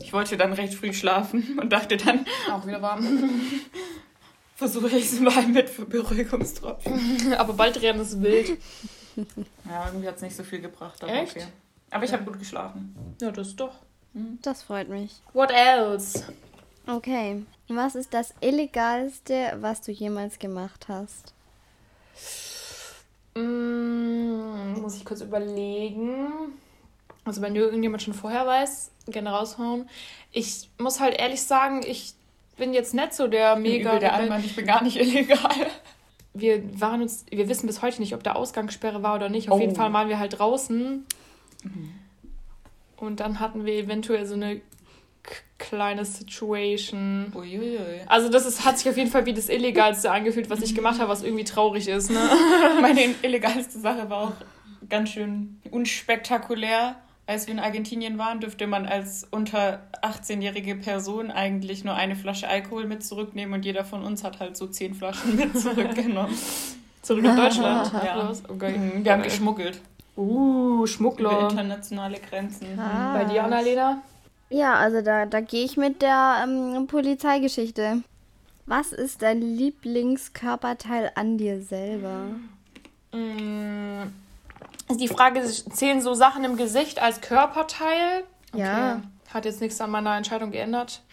Ich 0.00 0.12
wollte 0.12 0.36
dann 0.36 0.52
recht 0.52 0.74
früh 0.74 0.92
schlafen 0.92 1.58
und 1.60 1.72
dachte 1.72 1.96
dann. 1.96 2.24
Auch 2.50 2.66
wieder 2.66 2.80
warm. 2.80 3.04
Versuche 4.54 4.88
ich 4.96 5.12
es 5.12 5.20
mal 5.20 5.46
mit 5.46 5.88
Beruhigungstropfen. 5.88 7.32
aber 7.38 7.52
bald 7.52 7.80
rennen 7.80 8.00
ist 8.00 8.20
wild. 8.20 8.58
Ja, 9.68 9.86
irgendwie 9.86 10.08
hat 10.08 10.16
es 10.16 10.22
nicht 10.22 10.36
so 10.36 10.42
viel 10.42 10.60
gebracht. 10.60 11.02
Aber 11.02 11.12
Echt? 11.12 11.36
Okay. 11.36 11.46
Aber 11.90 12.04
ich 12.04 12.12
habe 12.12 12.24
gut 12.24 12.38
geschlafen. 12.38 12.94
Ja, 13.20 13.30
das 13.30 13.54
doch. 13.54 13.74
Mhm. 14.14 14.38
Das 14.42 14.62
freut 14.62 14.88
mich. 14.88 15.20
What 15.32 15.50
else? 15.50 16.24
Okay. 16.86 17.44
Was 17.68 17.94
ist 17.94 18.14
das 18.14 18.34
Illegalste, 18.40 19.56
was 19.60 19.80
du 19.80 19.92
jemals 19.92 20.38
gemacht 20.38 20.86
hast? 20.88 21.34
Mm, 23.34 24.80
muss 24.80 24.96
ich 24.96 25.04
kurz 25.04 25.20
überlegen. 25.20 26.58
Also 27.28 27.42
wenn 27.42 27.54
irgendjemand 27.54 28.02
schon 28.02 28.14
vorher 28.14 28.46
weiß, 28.46 28.90
gerne 29.06 29.30
raushauen. 29.30 29.88
Ich 30.32 30.68
muss 30.78 31.00
halt 31.00 31.18
ehrlich 31.18 31.42
sagen, 31.42 31.82
ich 31.86 32.14
bin 32.56 32.74
jetzt 32.74 32.94
nicht 32.94 33.14
so 33.14 33.28
der 33.28 33.56
mega. 33.56 33.90
Ich 33.90 33.90
bin, 33.92 34.00
der 34.00 34.14
Allmann, 34.14 34.44
ich 34.44 34.56
bin 34.56 34.66
gar 34.66 34.82
nicht 34.82 34.96
illegal. 35.00 35.66
Wir 36.34 36.80
waren 36.80 37.02
uns, 37.02 37.24
wir 37.30 37.48
wissen 37.48 37.66
bis 37.66 37.82
heute 37.82 38.00
nicht, 38.00 38.14
ob 38.14 38.22
da 38.22 38.32
Ausgangssperre 38.32 39.02
war 39.02 39.14
oder 39.14 39.28
nicht. 39.28 39.50
Auf 39.50 39.58
oh. 39.58 39.60
jeden 39.60 39.74
Fall 39.74 39.92
waren 39.92 40.08
wir 40.08 40.18
halt 40.18 40.38
draußen. 40.38 41.06
Mhm. 41.64 41.94
Und 42.96 43.20
dann 43.20 43.40
hatten 43.40 43.64
wir 43.64 43.74
eventuell 43.74 44.26
so 44.26 44.34
eine 44.34 44.60
kleine 45.58 46.04
Situation. 46.04 47.32
Uiuiui. 47.34 48.00
Also 48.06 48.28
das 48.28 48.46
ist, 48.46 48.64
hat 48.64 48.78
sich 48.78 48.88
auf 48.88 48.96
jeden 48.96 49.10
Fall 49.10 49.26
wie 49.26 49.34
das 49.34 49.48
Illegalste 49.48 50.10
angefühlt, 50.10 50.50
was 50.50 50.62
ich 50.62 50.74
gemacht 50.74 51.00
habe, 51.00 51.10
was 51.10 51.22
irgendwie 51.22 51.44
traurig 51.44 51.88
ist. 51.88 52.10
Ne? 52.10 52.20
Meine 52.80 53.14
illegalste 53.22 53.78
Sache 53.78 54.08
war 54.08 54.18
auch 54.18 54.32
ganz 54.88 55.10
schön 55.10 55.60
unspektakulär. 55.70 56.96
Als 57.28 57.46
wir 57.46 57.52
in 57.52 57.60
Argentinien 57.60 58.16
waren, 58.16 58.40
dürfte 58.40 58.66
man 58.66 58.86
als 58.86 59.26
unter 59.30 59.82
18-jährige 60.00 60.76
Person 60.76 61.30
eigentlich 61.30 61.84
nur 61.84 61.94
eine 61.94 62.16
Flasche 62.16 62.48
Alkohol 62.48 62.86
mit 62.86 63.04
zurücknehmen 63.04 63.52
und 63.52 63.66
jeder 63.66 63.84
von 63.84 64.02
uns 64.02 64.24
hat 64.24 64.40
halt 64.40 64.56
so 64.56 64.66
zehn 64.66 64.94
Flaschen 64.94 65.36
mit 65.36 65.58
zurückgenommen. 65.60 66.34
Zurück 67.02 67.24
nach 67.24 67.36
Deutschland? 67.36 67.92
ja. 68.02 68.32
Okay. 68.48 68.78
Mhm, 68.78 69.04
wir 69.04 69.12
haben 69.12 69.22
geschmuggelt. 69.22 69.78
Uh, 70.16 70.86
Schmuggler. 70.86 71.32
Über 71.32 71.50
internationale 71.50 72.18
Grenzen. 72.18 72.66
Ah. 72.78 73.18
Bei 73.18 73.24
dir, 73.24 73.44
Annalena? 73.44 74.00
Ja, 74.48 74.76
also 74.76 75.02
da, 75.02 75.26
da 75.26 75.42
gehe 75.42 75.66
ich 75.66 75.76
mit 75.76 76.00
der 76.00 76.46
ähm, 76.48 76.86
Polizeigeschichte. 76.86 78.04
Was 78.64 78.92
ist 78.92 79.20
dein 79.20 79.42
Lieblingskörperteil 79.42 81.12
an 81.14 81.36
dir 81.36 81.60
selber? 81.60 82.22
Mmh 83.12 84.06
ist 84.88 85.00
die 85.00 85.08
Frage, 85.08 85.42
zählen 85.42 86.00
so 86.00 86.14
Sachen 86.14 86.44
im 86.44 86.56
Gesicht 86.56 87.00
als 87.00 87.20
Körperteil? 87.20 88.24
Okay. 88.52 88.62
Ja. 88.62 89.02
Hat 89.32 89.44
jetzt 89.44 89.60
nichts 89.60 89.80
an 89.80 89.90
meiner 89.90 90.16
Entscheidung 90.16 90.50
geändert. 90.50 91.02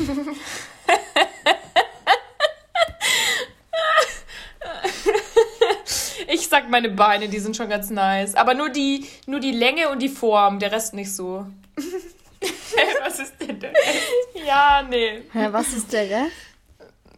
Ich 6.31 6.46
sag 6.46 6.68
meine 6.68 6.90
Beine, 6.90 7.29
die 7.29 7.38
sind 7.38 7.57
schon 7.57 7.70
ganz 7.70 7.88
nice. 7.88 8.35
Aber 8.35 8.53
nur 8.53 8.68
die, 8.68 9.07
nur 9.27 9.40
die 9.40 9.53
Länge 9.53 9.88
und 9.88 10.01
die 10.01 10.11
Form, 10.11 10.59
der 10.59 10.70
Rest 10.70 10.92
nicht 10.92 11.14
so. 11.14 11.46
was 13.03 13.18
ist 13.18 13.35
denn 13.40 13.59
der 13.59 13.70
Rest? 13.70 14.46
Ja, 14.46 14.83
nee. 14.88 15.22
Hä, 15.33 15.48
was 15.51 15.72
ist 15.72 15.90
der 15.92 16.03
Rest? 16.03 16.33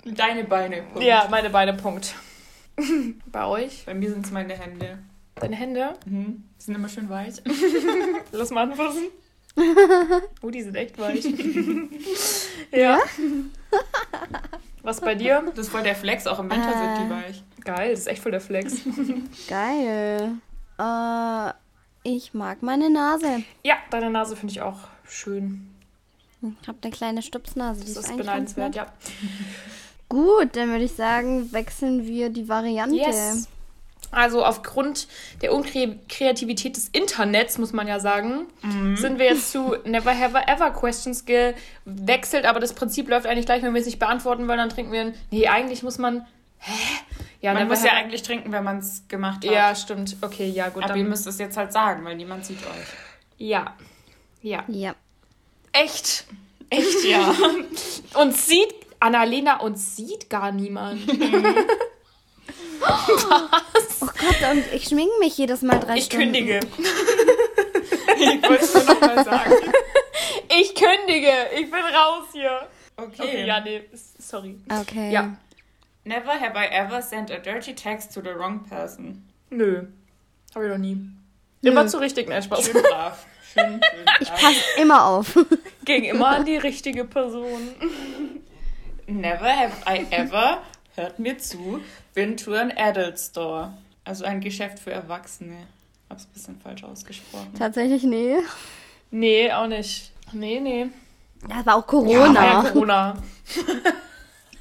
Deine 0.05 0.45
Beine, 0.45 0.83
Punkt. 0.83 1.03
Ja, 1.03 1.27
meine 1.29 1.51
Beine, 1.51 1.75
Punkt. 1.75 2.15
Bei 3.27 3.47
euch? 3.47 3.85
Bei 3.87 3.95
mir 3.95 4.11
sind 4.11 4.25
es 4.27 4.33
meine 4.33 4.55
Hände. 4.55 4.99
Deine 5.37 5.57
Hände? 5.57 5.95
Mhm. 6.07 6.45
Die 6.59 6.65
sind 6.65 6.75
immer 6.75 6.89
schön 6.89 7.09
weich. 7.09 7.37
Lass 8.33 8.51
mal 8.51 8.71
anfassen. 8.71 9.05
Oh, 10.43 10.51
die 10.51 10.63
sind 10.63 10.77
echt 10.77 10.97
weich. 10.97 11.25
ja. 12.73 13.01
Was 14.83 15.01
bei 15.01 15.15
dir? 15.17 15.43
Das 15.55 15.67
ist 15.67 15.73
voll 15.73 15.83
der 15.83 15.97
Flex, 15.97 16.27
auch 16.27 16.39
im 16.39 16.51
Winter 16.51 16.69
äh, 16.69 16.97
sind 16.97 16.99
die 16.99 17.13
äh. 17.13 17.17
weich. 17.17 17.45
Geil, 17.65 17.91
das 17.91 18.01
ist 18.01 18.07
echt 18.07 18.23
voll 18.23 18.33
der 18.33 18.41
Flex. 18.41 18.77
Geil. 19.49 20.39
Äh, 20.79 21.53
ich 22.05 22.33
mag 22.33 22.63
meine 22.63 22.89
Nase. 22.89 23.43
Ja, 23.65 23.75
deine 23.91 24.09
Nase 24.09 24.37
finde 24.37 24.53
ich 24.53 24.63
auch 24.63 24.79
schön. 25.05 25.69
Ich 26.63 26.69
habe 26.69 26.79
eine 26.83 26.93
kleine 26.93 27.23
Stupsnase. 27.23 27.81
Das 27.81 27.91
ist 27.91 28.17
beneidenswert, 28.17 28.75
ja. 28.75 28.87
Gut, 30.11 30.57
dann 30.57 30.71
würde 30.71 30.85
ich 30.85 30.93
sagen, 30.93 31.53
wechseln 31.53 32.05
wir 32.05 32.31
die 32.31 32.49
Variante. 32.49 32.97
Yes. 32.97 33.49
Also 34.11 34.45
aufgrund 34.45 35.07
der 35.41 35.55
Unkreativität 35.55 36.77
des 36.77 36.89
Internets, 36.89 37.59
muss 37.59 37.73
man 37.73 37.87
ja 37.87 38.01
sagen, 38.01 38.49
mhm. 38.63 38.97
sind 38.97 39.21
wir 39.21 39.27
jetzt 39.27 39.53
zu 39.53 39.77
Never 39.85 40.11
Have 40.11 40.37
Ever 40.49 40.71
Questions 40.73 41.25
gewechselt. 41.25 42.45
Aber 42.45 42.59
das 42.59 42.73
Prinzip 42.73 43.09
läuft 43.09 43.27
eigentlich 43.27 43.47
gleich, 43.47 43.63
wenn 43.63 43.73
wir 43.73 43.81
es 43.81 43.87
nicht 43.87 44.01
beantworten 44.01 44.49
wollen, 44.49 44.59
dann 44.59 44.69
trinken 44.69 44.91
wir 44.91 45.01
ein. 45.03 45.15
Nee, 45.31 45.47
eigentlich 45.47 45.85
muss 45.85 45.99
man. 45.99 46.27
Hä? 46.59 46.73
Ja, 47.41 47.55
man 47.55 47.69
muss 47.69 47.85
ja 47.85 47.93
eigentlich 47.93 48.23
trinken, 48.23 48.51
wenn 48.51 48.65
man 48.65 48.79
es 48.79 49.05
gemacht 49.07 49.47
hat. 49.47 49.53
Ja, 49.53 49.75
stimmt. 49.77 50.17
Okay, 50.21 50.49
ja, 50.49 50.71
gut. 50.71 50.83
Aber 50.83 50.97
ihr 50.97 51.05
müsst 51.05 51.29
es 51.29 51.39
jetzt 51.39 51.57
halt 51.57 51.73
sagen, 51.73 52.05
weil 52.05 52.17
niemand 52.17 52.45
sieht 52.45 52.59
euch. 52.59 52.87
Ja. 53.39 53.77
Ja. 54.43 54.65
Ja. 54.67 54.95
Echt? 55.73 56.27
Echt, 56.69 57.05
ja. 57.05 57.33
und 58.21 58.37
sieht 58.37 58.75
Annalena 59.01 59.61
und 59.61 59.79
sieht 59.79 60.31
gar 60.31 60.53
niemand. 60.53 61.07
Was? 62.81 64.03
Oh 64.03 64.07
Gott, 64.07 64.51
und 64.53 64.65
ich 64.73 64.85
schminke 64.85 65.19
mich 65.19 65.37
jedes 65.37 65.63
Mal 65.63 65.81
drei 65.81 65.97
ich 65.97 66.05
Stunden. 66.05 66.35
Ich 66.35 66.41
kündige. 66.41 66.61
ich 68.19 68.43
wollte 68.49 68.65
es 68.65 68.75
nur 68.75 68.85
nochmal 68.85 69.25
sagen. 69.25 69.55
Ich 70.61 70.75
kündige. 70.75 71.33
Ich 71.55 71.71
bin 71.71 71.81
raus 71.81 72.29
hier. 72.33 72.69
Okay. 72.97 73.23
okay. 73.23 73.47
Ja, 73.47 73.61
nee, 73.61 73.83
sorry. 74.19 74.59
Okay. 74.69 75.11
Ja. 75.11 75.37
Never 76.05 76.33
have 76.33 76.57
I 76.57 76.67
ever 76.67 77.03
sent 77.03 77.31
a 77.31 77.39
dirty 77.39 77.75
text 77.75 78.15
to 78.15 78.21
the 78.21 78.35
wrong 78.35 78.65
person. 78.69 79.29
Nö. 79.51 79.85
Hab 80.55 80.63
ich 80.63 80.69
noch 80.69 80.79
nie. 80.79 80.99
Immer 81.63 81.87
zu 81.87 81.99
richtig, 81.99 82.29
ne, 82.29 82.43
Spaß. 82.43 82.67
Schön 82.67 82.83
brav. 82.83 83.27
Schön, 83.53 83.81
schön 83.83 84.05
brav. 84.05 84.21
Ich 84.21 84.31
passe 84.31 84.81
immer 84.81 85.05
auf. 85.05 85.39
Ging 85.85 86.05
immer 86.05 86.29
an 86.29 86.45
die 86.45 86.57
richtige 86.69 87.05
Person. 87.05 87.75
Never 89.11 89.49
have 89.49 89.73
I 89.87 90.07
ever, 90.11 90.63
hört 90.95 91.19
mir 91.19 91.37
zu, 91.39 91.81
been 92.15 92.37
to 92.37 92.55
an 92.55 92.73
adult 92.77 93.19
store. 93.19 93.75
Also 94.05 94.25
ein 94.25 94.41
Geschäft 94.41 94.79
für 94.79 94.93
Erwachsene. 94.93 95.67
Hab's 96.09 96.27
ein 96.27 96.33
bisschen 96.33 96.61
falsch 96.61 96.85
ausgesprochen. 96.85 97.53
Tatsächlich 97.59 98.05
nee. 98.05 98.37
Nee, 99.11 99.51
auch 99.53 99.67
nicht. 99.67 100.13
Nee, 100.33 100.61
nee. 100.61 100.87
Das 101.49 101.67
war 101.67 101.77
auch 101.77 101.87
Corona. 101.87 102.45
Ja, 102.45 102.63
ja 102.63 102.71
Corona. 102.71 103.17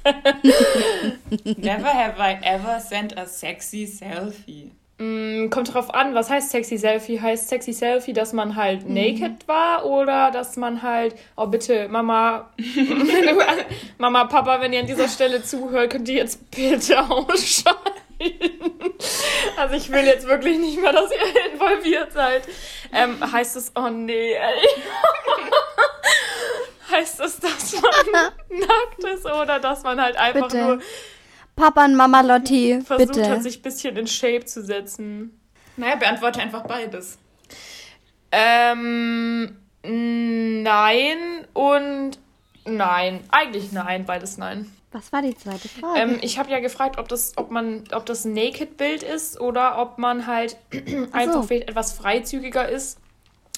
Never 1.44 1.92
have 1.92 2.18
I 2.18 2.38
ever 2.42 2.80
sent 2.80 3.16
a 3.16 3.26
sexy 3.26 3.86
selfie. 3.86 4.72
Mm, 5.00 5.48
kommt 5.48 5.72
drauf 5.72 5.94
an, 5.94 6.14
was 6.14 6.28
heißt 6.28 6.50
sexy 6.50 6.76
Selfie? 6.76 7.18
Heißt 7.18 7.48
sexy 7.48 7.72
Selfie, 7.72 8.12
dass 8.12 8.34
man 8.34 8.54
halt 8.54 8.86
mhm. 8.86 8.92
naked 8.92 9.48
war 9.48 9.86
oder 9.86 10.30
dass 10.30 10.58
man 10.58 10.82
halt, 10.82 11.14
oh 11.38 11.46
bitte, 11.46 11.88
Mama, 11.88 12.50
Mama, 13.98 14.24
Papa, 14.26 14.60
wenn 14.60 14.74
ihr 14.74 14.80
an 14.80 14.86
dieser 14.86 15.08
Stelle 15.08 15.42
zuhört, 15.42 15.90
könnt 15.90 16.06
ihr 16.10 16.16
jetzt 16.16 16.50
bitte 16.50 17.00
ausschalten. 17.00 17.80
Also 19.56 19.74
ich 19.74 19.90
will 19.90 20.04
jetzt 20.04 20.28
wirklich 20.28 20.58
nicht 20.58 20.78
mehr, 20.78 20.92
dass 20.92 21.10
ihr 21.10 21.50
involviert 21.50 22.12
seid. 22.12 22.42
Ähm, 22.92 23.16
heißt 23.32 23.56
es, 23.56 23.72
oh 23.76 23.88
nee, 23.88 24.34
ey. 24.34 24.68
heißt 26.90 27.20
es, 27.20 27.40
dass 27.40 27.72
man 27.80 28.12
nackt 28.60 29.04
ist 29.14 29.24
oder 29.24 29.60
dass 29.60 29.82
man 29.82 29.98
halt 29.98 30.18
einfach 30.18 30.48
bitte. 30.48 30.62
nur 30.62 30.80
Papa 31.56 31.84
und 31.84 31.94
Mama 31.96 32.20
Lotti, 32.22 32.80
versucht 32.82 33.12
bitte. 33.12 33.28
hat, 33.28 33.42
sich 33.42 33.58
ein 33.58 33.62
bisschen 33.62 33.96
in 33.96 34.06
Shape 34.06 34.44
zu 34.44 34.64
setzen. 34.64 35.38
Naja, 35.76 35.96
beantworte 35.96 36.40
einfach 36.40 36.62
beides. 36.66 37.18
Ähm, 38.32 39.56
nein 39.82 41.18
und 41.52 42.12
nein. 42.64 43.20
Eigentlich 43.30 43.72
nein, 43.72 44.04
beides 44.04 44.38
nein. 44.38 44.70
Was 44.92 45.12
war 45.12 45.22
die 45.22 45.36
zweite 45.36 45.68
Frage? 45.68 46.00
Ähm, 46.00 46.18
ich 46.20 46.38
habe 46.38 46.50
ja 46.50 46.58
gefragt, 46.58 46.98
ob 46.98 47.08
das, 47.08 47.34
ob 47.36 47.50
man, 47.50 47.84
ob 47.92 48.06
das 48.06 48.24
ein 48.24 48.32
Naked-Bild 48.34 49.02
ist 49.04 49.40
oder 49.40 49.78
ob 49.78 49.98
man 49.98 50.26
halt 50.26 50.56
einfach 51.12 51.44
so. 51.44 51.54
etwas 51.54 51.92
freizügiger 51.92 52.68
ist. 52.68 52.98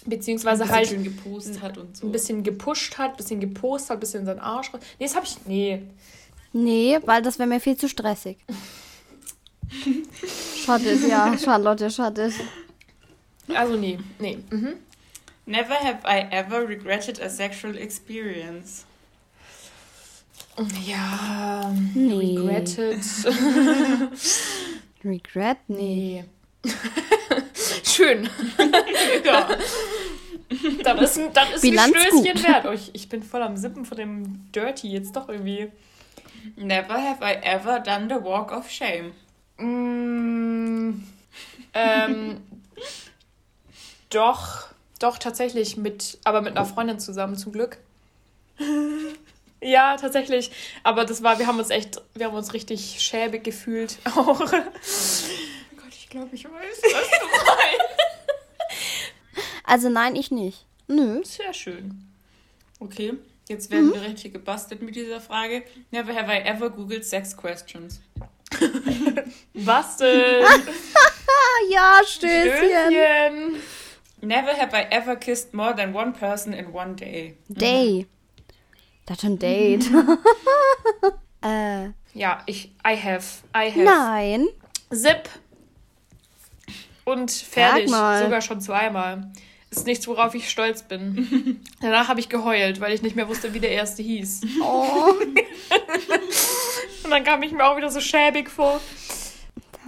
Beziehungsweise 0.04 0.68
halt 0.68 0.90
gepostet 1.04 1.62
hat 1.62 1.78
und 1.78 1.96
so. 1.96 2.06
ein 2.06 2.12
bisschen 2.12 2.42
gepusht 2.42 2.98
hat, 2.98 3.12
ein 3.12 3.16
bisschen 3.16 3.38
gepostet 3.38 3.90
hat, 3.90 3.96
ein 3.98 4.00
bisschen 4.00 4.20
in 4.20 4.26
seinen 4.26 4.40
Arsch. 4.40 4.72
Nee, 4.72 5.06
das 5.06 5.14
habe 5.14 5.24
ich. 5.26 5.46
Nee. 5.46 5.82
Nee, 6.52 6.98
weil 7.04 7.22
das 7.22 7.38
wäre 7.38 7.48
mir 7.48 7.60
viel 7.60 7.76
zu 7.76 7.88
stressig. 7.88 8.38
Schade, 10.64 10.94
ja, 11.08 11.36
Charlotte, 11.38 11.90
schade. 11.90 12.32
Also 13.54 13.76
nee, 13.76 13.98
nee. 14.18 14.38
Mhm. 14.50 14.74
Never 15.46 15.74
have 15.74 16.00
I 16.06 16.26
ever 16.30 16.66
regretted 16.66 17.20
a 17.20 17.28
sexual 17.28 17.76
experience. 17.76 18.84
Ja, 20.84 21.74
nee. 21.94 22.36
regretted. 22.36 23.00
Regret? 25.04 25.58
Nee. 25.66 26.24
Schön. 27.84 28.28
ja. 29.24 29.48
Das 30.84 31.10
ist 31.10 31.18
ein, 31.18 31.32
das 31.32 31.64
ist 31.64 31.64
ein 31.64 31.94
Stößchen 31.94 32.44
wert. 32.44 32.66
Oh, 32.68 32.72
ich, 32.72 32.94
ich 32.94 33.08
bin 33.08 33.22
voll 33.22 33.42
am 33.42 33.56
Sippen 33.56 33.84
von 33.84 33.96
dem 33.96 34.52
Dirty 34.52 34.88
jetzt 34.92 35.16
doch 35.16 35.28
irgendwie. 35.28 35.72
Never 36.56 36.94
have 36.94 37.22
I 37.22 37.34
ever 37.42 37.80
done 37.80 38.08
the 38.08 38.22
walk 38.22 38.52
of 38.52 38.70
shame. 38.70 39.12
Mm, 39.58 41.02
ähm, 41.74 42.42
doch, 44.10 44.66
doch 44.98 45.18
tatsächlich 45.18 45.76
mit, 45.76 46.18
aber 46.24 46.40
mit 46.42 46.56
einer 46.56 46.66
Freundin 46.66 46.98
zusammen 47.00 47.36
zum 47.36 47.52
Glück. 47.52 47.78
ja, 49.60 49.96
tatsächlich. 49.96 50.50
Aber 50.82 51.04
das 51.04 51.22
war, 51.22 51.38
wir 51.38 51.46
haben 51.46 51.58
uns 51.58 51.70
echt, 51.70 52.00
wir 52.14 52.26
haben 52.26 52.36
uns 52.36 52.52
richtig 52.52 53.00
schäbig 53.00 53.44
gefühlt 53.44 53.98
auch. 54.04 54.40
Oh 54.40 54.46
Gott, 54.46 54.64
ich 55.90 56.08
glaube, 56.08 56.30
ich 56.32 56.44
weiß, 56.44 56.82
was 56.82 57.10
du 57.20 57.26
meinst. 57.46 57.92
Also 59.64 59.88
nein, 59.88 60.16
ich 60.16 60.30
nicht. 60.30 60.66
Nö. 60.86 61.22
Sehr 61.24 61.54
schön. 61.54 62.06
Okay. 62.80 63.14
Jetzt 63.48 63.70
werden 63.70 63.88
mhm. 63.88 63.94
wir 63.94 64.02
richtig 64.02 64.32
gebastelt 64.32 64.82
mit 64.82 64.94
dieser 64.94 65.20
Frage. 65.20 65.64
Never 65.90 66.14
have 66.14 66.30
I 66.30 66.38
ever 66.38 66.70
googled 66.70 67.04
sex 67.04 67.36
questions. 67.36 68.00
Was 69.54 69.96
denn? 69.96 70.44
ja, 71.70 72.00
Stößchen. 72.06 72.56
Stößchen. 72.56 73.56
Never 74.20 74.56
have 74.56 74.76
I 74.76 74.86
ever 74.90 75.16
kissed 75.16 75.52
more 75.52 75.74
than 75.74 75.94
one 75.94 76.12
person 76.12 76.52
in 76.52 76.72
one 76.72 76.94
day. 76.94 77.36
Day. 77.48 78.06
Mhm. 78.06 78.06
Das 79.06 79.18
ist 79.18 79.24
ein 79.24 79.38
Date. 79.38 79.84
äh. 81.42 81.88
Ja, 82.14 82.42
ich, 82.46 82.72
I 82.86 82.96
have, 82.96 83.42
I 83.54 83.70
have. 83.70 83.82
Nein. 83.82 84.46
Zip. 84.90 85.28
Und 87.04 87.32
fertig. 87.32 87.88
Sogar 87.88 88.40
schon 88.40 88.60
zweimal 88.60 89.32
ist 89.72 89.86
nichts, 89.86 90.06
worauf 90.06 90.34
ich 90.34 90.50
stolz 90.50 90.82
bin. 90.82 91.60
Danach 91.80 92.08
habe 92.08 92.20
ich 92.20 92.28
geheult, 92.28 92.80
weil 92.80 92.92
ich 92.92 93.02
nicht 93.02 93.16
mehr 93.16 93.28
wusste, 93.28 93.54
wie 93.54 93.60
der 93.60 93.70
erste 93.70 94.02
hieß. 94.02 94.42
Oh. 94.62 95.14
Und 97.04 97.10
dann 97.10 97.24
kam 97.24 97.42
ich 97.42 97.52
mir 97.52 97.64
auch 97.64 97.76
wieder 97.76 97.90
so 97.90 98.00
schäbig 98.00 98.50
vor. 98.50 98.80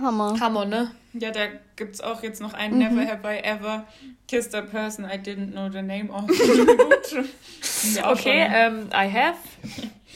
Hammer. 0.00 0.38
Hammer, 0.40 0.64
ne? 0.64 0.90
Ja, 1.12 1.30
da 1.30 1.46
gibt 1.76 1.94
es 1.94 2.00
auch 2.00 2.22
jetzt 2.22 2.40
noch 2.40 2.54
einen 2.54 2.74
mhm. 2.74 2.96
Never 2.96 3.06
have 3.06 3.20
I 3.28 3.38
ever 3.44 3.84
kissed 4.26 4.54
a 4.54 4.62
person 4.62 5.04
I 5.04 5.18
didn't 5.18 5.52
know 5.52 5.68
the 5.70 5.82
name 5.82 6.10
of. 6.10 6.28
okay, 8.04 8.48
ähm, 8.52 8.88
I 8.92 9.08
have. 9.08 9.38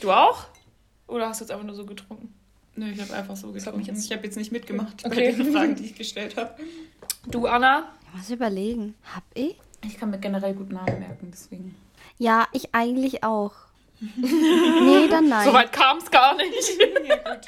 Du 0.01 0.11
auch? 0.11 0.47
Oder 1.07 1.29
hast 1.29 1.39
du 1.39 1.45
jetzt 1.45 1.51
einfach 1.51 1.65
nur 1.65 1.75
so 1.75 1.85
getrunken? 1.85 2.33
Nö, 2.75 2.91
ich 2.91 3.01
habe 3.01 3.13
einfach 3.13 3.35
so 3.35 3.51
getrunken. 3.51 3.97
Ich 3.97 4.11
habe 4.11 4.23
jetzt 4.23 4.35
nicht 4.35 4.51
mitgemacht 4.51 5.05
okay. 5.05 5.31
bei 5.31 5.43
den 5.43 5.53
Fragen, 5.53 5.75
die 5.75 5.85
ich 5.85 5.95
gestellt 5.95 6.35
habe. 6.37 6.55
Du, 7.27 7.45
Anna? 7.45 7.91
Was 8.13 8.29
überlegen. 8.29 8.95
Hab 9.15 9.23
ich? 9.33 9.55
Ich 9.85 9.97
kann 9.97 10.09
mir 10.09 10.19
generell 10.19 10.53
gut 10.53 10.71
Namen 10.71 10.99
merken, 10.99 11.29
deswegen. 11.31 11.75
Ja, 12.17 12.47
ich 12.51 12.73
eigentlich 12.73 13.23
auch. 13.23 13.53
nee, 13.99 15.07
dann 15.09 15.27
nein. 15.27 15.45
Soweit 15.45 15.71
kam 15.71 15.97
es 15.97 16.09
gar 16.09 16.35
nicht. 16.35 16.79
ja, 17.07 17.39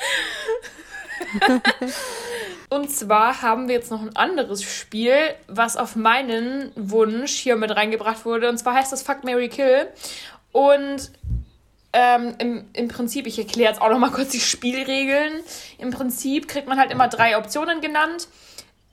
Und 2.70 2.90
zwar 2.92 3.42
haben 3.42 3.68
wir 3.68 3.76
jetzt 3.76 3.92
noch 3.92 4.02
ein 4.02 4.16
anderes 4.16 4.64
Spiel, 4.64 5.16
was 5.48 5.78
auf 5.78 5.96
meinen 5.96 6.72
Wunsch 6.76 7.34
hier 7.34 7.56
mit 7.56 7.76
reingebracht 7.76 8.26
wurde. 8.26 8.50
Und 8.50 8.58
zwar 8.58 8.76
heißt 8.76 8.92
das 8.92 9.02
Fuck 9.02 9.24
Mary 9.24 9.50
Kill. 9.50 9.88
Und 10.52 11.12
ähm, 11.94 12.36
im, 12.38 12.66
im 12.74 12.88
Prinzip, 12.88 13.28
ich 13.28 13.38
erkläre 13.38 13.70
jetzt 13.70 13.82
auch 13.82 13.90
noch 13.90 14.00
mal 14.00 14.12
kurz 14.12 14.30
die 14.30 14.40
Spielregeln. 14.40 15.44
Im 15.78 15.92
Prinzip 15.92 16.48
kriegt 16.48 16.68
man 16.68 16.80
halt 16.80 16.92
immer 16.92 17.08
drei 17.08 17.38
Optionen 17.38 17.82
genannt. 17.82 18.28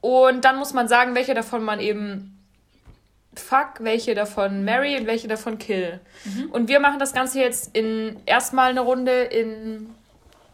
Und 0.00 0.44
dann 0.44 0.58
muss 0.58 0.72
man 0.72 0.88
sagen, 0.88 1.14
welche 1.14 1.34
davon 1.34 1.64
man 1.64 1.80
eben 1.80 2.38
Fuck, 3.38 3.80
welche 3.80 4.14
davon 4.14 4.64
Mary 4.64 4.96
und 4.96 5.06
welche 5.06 5.28
davon 5.28 5.58
Kill. 5.58 6.00
Mhm. 6.24 6.50
Und 6.50 6.68
wir 6.68 6.80
machen 6.80 6.98
das 6.98 7.12
Ganze 7.12 7.40
jetzt 7.40 7.76
in 7.76 8.16
erstmal 8.26 8.70
eine 8.70 8.80
Runde 8.80 9.22
in, 9.22 9.90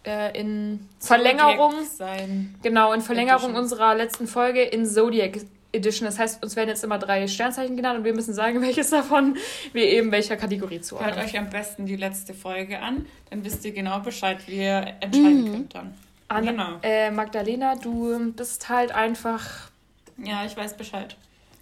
äh, 0.04 0.38
in 0.38 0.88
Verlängerung. 1.00 1.72
Sein. 1.84 2.54
Genau, 2.62 2.92
in 2.92 3.00
Verlängerung 3.00 3.50
Edition. 3.50 3.62
unserer 3.62 3.94
letzten 3.94 4.26
Folge 4.26 4.62
in 4.62 4.86
Zodiac 4.86 5.38
Edition. 5.72 6.06
Das 6.06 6.18
heißt, 6.18 6.42
uns 6.42 6.56
werden 6.56 6.68
jetzt 6.68 6.84
immer 6.84 6.98
drei 6.98 7.26
Sternzeichen 7.26 7.76
genannt 7.76 7.98
und 7.98 8.04
wir 8.04 8.14
müssen 8.14 8.34
sagen, 8.34 8.60
welches 8.62 8.90
davon 8.90 9.36
wir 9.72 9.86
eben 9.86 10.12
welcher 10.12 10.36
Kategorie 10.36 10.80
zuordnen. 10.80 11.14
Hört 11.14 11.26
euch 11.26 11.38
am 11.38 11.50
besten 11.50 11.86
die 11.86 11.96
letzte 11.96 12.34
Folge 12.34 12.80
an, 12.80 13.06
dann 13.30 13.44
wisst 13.44 13.64
ihr 13.64 13.72
genau 13.72 14.00
Bescheid, 14.00 14.38
wie 14.46 14.58
ihr 14.58 14.94
entscheiden 15.00 15.44
mhm. 15.44 15.52
könnt 15.52 15.74
dann. 15.74 15.94
An, 16.34 16.46
genau. 16.46 16.78
Äh, 16.82 17.10
Magdalena, 17.10 17.76
du 17.76 18.32
bist 18.32 18.68
halt 18.68 18.92
einfach. 18.92 19.70
Ja, 20.18 20.44
ich 20.44 20.56
weiß 20.56 20.76
Bescheid. 20.76 21.16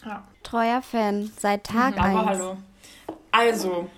Ja. 0.05 0.25
Treuer 0.43 0.83
Fan, 0.83 1.31
seit 1.39 1.65
Tag 1.65 1.97
1. 1.99 2.13
Mhm, 2.13 2.17
aber 2.17 2.27
hallo. 2.27 2.57
Also, 3.31 3.89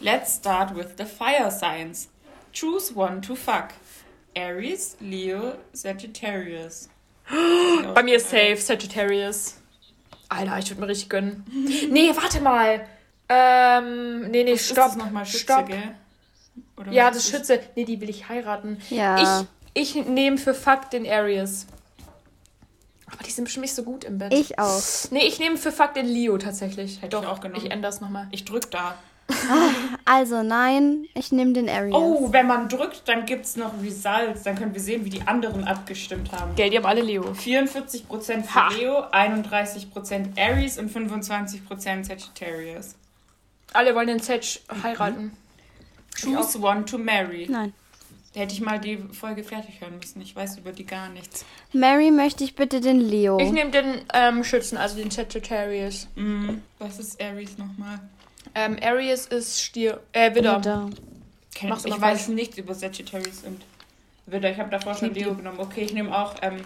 let's 0.00 0.36
start 0.36 0.74
with 0.74 0.88
the 0.98 1.04
fire 1.04 1.50
signs. 1.50 2.08
Choose 2.52 2.94
one 2.94 3.20
to 3.20 3.34
fuck. 3.34 3.68
Aries, 4.34 4.96
Leo, 5.00 5.54
Sagittarius. 5.72 6.88
Bei 7.94 8.02
mir 8.02 8.16
ist 8.16 8.30
safe 8.30 8.56
Sagittarius. 8.56 9.56
Alter, 10.28 10.58
ich 10.58 10.70
würde 10.70 10.80
mir 10.80 10.88
richtig 10.88 11.08
gönnen. 11.08 11.44
nee, 11.90 12.10
warte 12.14 12.40
mal. 12.40 12.86
Ähm, 13.28 14.30
nee, 14.30 14.44
nee, 14.44 14.56
stopp. 14.56 14.86
Ist 14.88 14.94
das 14.94 14.96
nochmal 14.96 15.26
Schütze, 15.26 15.44
stopp. 15.44 15.66
Gell? 15.66 15.94
Oder 16.76 16.92
ja, 16.92 17.10
das 17.10 17.28
Schütze. 17.28 17.60
Nee, 17.74 17.84
die 17.84 18.00
will 18.00 18.10
ich 18.10 18.28
heiraten. 18.28 18.80
Ja. 18.90 19.16
Ich, 19.42 19.46
ich 19.76 19.94
nehme 19.94 20.38
für 20.38 20.54
Fuck 20.54 20.90
den 20.90 21.06
Aries. 21.06 21.66
Aber 23.06 23.22
die 23.22 23.30
sind 23.30 23.44
bestimmt 23.44 23.62
nicht 23.62 23.74
so 23.74 23.82
gut 23.82 24.04
im 24.04 24.18
Bett. 24.18 24.32
Ich 24.32 24.58
auch. 24.58 24.82
Nee, 25.10 25.26
ich 25.26 25.38
nehme 25.38 25.56
für 25.58 25.70
Fuck 25.70 25.94
den 25.94 26.06
Leo 26.06 26.38
tatsächlich. 26.38 27.02
Hätte 27.02 27.16
Doch, 27.16 27.22
ich 27.22 27.28
auch 27.28 27.40
genommen. 27.40 27.64
Ich 27.64 27.70
ändere 27.70 27.92
es 27.92 28.00
nochmal. 28.00 28.26
Ich 28.30 28.44
drück 28.44 28.70
da. 28.70 28.96
Also 30.04 30.44
nein, 30.44 31.06
ich 31.14 31.32
nehme 31.32 31.52
den 31.52 31.68
Aries. 31.68 31.92
Oh, 31.92 32.32
wenn 32.32 32.46
man 32.46 32.68
drückt, 32.68 33.08
dann 33.08 33.26
gibt 33.26 33.44
es 33.44 33.56
noch 33.56 33.72
Results. 33.82 34.44
Dann 34.44 34.54
können 34.54 34.72
wir 34.72 34.80
sehen, 34.80 35.04
wie 35.04 35.10
die 35.10 35.22
anderen 35.22 35.64
abgestimmt 35.64 36.30
haben. 36.30 36.54
Gell, 36.54 36.70
die 36.70 36.76
haben 36.76 36.86
alle 36.86 37.02
Leo. 37.02 37.32
44% 37.32 38.42
für 38.44 38.54
ha. 38.54 38.68
Leo, 38.68 39.00
31% 39.10 40.38
Aries 40.38 40.78
und 40.78 40.90
25% 40.90 42.04
Sagittarius. 42.04 42.94
Alle 43.72 43.94
wollen 43.96 44.06
den 44.06 44.20
Sag 44.20 44.42
heiraten. 44.82 45.24
Mhm. 45.24 46.36
Choose 46.36 46.58
one 46.60 46.84
to 46.84 46.98
marry. 46.98 47.46
Nein. 47.50 47.74
Da 48.36 48.42
hätte 48.42 48.52
ich 48.52 48.60
mal 48.60 48.78
die 48.78 48.98
Folge 48.98 49.42
fertig 49.42 49.80
hören 49.80 49.96
müssen. 49.96 50.20
Ich 50.20 50.36
weiß 50.36 50.58
über 50.58 50.70
die 50.70 50.84
gar 50.84 51.08
nichts. 51.08 51.46
Mary 51.72 52.10
möchte 52.10 52.44
ich 52.44 52.54
bitte 52.54 52.82
den 52.82 53.00
Leo. 53.00 53.38
Ich 53.38 53.50
nehme 53.50 53.70
den 53.70 54.02
ähm, 54.12 54.44
Schützen, 54.44 54.76
also 54.76 54.98
den 54.98 55.10
Sagittarius. 55.10 56.06
Mhm. 56.16 56.60
Was 56.78 56.98
ist 56.98 57.18
Aries 57.18 57.56
nochmal? 57.56 57.98
Ähm, 58.54 58.76
Aries 58.82 59.24
ist 59.24 59.62
Stier. 59.62 60.02
Äh, 60.12 60.34
Widder. 60.34 60.58
Widder. 60.58 60.90
Kennt, 61.54 61.70
Mach's 61.70 61.86
ich 61.86 61.98
weiß 61.98 62.28
nichts 62.28 62.58
über 62.58 62.74
Sagittarius 62.74 63.42
und 63.44 63.62
Widder. 64.26 64.50
Ich 64.50 64.58
habe 64.58 64.68
davor 64.68 64.94
schon 64.94 65.14
Leo 65.14 65.34
genommen. 65.34 65.58
Okay, 65.58 65.84
ich 65.84 65.94
nehme 65.94 66.14
auch 66.14 66.34
ähm, 66.42 66.58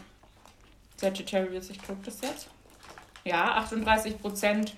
Sagittarius. 0.97 1.71
Ich 1.71 1.81
gucke 1.81 2.01
das 2.05 2.21
jetzt. 2.21 2.49
Ja, 3.25 3.61
38% 3.61 4.73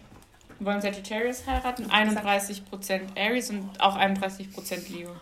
wollen 0.60 0.82
Sagittarius 0.82 1.46
heiraten, 1.46 1.86
31% 1.86 3.16
Aries 3.16 3.48
und 3.48 3.80
auch 3.80 3.96
31% 3.96 4.92
Leo. 4.92 5.16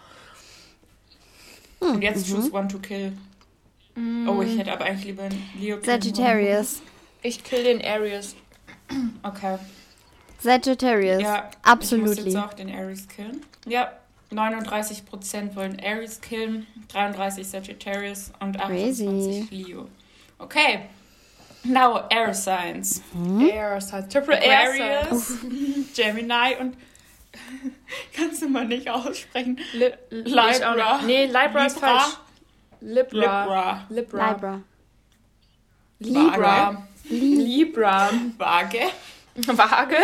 Hm, 1.81 1.95
Und 1.97 2.03
jetzt 2.03 2.29
mhm. 2.29 2.35
choose 2.35 2.53
one 2.53 2.69
to 2.69 2.79
kill. 2.79 3.13
Mm. 3.95 4.29
Oh, 4.29 4.43
ich 4.43 4.59
hätte 4.59 4.73
aber 4.73 4.85
eigentlich 4.85 5.07
lieber 5.07 5.29
Leo 5.59 5.79
Sagittarius. 5.83 6.83
Ich 7.23 7.43
kill 7.45 7.65
den 7.65 7.85
Aries. 7.85 8.35
Okay. 9.23 9.57
Sagittarius. 10.41 11.23
Ja, 11.23 11.51
absolut. 11.63 12.19
Ich 12.19 12.25
muss 12.25 12.35
jetzt 12.35 12.37
auch 12.37 12.55
den 12.55 12.75
Aries 12.75 13.07
killen. 13.07 13.45
Ja, 13.67 13.93
39% 14.33 15.55
wollen 15.55 15.79
Aries 15.85 16.21
killen, 16.21 16.67
33 16.89 17.47
Sagittarius 17.47 18.33
und 18.41 18.59
28 18.59 19.49
Crazy. 19.49 19.49
Leo. 19.51 19.89
Okay. 20.39 20.81
Now 21.63 22.05
Air 22.11 22.33
Signs. 22.33 23.03
Mhm. 23.13 23.49
Air 23.49 23.81
Signs. 23.81 24.09
Triple 24.13 24.39
Aquarius, 24.39 25.35
Gemini 25.95 26.57
und 26.59 26.77
Kannst 28.17 28.43
du 28.43 28.49
mal 28.49 28.67
nicht 28.67 28.89
aussprechen. 28.89 29.59
Li 29.73 29.93
Libra. 30.11 31.01
Nee, 31.03 31.27
Libra 31.27 31.67
ist 31.67 31.79
falsch. 31.79 32.19
Libra. 32.81 33.87
Libra. 33.89 34.31
Libra. 34.31 34.63
Libra. 35.99 36.87
Libra. 37.11 38.11
Waage. 38.39 38.91
Waage. 39.47 39.97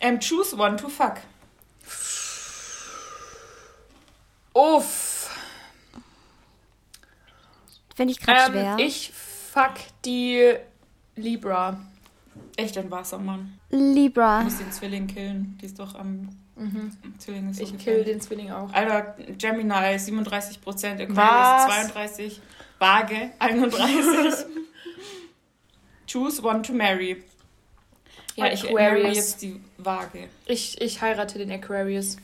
Um, 0.00 0.20
choose 0.20 0.54
one 0.56 0.76
to 0.76 0.88
fuck. 0.88 1.18
Uff. 4.54 5.30
Finde 7.94 8.12
ich 8.12 8.20
gerade 8.20 8.46
ähm, 8.46 8.52
schwer. 8.52 8.76
Ich 8.78 9.12
fuck 9.12 9.74
die 10.04 10.54
Libra. 11.16 11.80
Echt 12.56 12.78
ein 12.78 12.90
Wassermann. 12.90 13.57
Libra. 13.70 14.38
Du 14.40 14.44
musst 14.44 14.60
den 14.60 14.72
Zwilling 14.72 15.06
killen. 15.06 15.58
Die 15.60 15.66
ist 15.66 15.78
doch 15.78 15.94
am. 15.94 16.28
Mhm. 16.56 16.90
Zwilling 17.18 17.50
ist 17.50 17.60
ich 17.60 17.76
kill 17.78 18.04
den 18.04 18.20
Zwilling 18.20 18.50
auch. 18.50 18.72
Alter, 18.72 19.14
Gemini 19.38 19.72
37%, 19.72 20.58
Aquarius 21.00 21.66
32, 21.92 22.40
Waage 22.78 23.30
31. 23.38 24.46
Choose 26.10 26.42
one 26.42 26.62
to 26.62 26.72
marry. 26.72 27.22
Ja, 28.34 28.44
Weil 28.44 28.54
ich 28.54 28.64
Aquarius. 28.64 29.16
jetzt 29.16 29.42
die 29.42 29.60
Waage. 29.76 30.28
Ich, 30.46 30.80
ich 30.80 31.00
heirate 31.02 31.38
den 31.38 31.50
Aquarius. 31.52 32.16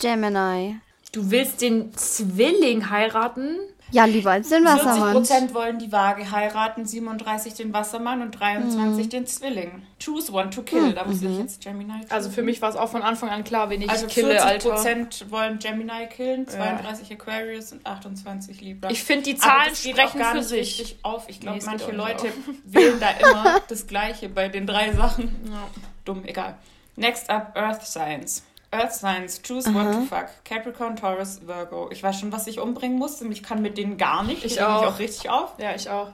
Gemini. 0.00 0.80
Du 1.12 1.30
willst 1.30 1.60
den 1.60 1.94
Zwilling 1.94 2.90
heiraten? 2.90 3.58
Ja, 3.92 4.04
lieber 4.04 4.32
als 4.32 4.48
den 4.48 4.64
Wassermann. 4.64 5.24
40% 5.24 5.54
wollen 5.54 5.78
die 5.78 5.92
Waage 5.92 6.30
heiraten, 6.30 6.84
37 6.84 7.54
den 7.54 7.72
Wassermann 7.72 8.20
und 8.20 8.32
23 8.32 9.06
mhm. 9.06 9.10
den 9.10 9.26
Zwilling. 9.26 9.86
Choose 10.02 10.32
one 10.32 10.50
to 10.50 10.62
kill. 10.62 10.90
Mhm. 10.90 10.94
Da 10.94 11.04
muss 11.04 11.22
ich 11.22 11.28
mhm. 11.28 11.40
jetzt 11.40 11.62
Gemini 11.62 11.92
killen. 11.92 12.10
Also 12.10 12.30
für 12.30 12.42
mich 12.42 12.60
war 12.60 12.70
es 12.70 12.76
auch 12.76 12.88
von 12.88 13.02
Anfang 13.02 13.28
an 13.28 13.44
klar, 13.44 13.70
wen 13.70 13.82
ich 13.82 13.90
also 13.90 14.06
kille, 14.06 14.40
40% 14.40 14.42
Alter. 14.42 15.30
wollen 15.30 15.58
Gemini 15.58 16.06
killen, 16.08 16.48
32 16.48 17.08
ja. 17.08 17.16
Aquarius 17.16 17.72
und 17.72 17.86
28 17.86 18.60
Libra. 18.60 18.90
Ich 18.90 19.02
finde, 19.04 19.24
die 19.24 19.36
Zahlen 19.36 19.74
sprechen 19.74 20.24
für 20.24 20.42
sich. 20.42 20.80
Richtig 20.80 20.98
auf. 21.02 21.28
Ich 21.28 21.40
glaube, 21.40 21.58
nee, 21.58 21.64
manche 21.64 21.92
Leute 21.92 22.26
wählen 22.64 22.98
da 22.98 23.10
immer 23.10 23.60
das 23.68 23.86
Gleiche 23.86 24.28
bei 24.28 24.48
den 24.48 24.66
drei 24.66 24.92
Sachen. 24.92 25.28
Ja. 25.50 25.68
Dumm, 26.04 26.24
egal. 26.24 26.56
Next 26.96 27.30
up, 27.30 27.56
Earth 27.56 27.82
Science. 27.84 28.42
Earth 28.72 28.94
Signs, 28.94 29.40
choose 29.42 29.68
Aha. 29.68 29.74
what 29.74 29.92
to 29.92 30.00
fuck. 30.02 30.44
Capricorn, 30.44 30.96
Taurus, 30.96 31.46
Virgo. 31.46 31.90
Ich 31.90 32.02
weiß 32.02 32.20
schon, 32.20 32.32
was 32.32 32.46
ich 32.46 32.58
umbringen 32.58 32.98
muss. 32.98 33.20
Ich 33.22 33.42
kann 33.42 33.62
mit 33.62 33.78
denen 33.78 33.96
gar 33.96 34.24
nicht. 34.24 34.44
Ich, 34.44 34.54
ich 34.56 34.62
auch. 34.62 34.80
Mich 34.80 34.90
auch 34.90 34.98
richtig 34.98 35.30
auf. 35.30 35.54
Ja, 35.58 35.74
ich 35.74 35.88
auch. 35.88 36.12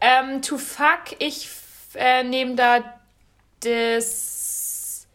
Ähm, 0.00 0.42
to 0.42 0.58
fuck, 0.58 1.16
ich 1.18 1.48
äh, 1.94 2.22
nehme 2.22 2.54
da 2.54 2.82
das 3.60 5.06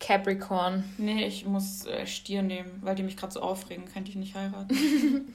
Capricorn. 0.00 0.84
Nee, 0.98 1.26
ich 1.26 1.46
muss 1.46 1.86
äh, 1.86 2.06
Stier 2.06 2.42
nehmen, 2.42 2.78
weil 2.82 2.94
die 2.94 3.02
mich 3.02 3.16
gerade 3.16 3.32
so 3.32 3.40
aufregen. 3.40 3.84
Könnte 3.92 4.10
ich 4.10 4.16
nicht 4.16 4.34
heiraten. 4.34 5.34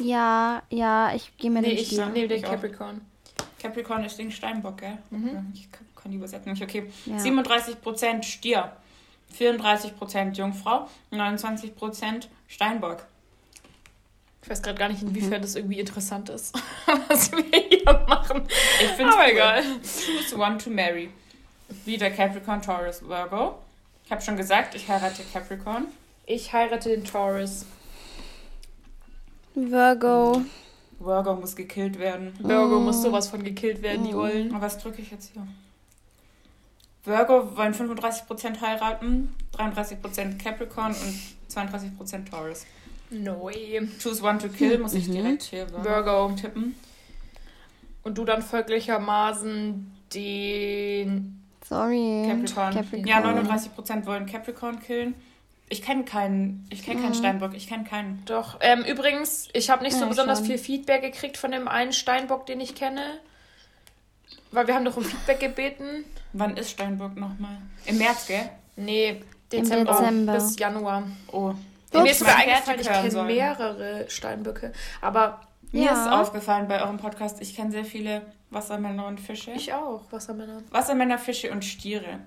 ja, 0.00 0.62
ja, 0.70 1.14
ich 1.14 1.36
gehe 1.36 1.50
mir 1.50 1.60
nee, 1.60 1.76
den 1.76 1.84
Stier. 1.84 2.06
Ich 2.06 2.12
nehme 2.12 2.28
den 2.28 2.42
Capricorn. 2.42 3.00
Capricorn 3.60 4.04
ist 4.04 4.18
den 4.18 4.30
Steinbock, 4.32 4.78
gell? 4.78 4.98
Mhm. 5.10 5.52
Ich 5.54 5.68
kann 5.70 6.10
die 6.10 6.16
übersetzen 6.16 6.52
nicht. 6.52 6.62
Okay. 6.62 6.90
Ja. 7.06 7.16
37% 7.16 8.22
Stier. 8.24 8.72
34% 9.38 10.32
Jungfrau, 10.32 10.88
29% 11.12 12.26
Steinbock. 12.48 13.04
Ich 14.42 14.50
weiß 14.50 14.62
gerade 14.62 14.78
gar 14.78 14.88
nicht, 14.88 15.02
inwiefern 15.02 15.38
mhm. 15.38 15.42
das 15.42 15.54
irgendwie 15.54 15.78
interessant 15.78 16.28
ist, 16.28 16.54
was 17.08 17.30
wir 17.30 17.44
hier 17.44 18.04
machen. 18.08 18.42
Ich 18.80 18.90
finde 18.90 19.12
es 19.12 19.16
cool. 19.16 19.30
egal. 19.30 19.62
Choose 19.82 20.36
one 20.36 20.58
to 20.58 20.70
marry. 20.70 21.10
Wieder 21.84 22.10
Capricorn, 22.10 22.60
Taurus, 22.60 23.02
Virgo. 23.02 23.58
Ich 24.04 24.10
habe 24.10 24.20
schon 24.20 24.36
gesagt, 24.36 24.74
ich 24.74 24.88
heirate 24.88 25.22
Capricorn. 25.32 25.86
Ich 26.26 26.52
heirate 26.52 26.90
den 26.90 27.04
Taurus. 27.04 27.66
Virgo. 29.54 30.42
Virgo 30.98 31.34
muss 31.34 31.54
gekillt 31.54 31.98
werden. 31.98 32.32
Virgo 32.38 32.80
muss 32.80 33.02
sowas 33.02 33.28
von 33.28 33.42
gekillt 33.42 33.82
werden, 33.82 34.04
die 34.06 34.14
Ollen. 34.14 34.60
Was 34.60 34.78
drücke 34.78 35.02
ich 35.02 35.10
jetzt 35.10 35.32
hier? 35.32 35.46
Virgo 37.04 37.56
wollen 37.56 37.74
35% 37.74 38.60
heiraten, 38.60 39.34
33% 39.56 40.38
Capricorn 40.38 40.94
und 40.94 41.20
32% 41.50 42.30
Taurus. 42.30 42.64
No 43.10 43.44
way. 43.44 43.86
Choose 44.00 44.22
one 44.22 44.38
to 44.38 44.48
kill, 44.48 44.78
muss 44.78 44.94
ich 44.94 45.08
mhm. 45.08 45.12
direkt 45.12 45.42
hier 45.42 45.66
Virgo, 45.84 46.32
tippen. 46.40 46.74
Und 48.02 48.18
du 48.18 48.24
dann 48.24 48.42
folglichermaßen 48.42 49.92
den. 50.14 51.42
Sorry. 51.68 52.24
Capricorn. 52.26 52.74
Capricorn. 52.74 53.06
Ja, 53.06 53.20
39% 53.20 54.06
wollen 54.06 54.26
Capricorn 54.26 54.80
killen. 54.80 55.14
Ich 55.68 55.82
kenne 55.82 56.04
keinen, 56.04 56.66
ich 56.70 56.82
kenne 56.82 57.00
keinen 57.00 57.12
mhm. 57.12 57.18
Steinbock, 57.18 57.54
ich 57.54 57.66
kenne 57.66 57.84
keinen. 57.84 58.22
Doch. 58.26 58.58
Ähm, 58.60 58.84
übrigens, 58.84 59.48
ich 59.54 59.70
habe 59.70 59.82
nicht 59.82 59.94
so 59.94 60.02
ja, 60.02 60.06
besonders 60.06 60.38
schon. 60.38 60.48
viel 60.48 60.58
Feedback 60.58 61.02
gekriegt 61.02 61.36
von 61.36 61.50
dem 61.50 61.66
einen 61.66 61.92
Steinbock, 61.92 62.46
den 62.46 62.60
ich 62.60 62.74
kenne. 62.74 63.02
Weil 64.52 64.66
wir 64.66 64.74
haben 64.74 64.84
doch 64.84 64.96
um 64.96 65.04
Feedback 65.04 65.40
gebeten. 65.40 66.04
Wann 66.32 66.56
ist 66.56 66.70
Steinbock 66.70 67.16
nochmal? 67.16 67.58
Im 67.86 67.98
März, 67.98 68.26
gell? 68.26 68.50
Nee, 68.76 69.22
Dezember, 69.50 69.92
Dezember. 69.92 70.34
bis 70.34 70.58
Januar. 70.58 71.04
Oh. 71.30 71.54
Mir 71.92 72.10
ist 72.10 72.22
mir 72.22 72.34
eingefallen, 72.34 72.80
ich 72.80 72.86
kenne 72.86 73.22
mehrere 73.24 74.04
Steinböcke. 74.08 74.72
Aber 75.00 75.40
mir 75.72 75.84
ja. 75.84 75.92
ist 75.92 76.10
aufgefallen 76.10 76.68
bei 76.68 76.82
eurem 76.82 76.96
Podcast, 76.96 77.40
ich 77.40 77.54
kenne 77.54 77.70
sehr 77.70 77.84
viele 77.84 78.22
Wassermänner 78.50 79.06
und 79.06 79.20
Fische. 79.20 79.52
Ich 79.52 79.72
auch, 79.72 80.02
Wassermänner. 80.10 80.62
Wassermänner, 80.70 81.18
Fische 81.18 81.50
und 81.50 81.64
Stiere. 81.64 82.20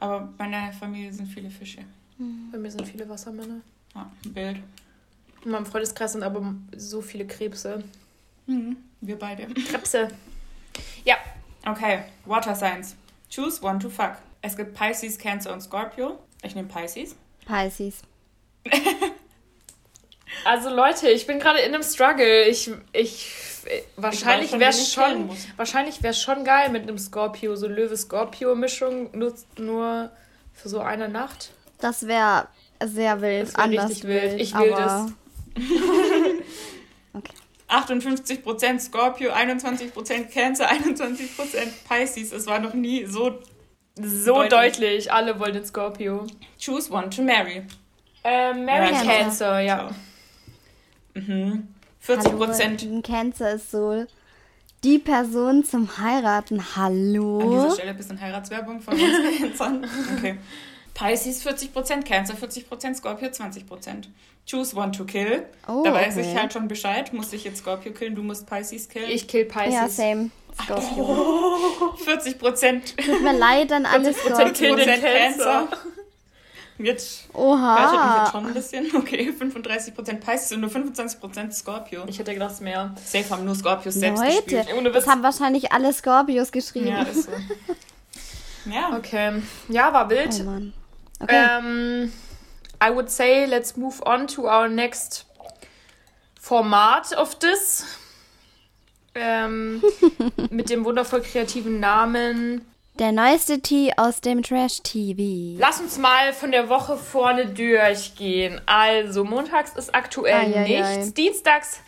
Aber 0.00 0.32
bei 0.36 0.48
meiner 0.48 0.72
Familie 0.72 1.12
sind 1.12 1.26
viele 1.26 1.50
Fische. 1.50 1.80
Mhm. 2.18 2.50
Bei 2.52 2.58
mir 2.58 2.70
sind 2.70 2.86
viele 2.86 3.08
Wassermänner. 3.08 3.60
Ja, 3.94 4.10
Bild. 4.26 4.58
In 5.44 5.50
meinem 5.52 5.66
Freundeskreis 5.66 6.12
sind 6.12 6.22
aber 6.22 6.54
so 6.76 7.00
viele 7.00 7.26
Krebse. 7.26 7.82
Mhm. 8.46 8.76
Wir 9.00 9.18
beide. 9.18 9.46
Krebse. 9.46 10.08
Ja. 11.04 11.16
Okay, 11.68 12.04
Water 12.24 12.54
Signs. 12.54 12.96
Choose 13.28 13.62
one 13.62 13.78
to 13.78 13.90
fuck. 13.90 14.16
Es 14.40 14.56
gibt 14.56 14.74
Pisces, 14.74 15.18
Cancer 15.18 15.52
und 15.52 15.60
Scorpio. 15.60 16.18
Ich 16.42 16.54
nehme 16.54 16.68
Pisces. 16.68 17.14
Pisces. 17.46 18.00
also 20.44 20.70
Leute, 20.70 21.10
ich 21.10 21.26
bin 21.26 21.38
gerade 21.38 21.58
in 21.58 21.74
einem 21.74 21.82
Struggle. 21.82 22.44
Ich, 22.44 22.70
ich, 22.92 23.34
wahrscheinlich 23.96 24.52
wäre 24.52 24.70
es 24.70 24.92
schon, 24.92 25.28
wahrscheinlich 25.56 26.02
wäre 26.02 26.14
schon 26.14 26.44
geil 26.44 26.70
mit 26.70 26.84
einem 26.84 26.96
Scorpio, 26.96 27.54
so 27.56 27.66
Löwe-Scorpio-Mischung, 27.66 29.10
nur, 29.12 29.34
nur 29.58 30.10
für 30.54 30.68
so 30.68 30.80
eine 30.80 31.08
Nacht. 31.08 31.50
Das 31.80 32.06
wäre 32.06 32.48
sehr 32.82 33.20
wild. 33.20 33.48
Das 33.48 33.56
wär 33.56 33.64
anders 33.64 33.90
richtig 33.90 34.08
wild. 34.08 34.32
wild. 34.32 34.40
Ich 34.40 34.54
will 34.54 34.70
das. 34.70 35.12
okay. 37.12 37.34
58% 37.68 38.80
Scorpio, 38.80 39.32
21% 39.32 40.32
Cancer, 40.32 40.68
21% 40.70 41.28
Pisces. 41.88 42.32
Es 42.32 42.46
war 42.46 42.58
noch 42.58 42.74
nie 42.74 43.04
so 43.04 43.38
so 44.00 44.34
deutlich. 44.34 44.50
deutlich. 44.50 45.12
Alle 45.12 45.38
wollen 45.40 45.54
den 45.54 45.64
Scorpio. 45.66 46.26
Choose 46.64 46.90
one 46.92 47.10
to 47.10 47.22
marry. 47.22 47.64
Äh, 48.24 48.54
marry 48.54 48.92
Cancer. 48.92 49.06
Cancer, 49.06 49.60
ja. 49.60 49.90
Mhm. 51.14 51.68
40 52.00 52.32
Prozent. 52.36 53.04
Cancer 53.04 53.52
ist 53.52 53.70
so 53.70 54.06
die 54.84 54.98
Person 54.98 55.64
zum 55.64 55.98
Heiraten. 55.98 56.76
Hallo. 56.76 57.40
An 57.40 57.50
dieser 57.50 57.70
Stelle 57.74 57.90
ein 57.90 57.96
bisschen 57.96 58.20
Heiratswerbung 58.20 58.80
von 58.80 58.94
uns 58.94 59.38
Cancern. 59.40 59.86
Okay. 60.16 60.38
Pisces 60.98 61.46
40%, 61.46 62.04
Cancer 62.04 62.34
40%, 62.34 62.94
Scorpio 62.96 63.28
20%. 63.28 64.08
Choose 64.46 64.74
one 64.74 64.90
to 64.90 65.04
kill. 65.04 65.44
Oh, 65.68 65.82
da 65.84 65.92
weiß 65.92 66.16
okay. 66.16 66.32
ich 66.32 66.36
halt 66.36 66.52
schon 66.52 66.66
Bescheid. 66.66 67.12
Muss 67.12 67.32
ich 67.32 67.44
jetzt 67.44 67.58
Scorpio 67.58 67.92
killen, 67.92 68.14
du 68.14 68.22
musst 68.22 68.46
Pisces 68.46 68.88
killen. 68.88 69.10
Ich 69.10 69.28
kill 69.28 69.44
Pisces. 69.44 69.74
Ja, 69.74 69.88
same. 69.88 70.30
Scorpio. 70.62 71.16
Oh, 71.80 71.96
40 71.96 72.38
Prozent. 72.38 72.96
Tut 72.96 73.22
mir 73.22 73.36
leid 73.36 73.70
an 73.70 73.86
alle 73.86 74.12
Scorpio. 74.12 74.76
Cancer. 74.76 75.68
Jetzt 76.78 77.24
Oha. 77.32 77.90
mich 77.90 78.22
jetzt 78.22 78.32
schon 78.32 78.46
ein 78.46 78.54
bisschen. 78.54 78.96
Okay, 78.96 79.32
35 79.32 79.94
Prozent 79.94 80.24
Pisces 80.24 80.52
und 80.52 80.60
nur 80.60 80.70
25 80.70 81.18
Prozent 81.18 81.52
Scorpio. 81.52 82.04
Ich 82.06 82.20
hätte 82.20 82.32
gedacht, 82.32 82.60
mehr. 82.60 82.94
Safe 83.04 83.28
haben 83.30 83.44
nur 83.44 83.56
Scorpios 83.56 83.94
selbst 83.94 84.22
Leute, 84.22 84.42
gespielt. 84.42 84.68
Ohne 84.76 84.92
das 84.92 85.08
haben 85.08 85.24
wahrscheinlich 85.24 85.72
alle 85.72 85.92
Scorpios 85.92 86.52
geschrieben. 86.52 86.86
Ja, 86.88 87.02
ist 87.02 87.24
so. 87.24 87.32
ja. 88.70 88.96
Okay. 88.96 89.42
Ja, 89.68 89.92
war 89.92 90.08
wild. 90.08 90.36
Oh 90.40 90.44
Mann. 90.44 90.72
Okay. 91.20 91.44
Um, 91.44 92.12
I 92.80 92.90
would 92.90 93.10
say 93.10 93.46
let's 93.46 93.76
move 93.76 94.00
on 94.06 94.26
to 94.28 94.46
our 94.46 94.68
next 94.68 95.24
format 96.38 97.12
of 97.12 97.38
this. 97.40 97.84
Ähm, 99.14 99.82
mit 100.50 100.70
dem 100.70 100.84
wundervoll 100.84 101.22
kreativen 101.22 101.80
Namen. 101.80 102.64
Der 102.98 103.12
neueste 103.12 103.60
Tee 103.60 103.92
aus 103.96 104.20
dem 104.20 104.42
Trash-TV. 104.42 105.56
Lass 105.58 105.80
uns 105.80 105.98
mal 105.98 106.32
von 106.32 106.50
der 106.50 106.68
Woche 106.68 106.96
vorne 106.96 107.46
durchgehen. 107.46 108.60
Also, 108.66 109.24
montags 109.24 109.74
ist 109.76 109.94
aktuell 109.94 110.34
ai, 110.34 110.66
nichts. 110.66 110.88
Ai, 110.88 111.02
ai. 111.02 111.10
Dienstags 111.10 111.80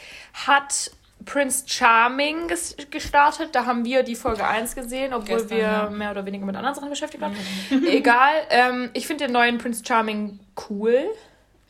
hat 0.47 0.93
Prince 1.25 1.65
Charming 1.67 2.49
gestartet. 2.91 3.51
Da 3.53 3.67
haben 3.67 3.85
wir 3.85 4.03
die 4.03 4.17
Folge 4.17 4.47
1 4.47 4.75
gesehen, 4.75 5.13
obwohl 5.13 5.37
Gestern, 5.37 5.51
wir 5.51 5.59
ja. 5.59 5.91
mehr 5.91 6.11
oder 6.11 6.25
weniger 6.27 6.47
mit 6.47 6.57
anderen 6.57 6.75
Sachen 6.75 6.91
beschäftigt 6.91 7.23
waren. 7.23 7.37
Egal. 7.87 8.33
Ähm, 8.51 8.91
ich 8.95 9.07
finde 9.07 9.25
den 9.27 9.33
neuen 9.33 9.59
Prince 9.59 9.85
Charming 9.85 10.41
cool. 10.69 11.05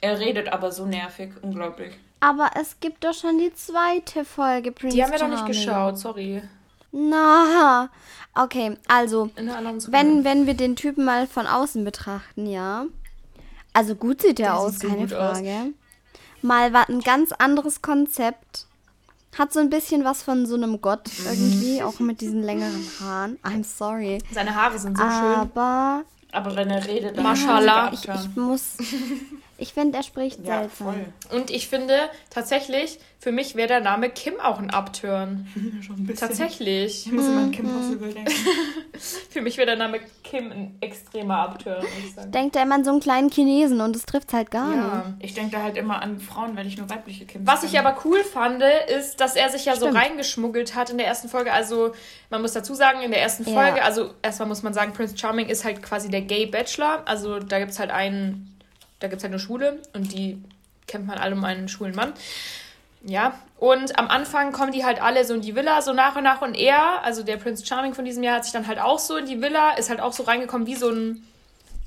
Er 0.01 0.19
redet 0.19 0.53
aber 0.53 0.73
so 0.73 0.87
nervig, 0.87 1.33
unglaublich. 1.43 1.93
Aber 2.21 2.51
es 2.61 2.79
gibt 2.81 3.05
doch 3.05 3.15
schon 3.15 3.39
die 3.39 3.53
zweite 3.55 4.25
Folge, 4.25 4.73
Prince 4.73 4.97
Die 4.97 5.03
haben 5.03 5.13
wir 5.13 5.19
Charming. 5.19 5.39
noch 5.39 5.49
nicht 5.49 5.65
geschaut, 5.65 5.99
sorry. 5.99 6.43
Na, 6.93 7.89
okay, 8.35 8.77
also, 8.89 9.31
wenn, 9.37 10.25
wenn 10.25 10.47
wir 10.47 10.55
den 10.55 10.75
Typen 10.75 11.05
mal 11.05 11.27
von 11.27 11.47
außen 11.47 11.85
betrachten, 11.85 12.47
ja. 12.47 12.87
Also 13.73 13.95
gut 13.95 14.23
sieht 14.23 14.41
er 14.41 14.59
aus, 14.59 14.81
keine 14.81 15.07
Frage. 15.07 15.49
Aus. 15.49 15.67
Mal 16.43 16.73
war 16.73 16.89
ein 16.89 17.01
ganz 17.01 17.33
anderes 17.33 17.81
Konzept. 17.83 18.67
Hat 19.39 19.53
so 19.53 19.61
ein 19.61 19.71
bisschen 19.71 20.05
was 20.05 20.23
von 20.23 20.45
so 20.45 20.57
einem 20.57 20.81
Gott 20.81 21.09
irgendwie, 21.25 21.83
auch 21.83 22.01
mit 22.01 22.21
diesen 22.21 22.43
längeren 22.43 22.85
Haaren. 23.01 23.39
I'm 23.45 23.65
sorry. 23.65 24.19
Seine 24.33 24.55
Haare 24.55 24.79
sind 24.79 24.97
so 24.99 25.05
Aber 25.05 25.13
schön. 25.13 25.35
Aber. 25.41 26.03
Aber 26.33 26.57
wenn 26.57 26.71
er 26.71 26.87
redet, 26.87 27.17
dann 27.17 27.25
Maschallah. 27.25 27.93
Ich, 27.93 28.09
ich 28.09 28.37
muss. 28.37 28.77
Ich 29.61 29.75
finde, 29.75 29.99
er 29.99 30.03
spricht 30.03 30.39
ja, 30.45 30.61
seltsam. 30.61 30.87
Voll. 30.87 31.39
Und 31.39 31.51
ich 31.51 31.69
finde 31.69 31.95
tatsächlich, 32.31 32.99
für 33.19 33.31
mich 33.31 33.55
wäre 33.57 33.69
der 33.69 33.81
Name 33.81 34.09
Kim 34.09 34.41
auch 34.41 34.59
ein 34.59 34.71
Upturn. 34.71 35.47
Schon 35.87 35.97
ein 35.97 36.07
bisschen. 36.07 36.29
Tatsächlich. 36.29 37.07
Ich 37.07 37.13
muss 37.13 37.27
immer 37.27 37.43
an 37.43 37.51
Kim 37.51 37.67
mhm. 37.67 37.77
Possible 37.77 38.15
denken. 38.15 38.33
für 39.31 39.43
mich 39.43 39.59
wäre 39.59 39.67
der 39.67 39.77
Name 39.77 40.01
Kim 40.25 40.51
ein 40.51 40.79
extremer 40.81 41.41
Upturn, 41.41 41.83
würde 41.83 41.89
ich 42.03 42.15
sagen. 42.15 42.33
Denkt 42.33 42.57
er 42.57 42.63
immer 42.63 42.77
an 42.77 42.85
so 42.85 42.91
einen 42.91 43.01
kleinen 43.01 43.31
Chinesen 43.31 43.83
und 43.83 43.95
es 43.95 44.07
trifft 44.07 44.33
halt 44.33 44.51
gar 44.51 44.75
ja. 44.75 45.15
nicht. 45.19 45.27
Ich 45.27 45.35
denke 45.35 45.57
da 45.57 45.63
halt 45.63 45.77
immer 45.77 46.01
an 46.01 46.21
Frauen, 46.21 46.57
weil 46.57 46.67
ich 46.67 46.79
nur 46.79 46.89
weibliche 46.89 47.27
Kims 47.27 47.47
Was 47.47 47.63
ich 47.63 47.79
aber 47.79 47.99
cool 48.07 48.25
fand, 48.25 48.63
ist, 48.89 49.21
dass 49.21 49.37
er 49.37 49.51
sich 49.51 49.67
ja 49.67 49.77
Stimmt. 49.77 49.93
so 49.93 49.99
reingeschmuggelt 49.99 50.75
hat 50.75 50.89
in 50.89 50.97
der 50.97 51.07
ersten 51.07 51.29
Folge. 51.29 51.53
Also, 51.53 51.93
man 52.31 52.41
muss 52.41 52.55
dazu 52.55 52.73
sagen, 52.73 53.03
in 53.03 53.11
der 53.11 53.21
ersten 53.21 53.45
Folge, 53.45 53.79
ja. 53.79 53.85
also 53.85 54.15
erstmal 54.23 54.49
muss 54.49 54.63
man 54.63 54.73
sagen, 54.73 54.95
Prince 54.95 55.19
Charming 55.19 55.49
ist 55.49 55.67
halt 55.67 55.83
quasi 55.83 56.09
der 56.09 56.23
Gay 56.23 56.47
Bachelor. 56.47 57.03
Also, 57.05 57.41
da 57.41 57.59
gibt 57.59 57.73
es 57.73 57.79
halt 57.79 57.91
einen 57.91 58.57
da 59.01 59.09
gibt 59.09 59.19
es 59.19 59.25
halt 59.25 59.33
eine 59.33 59.41
Schule 59.41 59.81
und 59.93 60.13
die 60.13 60.43
kennt 60.87 61.07
man 61.07 61.19
alle 61.19 61.35
um 61.35 61.45
einen 61.45 61.69
schwulen 61.69 61.95
Mann. 61.95 62.13
Ja, 63.03 63.39
und 63.59 63.99
am 63.99 64.09
Anfang 64.09 64.53
kommen 64.53 64.73
die 64.73 64.85
halt 64.85 65.01
alle 65.01 65.25
so 65.25 65.33
in 65.35 65.41
die 65.41 65.55
Villa, 65.55 65.81
so 65.81 65.95
nach 65.95 66.17
und 66.17 66.25
nach. 66.25 66.43
Und 66.43 66.55
er, 66.55 67.03
also 67.03 67.23
der 67.23 67.39
Prince 67.39 67.65
Charming 67.65 67.95
von 67.95 68.05
diesem 68.05 68.23
Jahr, 68.23 68.37
hat 68.37 68.45
sich 68.45 68.53
dann 68.53 68.67
halt 68.67 68.79
auch 68.79 68.99
so 68.99 69.17
in 69.17 69.27
die 69.27 69.41
Villa, 69.41 69.73
ist 69.73 69.89
halt 69.89 70.01
auch 70.01 70.13
so 70.13 70.25
reingekommen 70.25 70.67
wie 70.67 70.75
so 70.75 70.91
ein, 70.91 71.25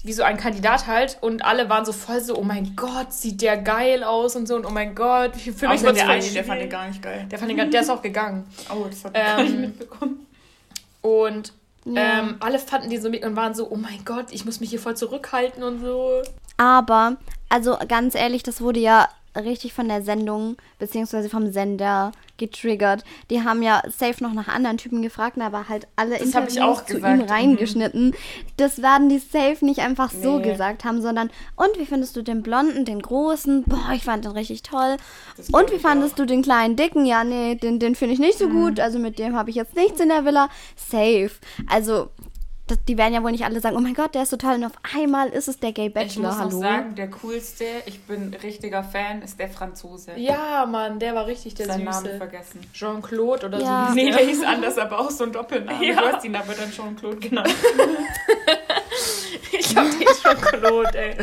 wie 0.03 0.13
so 0.13 0.23
ein 0.23 0.37
Kandidat 0.37 0.87
halt. 0.87 1.19
Und 1.21 1.45
alle 1.45 1.69
waren 1.69 1.85
so 1.85 1.91
voll 1.91 2.19
so, 2.19 2.35
oh 2.35 2.43
mein 2.43 2.75
Gott, 2.75 3.13
sieht 3.13 3.43
der 3.43 3.57
geil 3.57 4.03
aus 4.03 4.35
und 4.35 4.47
so. 4.47 4.55
Und 4.55 4.65
oh 4.65 4.71
mein 4.71 4.95
Gott, 4.95 5.35
für 5.35 5.67
mich 5.67 5.83
war 5.83 5.93
der 5.93 6.09
eine, 6.09 6.27
der 6.27 6.43
fand 6.43 6.61
den 6.61 6.69
gar 6.69 6.87
nicht 6.87 7.01
geil. 7.01 7.27
Der, 7.29 7.37
fand 7.37 7.51
den, 7.51 7.69
der 7.69 7.81
ist 7.81 7.89
auch 7.91 8.01
gegangen. 8.01 8.47
Oh, 8.73 8.85
das 8.89 9.03
hat 9.05 9.15
ich 9.15 9.21
ähm, 9.21 9.27
gar 9.27 9.43
nicht 9.43 9.59
mitbekommen. 9.59 10.27
Und 11.01 11.53
ja. 11.85 12.19
ähm, 12.19 12.37
alle 12.39 12.57
fanden 12.57 12.89
die 12.89 12.97
so 12.97 13.11
mit 13.11 13.23
und 13.23 13.35
waren 13.35 13.53
so, 13.53 13.69
oh 13.69 13.75
mein 13.75 14.03
Gott, 14.03 14.27
ich 14.31 14.45
muss 14.45 14.59
mich 14.59 14.71
hier 14.71 14.79
voll 14.79 14.97
zurückhalten 14.97 15.61
und 15.61 15.81
so. 15.81 16.23
Aber, 16.57 17.17
also 17.49 17.77
ganz 17.87 18.15
ehrlich, 18.15 18.43
das 18.43 18.61
wurde 18.61 18.79
ja 18.79 19.07
richtig 19.35 19.73
von 19.73 19.87
der 19.87 20.03
Sendung 20.03 20.57
beziehungsweise 20.79 21.29
vom 21.29 21.51
Sender 21.51 22.11
getriggert. 22.37 23.03
Die 23.29 23.43
haben 23.43 23.61
ja 23.61 23.81
safe 23.89 24.23
noch 24.23 24.33
nach 24.33 24.47
anderen 24.47 24.77
Typen 24.77 25.01
gefragt, 25.01 25.39
aber 25.39 25.69
halt 25.69 25.87
alle 25.95 26.17
das 26.17 26.21
Interviews 26.21 26.85
zu 26.85 26.97
ihm 26.97 27.21
reingeschnitten. 27.21 28.07
Mhm. 28.07 28.13
Das 28.57 28.81
werden 28.81 29.09
die 29.09 29.19
safe 29.19 29.65
nicht 29.65 29.79
einfach 29.79 30.11
nee. 30.13 30.23
so 30.23 30.39
gesagt 30.39 30.83
haben, 30.83 31.01
sondern 31.01 31.29
und 31.55 31.79
wie 31.79 31.85
findest 31.85 32.15
du 32.15 32.21
den 32.21 32.41
blonden, 32.41 32.85
den 32.85 33.01
großen? 33.01 33.63
Boah, 33.63 33.91
ich 33.93 34.03
fand 34.03 34.25
den 34.25 34.31
richtig 34.31 34.63
toll. 34.63 34.97
Und 35.51 35.71
wie 35.71 35.79
fandest 35.79 36.13
auch. 36.13 36.17
du 36.17 36.25
den 36.25 36.41
kleinen 36.41 36.75
dicken? 36.75 37.05
Ja, 37.05 37.23
nee, 37.23 37.55
den, 37.55 37.79
den 37.79 37.95
finde 37.95 38.13
ich 38.13 38.19
nicht 38.19 38.37
so 38.37 38.49
mhm. 38.49 38.53
gut. 38.53 38.79
Also 38.79 38.99
mit 38.99 39.19
dem 39.19 39.35
habe 39.35 39.49
ich 39.49 39.55
jetzt 39.55 39.75
nichts 39.75 39.99
in 39.99 40.09
der 40.09 40.25
Villa. 40.25 40.49
Safe. 40.75 41.31
Also 41.67 42.09
die 42.75 42.97
werden 42.97 43.13
ja 43.13 43.23
wohl 43.23 43.31
nicht 43.31 43.45
alle 43.45 43.59
sagen, 43.59 43.75
oh 43.75 43.79
mein 43.79 43.93
Gott, 43.93 44.15
der 44.15 44.23
ist 44.23 44.29
so 44.29 44.37
toll. 44.37 44.55
Und 44.55 44.65
auf 44.65 44.73
einmal 44.95 45.29
ist 45.29 45.47
es 45.47 45.59
der 45.59 45.71
Gay 45.71 45.89
Bachelor. 45.89 46.11
Ich 46.11 46.19
muss 46.19 46.37
Hallo. 46.37 46.59
sagen, 46.59 46.95
der 46.95 47.09
coolste, 47.09 47.65
ich 47.85 48.01
bin 48.01 48.33
richtiger 48.33 48.83
Fan, 48.83 49.21
ist 49.21 49.39
der 49.39 49.49
Franzose. 49.49 50.13
Ja, 50.15 50.65
Mann, 50.65 50.99
der 50.99 51.15
war 51.15 51.25
richtig 51.25 51.55
der 51.55 51.67
Seinen 51.67 51.91
Süße. 51.91 52.05
Namen 52.05 52.17
vergessen. 52.17 52.59
Jean-Claude 52.73 53.47
oder 53.47 53.59
ja. 53.59 53.87
so. 53.89 53.95
Nee, 53.95 54.11
der 54.11 54.25
hieß 54.25 54.43
anders, 54.43 54.77
aber 54.77 54.99
auch 54.99 55.11
so 55.11 55.23
ein 55.23 55.31
Doppelname. 55.31 55.85
Ja. 55.85 56.01
Du 56.01 56.13
hast 56.13 56.25
ihn 56.25 56.35
aber 56.35 56.53
dann 56.53 56.71
Jean-Claude 56.71 57.17
genannt. 57.17 57.49
ich 59.51 59.75
hab 59.75 59.89
den 59.89 60.07
Jean-Claude, 60.21 60.97
ey. 60.97 61.17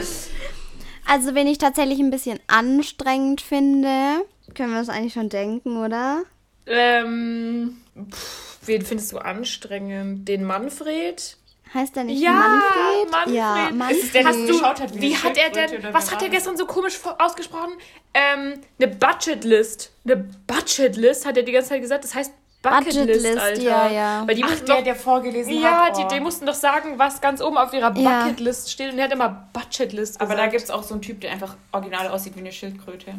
Also, 1.07 1.35
wen 1.35 1.47
ich 1.47 1.59
tatsächlich 1.59 1.99
ein 1.99 2.11
bisschen 2.11 2.39
anstrengend 2.47 3.41
finde, 3.41 4.25
können 4.55 4.73
wir 4.73 4.79
das 4.79 4.89
eigentlich 4.89 5.15
schon 5.15 5.29
denken, 5.29 5.77
oder? 5.77 6.23
Ähm... 6.67 7.79
Pff 8.11 8.51
Wen 8.63 8.83
findest 8.83 9.13
du 9.13 9.19
anstrengend? 9.19 10.29
Den 10.29 10.45
Manfred? 10.45 11.37
Heißt 11.73 11.95
der 11.95 12.05
nicht 12.05 12.21
ja, 12.21 12.33
Manfred? 12.33 13.11
Manfred? 13.13 13.35
Ja, 13.35 13.71
Manfred. 13.73 14.15
Der, 14.15 14.25
hast 14.25 14.49
du, 14.49 14.63
hat, 14.63 15.01
wie 15.01 15.17
hat 15.17 15.37
er 15.37 15.51
denn, 15.51 15.95
was 15.95 16.11
hat 16.11 16.21
er 16.21 16.29
gestern 16.29 16.57
so 16.57 16.67
komisch 16.67 16.99
ausgesprochen? 17.19 17.73
Ähm, 18.13 18.61
eine 18.79 18.89
Budgetlist. 18.89 19.93
Eine 20.05 20.17
Budgetlist 20.17 21.27
hat 21.27 21.37
er 21.37 21.45
die 21.45 21.53
ganze 21.53 21.69
Zeit 21.69 21.81
gesagt. 21.81 22.03
Das 22.03 22.15
heißt 22.15 22.33
Bucketlist, 22.63 23.23
Bucket 23.23 23.39
Alter. 23.39 23.63
Ja, 23.63 23.89
ja. 23.89 24.23
Weil 24.27 24.35
die 24.35 24.45
Ach, 24.45 24.51
der, 24.51 24.77
doch, 24.77 24.85
der 24.85 24.95
vorgelesen 24.97 25.61
ja, 25.61 25.87
hat. 25.87 25.97
Ja, 25.97 26.05
oh. 26.05 26.09
die, 26.09 26.15
die 26.15 26.21
mussten 26.21 26.45
doch 26.45 26.55
sagen, 26.55 26.99
was 26.99 27.21
ganz 27.21 27.41
oben 27.41 27.57
auf 27.57 27.73
ihrer 27.73 27.93
Bucketlist 27.93 28.67
ja. 28.67 28.73
steht. 28.73 28.93
Und 28.93 28.99
er 28.99 29.05
hat 29.05 29.13
immer 29.13 29.49
Budgetlist 29.53 30.19
gesagt. 30.19 30.31
Aber 30.31 30.41
da 30.41 30.49
gibt 30.49 30.65
es 30.65 30.71
auch 30.71 30.83
so 30.83 30.95
einen 30.95 31.03
Typ, 31.03 31.21
der 31.21 31.31
einfach 31.31 31.57
original 31.73 32.09
aussieht 32.09 32.35
wie 32.35 32.41
eine 32.41 32.53
Schildkröte. 32.53 33.15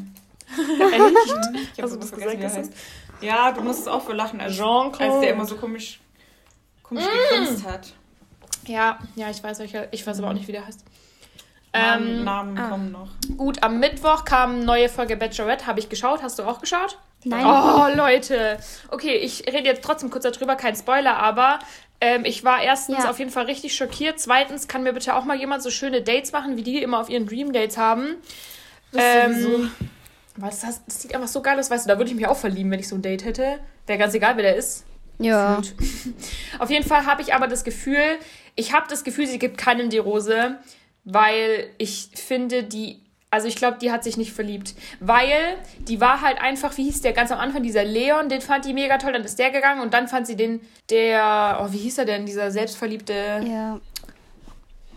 Echt? 0.57 1.75
Ich 1.75 1.81
hab 1.81 1.89
so 1.89 1.99
was 2.01 2.11
gesagt, 2.11 2.39
wie 2.39 2.43
heißt. 2.43 2.73
Ja, 3.21 3.51
du 3.51 3.61
musst 3.61 3.81
es 3.81 3.87
auch 3.87 4.03
für 4.03 4.13
lachen. 4.13 4.41
Also, 4.41 4.61
Jean-Claude. 4.61 5.11
Als 5.11 5.21
der 5.21 5.29
immer 5.31 5.45
so 5.45 5.55
komisch, 5.55 6.01
komisch 6.83 7.05
mm. 7.05 7.39
gegrinst 7.39 7.65
hat. 7.65 7.93
Ja, 8.67 8.99
ja, 9.15 9.29
ich 9.29 9.43
weiß, 9.43 9.59
welcher, 9.59 9.91
ich 9.93 10.05
weiß 10.05 10.19
aber 10.19 10.29
auch 10.29 10.33
nicht, 10.33 10.47
wie 10.47 10.53
der 10.53 10.65
heißt. 10.65 10.83
Namen, 11.73 12.07
ähm, 12.07 12.23
Namen 12.23 12.57
ah. 12.57 12.69
kommen 12.69 12.91
noch. 12.91 13.09
Gut, 13.37 13.63
am 13.63 13.79
Mittwoch 13.79 14.25
kam 14.25 14.55
eine 14.55 14.65
neue 14.65 14.89
Folge 14.89 15.15
Bachelorette. 15.15 15.67
Habe 15.67 15.79
ich 15.79 15.89
geschaut. 15.89 16.21
Hast 16.21 16.37
du 16.37 16.43
auch 16.43 16.59
geschaut? 16.59 16.97
Nein. 17.23 17.45
Oh, 17.45 17.87
Leute. 17.95 18.57
Okay, 18.89 19.15
ich 19.15 19.47
rede 19.47 19.65
jetzt 19.65 19.83
trotzdem 19.83 20.09
kurz 20.09 20.23
darüber. 20.23 20.55
Kein 20.55 20.75
Spoiler, 20.75 21.17
aber 21.17 21.59
ähm, 22.01 22.25
ich 22.25 22.43
war 22.43 22.61
erstens 22.61 23.03
ja. 23.03 23.09
auf 23.09 23.19
jeden 23.19 23.31
Fall 23.31 23.45
richtig 23.45 23.75
schockiert. 23.75 24.19
Zweitens 24.19 24.67
kann 24.67 24.83
mir 24.83 24.91
bitte 24.91 25.15
auch 25.15 25.23
mal 25.23 25.37
jemand 25.37 25.63
so 25.63 25.69
schöne 25.69 26.01
Dates 26.01 26.31
machen, 26.31 26.57
wie 26.57 26.63
die 26.63 26.81
immer 26.81 26.99
auf 26.99 27.09
ihren 27.09 27.27
Dream 27.27 27.53
Dates 27.53 27.77
haben. 27.77 28.15
Ähm, 28.93 29.71
was 30.35 30.61
das, 30.61 30.83
das 30.85 31.01
sieht 31.01 31.15
einfach 31.15 31.27
so 31.27 31.41
geil 31.41 31.57
aus, 31.59 31.69
weißt 31.69 31.85
du, 31.85 31.89
da 31.89 31.97
würde 31.97 32.09
ich 32.09 32.15
mich 32.15 32.27
auch 32.27 32.37
verlieben, 32.37 32.71
wenn 32.71 32.79
ich 32.79 32.87
so 32.87 32.95
ein 32.95 33.01
Date 33.01 33.23
hätte. 33.23 33.59
Wäre 33.85 33.99
ganz 33.99 34.13
egal, 34.13 34.35
wer 34.35 34.43
der 34.43 34.55
ist. 34.55 34.85
Ja. 35.19 35.61
Auf 36.59 36.69
jeden 36.69 36.85
Fall 36.85 37.05
habe 37.05 37.21
ich 37.21 37.33
aber 37.33 37.47
das 37.47 37.63
Gefühl, 37.63 38.17
ich 38.55 38.73
habe 38.73 38.87
das 38.89 39.03
Gefühl, 39.03 39.27
sie 39.27 39.39
gibt 39.39 39.57
keinen 39.57 39.89
die 39.89 39.97
Rose, 39.97 40.57
weil 41.03 41.69
ich 41.77 42.09
finde, 42.13 42.63
die, 42.63 43.01
also 43.29 43.47
ich 43.47 43.55
glaube, 43.55 43.77
die 43.79 43.91
hat 43.91 44.03
sich 44.03 44.17
nicht 44.17 44.33
verliebt. 44.33 44.75
Weil 44.99 45.57
die 45.79 46.01
war 46.01 46.21
halt 46.21 46.41
einfach, 46.41 46.77
wie 46.77 46.83
hieß 46.83 47.01
der 47.01 47.13
ganz 47.13 47.31
am 47.31 47.39
Anfang, 47.39 47.63
dieser 47.63 47.83
Leon, 47.83 48.29
den 48.29 48.41
fand 48.41 48.65
die 48.65 48.73
mega 48.73 48.97
toll, 48.97 49.13
dann 49.13 49.23
ist 49.23 49.39
der 49.39 49.51
gegangen 49.51 49.81
und 49.81 49.93
dann 49.93 50.07
fand 50.07 50.27
sie 50.27 50.35
den, 50.35 50.61
der, 50.89 51.59
oh, 51.61 51.71
wie 51.71 51.77
hieß 51.77 51.99
er 51.99 52.05
denn, 52.05 52.25
dieser 52.25 52.51
selbstverliebte. 52.51 53.43
Ja. 53.45 53.79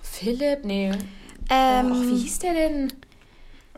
Philipp? 0.03 0.65
Nee. 0.65 0.93
Ähm, 1.51 1.93
oh, 1.93 2.11
wie 2.11 2.19
hieß 2.19 2.39
der 2.41 2.55
denn? 2.55 2.93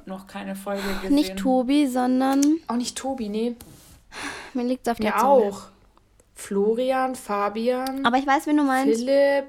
Noch 0.05 0.27
keine 0.27 0.55
Folge 0.55 0.83
gesehen. 1.03 1.15
Nicht 1.15 1.37
Tobi, 1.37 1.89
sondern. 1.89 2.41
Auch 2.69 2.77
nicht 2.77 2.97
Tobi, 2.97 3.29
nee. 3.29 3.57
Mir 4.55 4.65
liegt 4.65 4.89
auf 4.89 4.99
der 4.99 5.13
Der 5.13 5.27
auch. 5.27 5.63
Florian, 6.35 7.15
Fabian. 7.15 8.05
Aber 8.05 8.19
ich 8.19 8.27
weiß, 8.27 8.47
wen 8.47 8.59
du 8.59 8.63
meinst. 8.63 9.01
Philipp. 9.01 9.47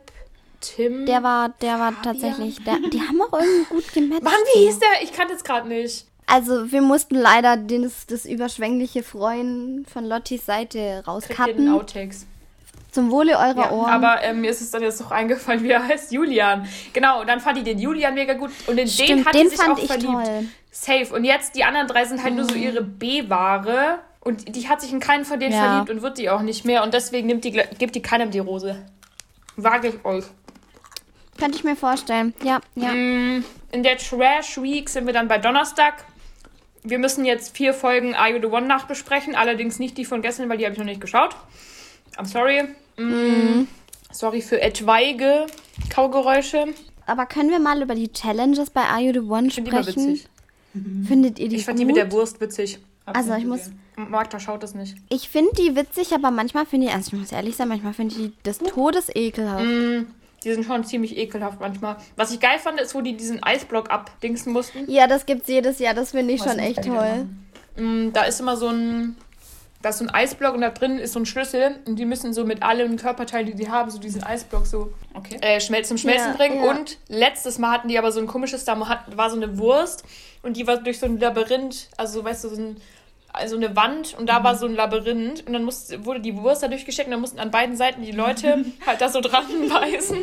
Tim. 0.62 1.06
Der 1.06 1.24
war, 1.24 1.50
der 1.62 1.80
war 1.80 1.94
tatsächlich, 2.02 2.64
der, 2.64 2.78
die 2.92 3.02
haben 3.02 3.22
auch 3.22 3.34
irgendwie 3.40 3.66
gut 3.70 3.94
gematcht. 3.94 4.24
Mann, 4.24 4.34
wie 4.54 4.66
hieß 4.66 4.80
der? 4.80 5.04
Ich 5.04 5.14
kannte 5.14 5.34
es 5.34 5.44
gerade 5.44 5.68
nicht. 5.68 6.06
Also 6.28 6.72
wir 6.72 6.82
mussten 6.82 7.16
leider 7.16 7.56
das, 7.56 8.06
das 8.06 8.26
überschwängliche 8.26 9.02
Freuen 9.02 9.86
von 9.92 10.06
Lottis 10.06 10.46
Seite 10.46 11.04
rauscutten. 11.08 11.70
Outtakes. 11.70 12.28
Zum 12.92 13.12
Wohle 13.12 13.38
eurer 13.38 13.66
ja, 13.66 13.72
Ohren. 13.72 13.90
Aber 13.90 14.24
ähm, 14.24 14.42
mir 14.42 14.50
ist 14.50 14.60
es 14.60 14.72
dann 14.72 14.82
jetzt 14.82 15.00
noch 15.00 15.12
eingefallen, 15.12 15.64
wie 15.64 15.70
er 15.70 15.88
heißt. 15.88 16.12
Julian. 16.12 16.68
Genau, 16.94 17.22
und 17.22 17.28
dann 17.28 17.40
fand 17.40 17.60
ich 17.60 17.64
den 17.64 17.80
Julian 17.80 18.14
mega 18.14 18.34
gut. 18.34 18.52
Und 18.68 18.78
in 18.78 18.88
Stimmt, 18.88 19.10
den 19.10 19.26
hat 19.26 19.36
den 19.36 19.50
sich 19.50 19.60
auch 19.60 19.80
verliebt. 19.80 20.12
Toll. 20.12 20.46
Safe. 20.72 21.14
Und 21.14 21.24
jetzt, 21.24 21.56
die 21.56 21.64
anderen 21.64 21.88
drei 21.88 22.06
sind 22.06 22.22
halt 22.22 22.34
mhm. 22.34 22.40
nur 22.40 22.50
so 22.50 22.56
mhm. 22.56 22.62
ihre 22.62 22.82
B-Ware. 22.82 24.00
Und 24.20 24.56
die 24.56 24.68
hat 24.68 24.82
sich 24.82 24.92
in 24.92 25.00
keinen 25.00 25.24
von 25.24 25.40
denen 25.40 25.54
ja. 25.54 25.64
verliebt 25.64 25.90
und 25.90 26.02
wird 26.02 26.18
die 26.18 26.30
auch 26.30 26.42
nicht 26.42 26.66
mehr. 26.66 26.84
Und 26.84 26.94
deswegen 26.94 27.28
nimmt 27.28 27.46
die, 27.46 27.52
gibt 27.78 27.96
die 27.96 28.02
keinem 28.02 28.32
die 28.32 28.40
Rose. 28.40 28.84
Wage 29.56 29.88
ich 29.90 30.06
euch. 30.06 30.26
Könnte 31.38 31.58
ich 31.58 31.64
mir 31.64 31.76
vorstellen. 31.76 32.34
Ja, 32.44 32.60
ja. 32.76 32.92
Mm, 32.94 33.44
in 33.72 33.84
der 33.84 33.98
Trash 33.98 34.62
Week 34.62 34.90
sind 34.90 35.06
wir 35.06 35.14
dann 35.14 35.28
bei 35.28 35.38
Donnerstag. 35.38 36.06
Wir 36.84 37.00
müssen 37.00 37.26
jetzt 37.26 37.56
vier 37.56 37.74
Folgen 37.74 38.16
Are 38.16 38.32
You 38.32 38.40
the 38.40 38.48
One 38.48 38.68
nachbesprechen. 38.68 39.36
Allerdings 39.36 39.80
nicht 39.80 39.98
die 39.98 40.06
von 40.06 40.22
gestern, 40.22 40.50
weil 40.50 40.58
die 40.58 40.66
habe 40.66 40.74
ich 40.74 40.80
noch 40.80 40.86
nicht 40.86 41.02
geschaut. 41.02 41.36
I'm 42.18 42.26
sorry. 42.26 42.64
Mm. 42.98 43.04
Mm. 43.04 43.68
Sorry 44.12 44.42
für 44.42 44.62
etwaige 44.62 45.48
Kaugeräusche. 45.94 46.68
Aber 47.06 47.26
können 47.26 47.50
wir 47.50 47.60
mal 47.60 47.82
über 47.82 47.96
die 47.96 48.12
Challenges 48.12 48.70
bei 48.70 48.82
Are 48.82 49.02
You 49.02 49.14
the 49.14 49.20
One 49.20 49.52
sprechen? 49.52 49.72
Die 49.72 50.12
witzig. 50.12 50.28
Findet 51.08 51.40
ihr 51.40 51.50
die 51.50 51.56
Ich 51.58 51.66
fand 51.66 51.78
gut? 51.78 51.82
die 51.82 51.86
mit 51.86 51.96
der 51.98 52.12
Wurst 52.12 52.40
witzig. 52.42 52.80
Hab's 53.06 53.18
also 53.20 53.34
ich 53.36 53.46
muss. 53.46 53.72
Magda 53.96 54.40
schaut 54.40 54.62
das 54.62 54.76
nicht. 54.76 54.96
Ich 55.10 55.30
finde 55.30 55.52
die 55.58 55.76
witzig, 55.76 56.14
aber 56.14 56.30
manchmal 56.30 56.66
finde 56.66 56.88
ich, 56.88 56.94
also 56.94 57.14
ich 57.14 57.20
muss 57.20 57.32
ehrlich 57.32 57.56
sein, 57.56 57.68
manchmal 57.68 57.94
finde 57.94 58.14
ich 58.16 58.22
die 58.22 58.34
des 58.44 58.60
Todes 58.60 59.10
ekelhaft. 59.16 59.66
Mm. 59.66 60.06
Die 60.44 60.54
sind 60.54 60.66
schon 60.66 60.84
ziemlich 60.84 61.18
ekelhaft 61.18 61.60
manchmal. 61.60 61.98
Was 62.16 62.32
ich 62.32 62.40
geil 62.40 62.60
fand, 62.60 62.80
ist, 62.80 62.94
wo 62.94 63.02
die 63.02 63.18
diesen 63.18 63.42
Eisblock 63.42 63.90
abdingsen 63.90 64.54
mussten. 64.54 64.90
Ja, 64.90 65.08
das 65.08 65.26
gibt's 65.26 65.48
jedes 65.48 65.80
Jahr. 65.80 65.94
Das 65.94 66.12
finde 66.12 66.34
ich 66.34 66.42
Was 66.42 66.52
schon 66.52 66.60
echt 66.60 66.84
toll. 66.84 67.28
Mm, 67.78 68.14
da 68.14 68.24
ist 68.24 68.40
immer 68.40 68.56
so 68.56 68.68
ein, 68.68 69.16
da 69.82 69.90
ist 69.90 69.98
so 69.98 70.06
ein 70.06 70.10
Eisblock 70.10 70.54
und 70.54 70.62
da 70.62 70.70
drin 70.70 71.00
ist 71.00 71.14
so 71.14 71.20
ein 71.20 71.26
Schlüssel 71.26 71.80
und 71.86 71.98
die 71.98 72.06
müssen 72.06 72.34
so 72.34 72.46
mit 72.46 72.62
allen 72.64 72.98
Körperteilen, 72.98 73.48
die 73.48 73.58
sie 73.58 73.70
haben, 73.70 73.90
so 73.90 74.00
diesen 74.00 74.24
Eisblock 74.24 74.68
so 74.68 74.94
okay. 75.14 75.38
äh, 75.42 75.60
schmelzen, 75.60 75.98
zum 75.98 76.10
Schmelzen 76.10 76.32
ja, 76.32 76.38
bringen. 76.38 76.64
Ja. 76.64 76.72
Und 76.72 76.98
letztes 77.08 77.58
Mal 77.58 77.72
hatten 77.72 77.88
die 77.88 77.98
aber 77.98 78.12
so 78.12 78.20
ein 78.20 78.28
komisches, 78.28 78.64
da 78.66 78.80
war 78.80 79.30
so 79.30 79.36
eine 79.36 79.58
Wurst 79.58 80.04
und 80.44 80.58
die 80.58 80.68
war 80.68 80.78
durch 80.78 81.00
so 81.00 81.06
ein 81.06 81.20
Labyrinth, 81.20 81.90
also 81.98 82.24
weißt 82.24 82.44
du, 82.44 82.50
so 82.50 82.56
ein 82.56 82.78
also 83.34 83.56
eine 83.56 83.76
Wand 83.76 84.16
und 84.18 84.28
da 84.28 84.44
war 84.44 84.54
mhm. 84.54 84.58
so 84.58 84.66
ein 84.66 84.76
Labyrinth 84.76 85.46
und 85.46 85.54
dann 85.54 85.64
musste, 85.64 86.06
wurde 86.06 86.20
die 86.20 86.36
Wurst 86.38 86.64
da 86.64 86.68
durchgesteckt 86.68 87.08
und 87.08 87.12
dann 87.12 87.22
mussten 87.22 87.40
an 87.40 87.52
beiden 87.52 87.76
Seiten 87.76 88.02
die 88.02 88.12
Leute 88.12 88.66
halt 88.86 89.02
da 89.02 89.10
so 89.10 89.22
dran 89.22 89.46
beißen 89.70 90.18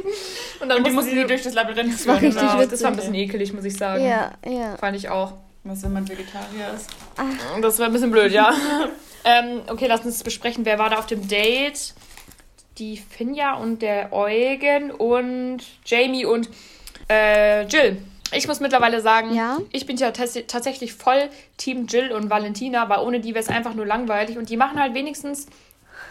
und 0.60 0.68
dann 0.68 0.78
und 0.78 0.86
die 0.86 0.90
mussten 0.90 1.12
sie 1.12 1.24
durch 1.26 1.42
das 1.42 1.54
Labyrinth 1.54 1.94
das 1.94 2.06
war 2.06 2.20
richtig 2.20 2.40
genau. 2.40 2.64
Das 2.64 2.82
war 2.82 2.90
ein 2.90 2.96
bisschen 2.96 3.14
ekelig, 3.14 3.52
muss 3.52 3.64
ich 3.64 3.76
sagen. 3.76 4.04
Ja, 4.04 4.32
ja. 4.44 4.76
Fand 4.76 4.96
ich 4.96 5.08
auch. 5.08 5.34
Was, 5.66 5.82
wenn 5.82 5.94
man 5.94 6.06
Vegetarier 6.06 6.74
ist? 6.74 6.90
Ach. 7.16 7.60
Das 7.62 7.78
wäre 7.78 7.88
ein 7.88 7.92
bisschen 7.94 8.10
blöd, 8.10 8.32
ja. 8.32 8.52
ähm, 9.24 9.62
okay, 9.68 9.86
lass 9.86 10.04
uns 10.04 10.22
besprechen, 10.22 10.66
wer 10.66 10.78
war 10.78 10.90
da 10.90 10.98
auf 10.98 11.06
dem 11.06 11.26
Date? 11.26 11.94
Die 12.76 12.98
Finja 12.98 13.54
und 13.54 13.80
der 13.80 14.12
Eugen 14.12 14.90
und 14.90 15.62
Jamie 15.86 16.26
und 16.26 16.50
äh, 17.08 17.62
Jill. 17.66 18.02
Ich 18.36 18.48
muss 18.48 18.60
mittlerweile 18.60 19.00
sagen, 19.00 19.34
ja? 19.34 19.58
ich 19.72 19.86
bin 19.86 19.96
ja 19.96 20.10
tatsächlich 20.10 20.94
voll 20.94 21.28
Team 21.56 21.86
Jill 21.86 22.12
und 22.12 22.30
Valentina, 22.30 22.88
weil 22.88 23.00
ohne 23.00 23.20
die 23.20 23.34
wäre 23.34 23.44
es 23.44 23.48
einfach 23.48 23.74
nur 23.74 23.86
langweilig. 23.86 24.38
Und 24.38 24.50
die 24.50 24.56
machen 24.56 24.80
halt 24.80 24.94
wenigstens. 24.94 25.46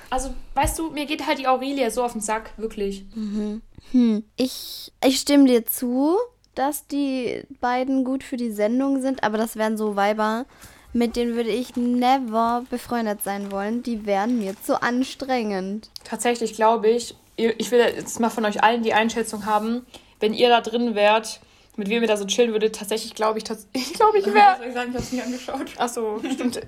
Also, 0.09 0.33
weißt 0.53 0.77
du, 0.79 0.91
mir 0.91 1.05
geht 1.05 1.25
halt 1.25 1.39
die 1.39 1.47
Aurelia 1.47 1.89
so 1.89 2.03
auf 2.03 2.13
den 2.13 2.21
Sack, 2.21 2.51
wirklich. 2.57 3.03
Mhm. 3.15 3.61
Hm. 3.91 4.23
Ich, 4.37 4.91
ich 5.03 5.19
stimme 5.19 5.45
dir 5.45 5.65
zu, 5.65 6.17
dass 6.55 6.87
die 6.87 7.43
beiden 7.59 8.03
gut 8.03 8.23
für 8.23 8.37
die 8.37 8.51
Sendung 8.51 9.01
sind, 9.01 9.23
aber 9.23 9.37
das 9.37 9.55
wären 9.55 9.77
so 9.77 9.95
Weiber, 9.95 10.45
mit 10.93 11.15
denen 11.15 11.35
würde 11.35 11.49
ich 11.49 11.75
never 11.75 12.63
befreundet 12.69 13.23
sein 13.23 13.51
wollen. 13.51 13.81
Die 13.83 14.05
wären 14.05 14.37
mir 14.37 14.55
zu 14.61 14.81
anstrengend. 14.81 15.89
Tatsächlich 16.03 16.53
glaube 16.53 16.89
ich, 16.89 17.15
ich 17.35 17.71
will 17.71 17.79
jetzt 17.79 18.19
mal 18.19 18.29
von 18.29 18.45
euch 18.45 18.63
allen 18.63 18.83
die 18.83 18.93
Einschätzung 18.93 19.45
haben, 19.45 19.85
wenn 20.19 20.33
ihr 20.33 20.49
da 20.49 20.61
drin 20.61 20.93
wärt, 20.95 21.39
mit 21.75 21.89
wem 21.89 22.01
ihr 22.01 22.07
da 22.07 22.17
so 22.17 22.25
chillen 22.25 22.51
würdet, 22.51 22.75
tatsächlich 22.75 23.15
glaube 23.15 23.39
ich, 23.39 23.45
ich 23.73 23.93
glaube, 23.93 24.19
ich 24.19 24.25
wäre. 24.25 24.57
Ich 24.67 24.73
sagen, 24.73 24.89
ich 24.89 24.95
habe 24.95 25.03
es 25.03 25.11
nicht 25.11 25.23
angeschaut. 25.23 25.71
Achso, 25.77 26.21
stimmt. 26.31 26.61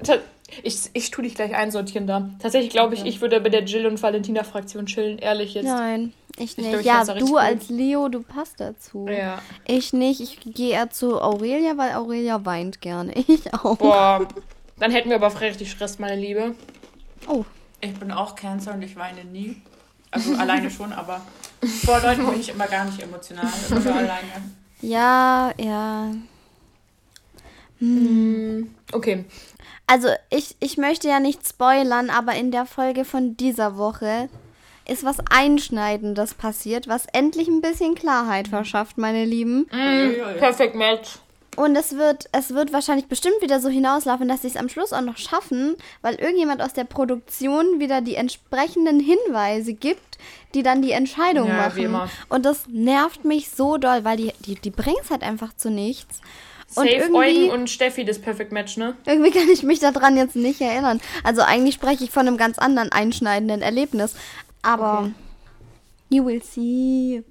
Ich, 0.63 0.77
ich 0.93 1.11
tue 1.11 1.23
dich 1.23 1.35
gleich 1.35 1.55
einsortieren 1.55 2.07
da. 2.07 2.29
Tatsächlich 2.39 2.71
glaube 2.71 2.93
ich, 2.95 3.05
ich 3.05 3.21
würde 3.21 3.39
bei 3.39 3.49
der 3.49 3.63
Jill 3.63 3.85
und 3.87 4.01
Valentina-Fraktion 4.01 4.85
chillen, 4.85 5.17
ehrlich 5.17 5.53
jetzt. 5.53 5.65
Nein, 5.65 6.13
ich 6.37 6.57
nicht. 6.57 6.67
Ich 6.67 6.69
glaub, 6.71 6.79
ich 6.81 6.85
ja, 6.85 7.03
du 7.15 7.33
cool. 7.33 7.39
als 7.39 7.69
Leo, 7.69 8.09
du 8.09 8.21
passt 8.21 8.59
dazu. 8.59 9.07
Ja. 9.09 9.41
Ich 9.65 9.93
nicht. 9.93 10.21
Ich 10.21 10.39
gehe 10.53 10.73
eher 10.73 10.89
zu 10.89 11.21
Aurelia, 11.21 11.77
weil 11.77 11.93
Aurelia 11.93 12.45
weint 12.45 12.81
gerne. 12.81 13.13
Ich 13.27 13.53
auch. 13.53 13.77
Boah, 13.77 14.27
dann 14.77 14.91
hätten 14.91 15.09
wir 15.09 15.15
aber 15.15 15.39
richtig 15.41 15.71
Stress, 15.71 15.99
meine 15.99 16.19
Liebe. 16.19 16.55
Oh. 17.27 17.43
Ich 17.81 17.93
bin 17.95 18.11
auch 18.11 18.35
Cancer 18.35 18.73
und 18.73 18.81
ich 18.81 18.95
weine 18.95 19.25
nie. 19.25 19.61
Also 20.11 20.35
alleine 20.35 20.69
schon, 20.71 20.93
aber 20.93 21.21
vor 21.83 21.99
Leuten 22.01 22.25
bin 22.25 22.39
ich 22.39 22.49
immer 22.49 22.67
gar 22.67 22.85
nicht 22.85 23.01
emotional. 23.01 23.47
Immer 23.69 23.79
nur 23.79 23.95
alleine. 23.95 24.31
Ja, 24.85 25.51
ja. 25.57 26.11
Hm. 27.79 28.69
Okay. 28.91 29.25
Also 29.87 30.09
ich, 30.29 30.55
ich 30.59 30.77
möchte 30.77 31.07
ja 31.07 31.19
nicht 31.19 31.47
spoilern, 31.47 32.09
aber 32.09 32.35
in 32.35 32.51
der 32.51 32.65
Folge 32.65 33.03
von 33.03 33.35
dieser 33.35 33.77
Woche 33.77 34.29
ist 34.87 35.03
was 35.03 35.17
Einschneidendes 35.31 36.35
passiert, 36.35 36.87
was 36.87 37.07
endlich 37.11 37.47
ein 37.47 37.61
bisschen 37.61 37.95
Klarheit 37.95 38.47
verschafft, 38.47 38.97
meine 38.99 39.25
Lieben. 39.25 39.67
Mm, 39.71 40.37
perfect 40.37 40.75
Match. 40.75 41.17
Und 41.55 41.75
es 41.75 41.95
wird, 41.95 42.25
es 42.31 42.53
wird 42.53 42.73
wahrscheinlich 42.73 43.07
bestimmt 43.07 43.41
wieder 43.41 43.59
so 43.59 43.69
hinauslaufen, 43.69 44.27
dass 44.27 44.41
sie 44.41 44.47
es 44.47 44.57
am 44.57 44.69
Schluss 44.69 44.93
auch 44.93 45.01
noch 45.01 45.17
schaffen, 45.17 45.75
weil 46.01 46.15
irgendjemand 46.15 46.61
aus 46.61 46.73
der 46.73 46.83
Produktion 46.83 47.79
wieder 47.79 48.01
die 48.01 48.15
entsprechenden 48.15 48.99
Hinweise 48.99 49.73
gibt, 49.73 50.17
die 50.53 50.63
dann 50.63 50.81
die 50.81 50.91
Entscheidung 50.91 51.47
ja, 51.47 51.57
machen. 51.67 52.09
Und 52.29 52.45
das 52.45 52.67
nervt 52.67 53.25
mich 53.25 53.49
so 53.49 53.77
doll, 53.77 54.03
weil 54.03 54.17
die, 54.17 54.33
die, 54.45 54.55
die 54.55 54.69
bringen 54.69 54.97
es 55.01 55.11
halt 55.11 55.23
einfach 55.23 55.55
zu 55.55 55.69
nichts. 55.69 56.21
Safe 56.67 57.07
und 57.07 57.15
Eugen 57.15 57.51
und 57.51 57.69
Steffi 57.69 58.03
das 58.03 58.19
Perfect 58.19 58.51
Match, 58.51 58.75
ne? 58.77 58.95
Irgendwie 59.05 59.31
kann 59.39 59.49
ich 59.49 59.63
mich 59.63 59.79
daran 59.79 60.17
jetzt 60.17 60.35
nicht 60.35 60.59
erinnern. 60.61 60.99
Also 61.23 61.41
eigentlich 61.41 61.75
spreche 61.75 62.03
ich 62.03 62.11
von 62.11 62.27
einem 62.27 62.37
ganz 62.37 62.57
anderen 62.57 62.91
einschneidenden 62.91 63.61
Erlebnis. 63.61 64.15
Aber 64.61 64.99
okay. 64.99 65.11
you 66.09 66.25
will 66.25 66.41
see. 66.43 67.23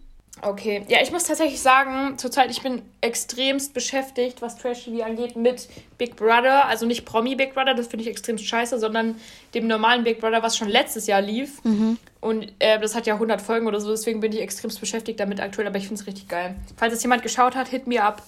Okay, 0.43 0.85
ja, 0.89 0.99
ich 1.01 1.13
muss 1.13 1.25
tatsächlich 1.25 1.61
sagen, 1.61 2.19
zurzeit 2.19 2.51
ich 2.51 2.61
bin 2.61 2.83
extremst 3.01 3.73
beschäftigt, 3.73 4.43
was 4.43 4.57
Trash 4.57 4.85
TV 4.85 5.05
angeht, 5.05 5.37
mit 5.37 5.69
Big 5.97 6.17
Brother. 6.17 6.67
Also 6.67 6.87
nicht 6.87 7.05
Promi 7.05 7.37
Big 7.37 7.55
Brother, 7.55 7.75
das 7.75 7.87
finde 7.87 8.05
ich 8.05 8.11
extremst 8.11 8.45
scheiße, 8.45 8.79
sondern 8.79 9.17
dem 9.55 9.69
normalen 9.69 10.03
Big 10.03 10.21
Brother, 10.21 10.43
was 10.43 10.57
schon 10.57 10.69
letztes 10.69 11.07
Jahr 11.07 11.21
lief. 11.21 11.63
Mhm. 11.65 11.99
Und 12.21 12.53
äh, 12.59 12.81
das 12.81 12.95
hat 12.95 13.07
ja 13.07 13.15
100 13.15 13.41
Folgen 13.41 13.67
oder 13.67 13.81
so, 13.81 13.91
deswegen 13.91 14.21
bin 14.21 14.33
ich 14.33 14.41
extremst 14.41 14.81
beschäftigt 14.81 15.21
damit 15.21 15.41
aktuell, 15.41 15.69
aber 15.69 15.79
ich 15.79 15.87
finde 15.87 16.01
es 16.01 16.07
richtig 16.07 16.29
geil. 16.29 16.57
Falls 16.77 16.93
es 16.93 17.03
jemand 17.03 17.23
geschaut 17.23 17.55
hat, 17.55 17.69
hit 17.69 17.87
me 17.87 18.03
up. 18.03 18.23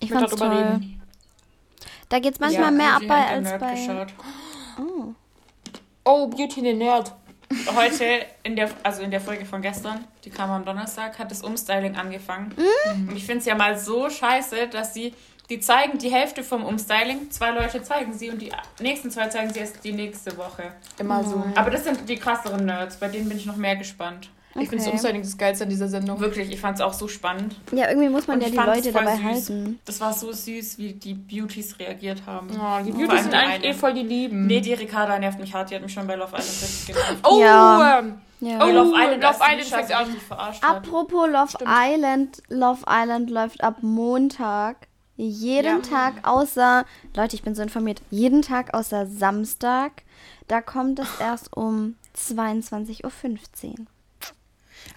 Ich, 0.00 0.10
ich 0.10 0.12
fand's 0.12 0.34
toll. 0.34 0.48
Reden. 0.48 1.00
Da 2.08 2.18
geht's 2.18 2.40
manchmal 2.40 2.64
ja, 2.64 2.70
mehr 2.72 2.96
ab 2.96 3.02
bei 3.06 3.26
als 3.26 3.58
bei... 3.58 3.74
Geschaut. 3.74 4.08
Oh. 4.78 5.14
oh, 6.04 6.26
Beauty 6.26 6.60
the 6.60 6.74
Nerd 6.74 7.12
heute 7.74 8.04
in 8.42 8.56
der, 8.56 8.70
also 8.82 9.02
in 9.02 9.10
der 9.10 9.20
Folge 9.20 9.44
von 9.44 9.62
gestern, 9.62 10.04
die 10.24 10.30
kam 10.30 10.50
am 10.50 10.64
Donnerstag, 10.64 11.18
hat 11.18 11.30
das 11.30 11.42
Umstyling 11.42 11.96
angefangen. 11.96 12.54
Mhm. 12.56 13.08
Und 13.08 13.16
ich 13.16 13.24
finde 13.24 13.40
es 13.40 13.46
ja 13.46 13.54
mal 13.54 13.78
so 13.78 14.08
scheiße, 14.08 14.68
dass 14.68 14.94
sie, 14.94 15.14
die 15.50 15.60
zeigen 15.60 15.98
die 15.98 16.10
Hälfte 16.10 16.42
vom 16.42 16.64
Umstyling, 16.64 17.30
zwei 17.30 17.50
Leute 17.50 17.82
zeigen 17.82 18.12
sie 18.12 18.30
und 18.30 18.40
die 18.40 18.52
nächsten 18.80 19.10
zwei 19.10 19.28
zeigen 19.28 19.52
sie 19.52 19.60
erst 19.60 19.82
die 19.84 19.92
nächste 19.92 20.36
Woche. 20.36 20.72
Immer 20.98 21.24
so. 21.24 21.44
Aber 21.54 21.70
das 21.70 21.84
sind 21.84 22.08
die 22.08 22.16
krasseren 22.16 22.64
Nerds, 22.64 22.96
bei 22.96 23.08
denen 23.08 23.28
bin 23.28 23.38
ich 23.38 23.46
noch 23.46 23.56
mehr 23.56 23.76
gespannt. 23.76 24.30
Okay. 24.54 24.64
Ich 24.64 24.68
finde 24.68 24.84
das 24.84 24.92
Umstyling 24.92 25.22
das 25.22 25.38
Geilste 25.38 25.64
an 25.64 25.70
dieser 25.70 25.88
Sendung. 25.88 26.20
Wirklich, 26.20 26.50
ich 26.50 26.60
fand 26.60 26.76
es 26.76 26.82
auch 26.82 26.92
so 26.92 27.08
spannend. 27.08 27.56
Ja, 27.72 27.88
irgendwie 27.88 28.10
muss 28.10 28.26
man 28.26 28.40
ja 28.40 28.50
die 28.50 28.56
Leute 28.56 28.92
dabei 28.92 29.16
süß. 29.16 29.24
halten. 29.24 29.80
Das 29.86 30.00
war 30.00 30.12
so 30.12 30.30
süß, 30.30 30.78
wie 30.78 30.92
die 30.92 31.14
Beauties 31.14 31.78
reagiert 31.78 32.26
haben. 32.26 32.48
Oh, 32.52 32.84
die 32.84 32.92
Beauties 32.92 33.22
sind 33.22 33.34
eigentlich 33.34 33.70
eh 33.70 33.74
voll 33.74 33.94
die 33.94 34.02
Lieben. 34.02 34.46
Nee, 34.46 34.60
die 34.60 34.74
Ricarda 34.74 35.18
nervt 35.18 35.40
mich 35.40 35.54
hart. 35.54 35.70
Die 35.70 35.74
hat 35.74 35.82
mich 35.82 35.92
schon 35.92 36.06
bei 36.06 36.16
Love 36.16 36.36
Island 36.36 36.62
richtig 36.62 36.86
genervt. 36.86 37.18
Oh! 37.24 37.40
Ja. 37.40 38.00
Ähm, 38.00 38.18
ja. 38.40 38.58
Oh, 38.60 38.70
Love 38.70 38.90
Island, 38.94 39.22
Love 39.22 39.38
Island 39.40 39.64
fängt 39.64 39.92
an. 39.92 40.16
Verarscht 40.28 40.64
Apropos 40.64 41.28
Love 41.28 41.48
Stimmt. 41.48 41.70
Island. 41.70 42.42
Love 42.48 42.82
Island 42.88 43.30
läuft 43.30 43.62
ab 43.62 43.76
Montag. 43.82 44.88
Jeden 45.16 45.64
ja. 45.64 45.78
Tag 45.78 46.14
außer, 46.26 46.84
Leute, 47.14 47.36
ich 47.36 47.42
bin 47.42 47.54
so 47.54 47.62
informiert, 47.62 48.02
jeden 48.10 48.42
Tag 48.42 48.74
außer 48.74 49.06
Samstag. 49.06 50.02
Da 50.48 50.60
kommt 50.60 50.98
es 50.98 51.08
erst 51.20 51.56
um 51.56 51.96
22.15 52.16 53.04
Uhr. 53.04 53.86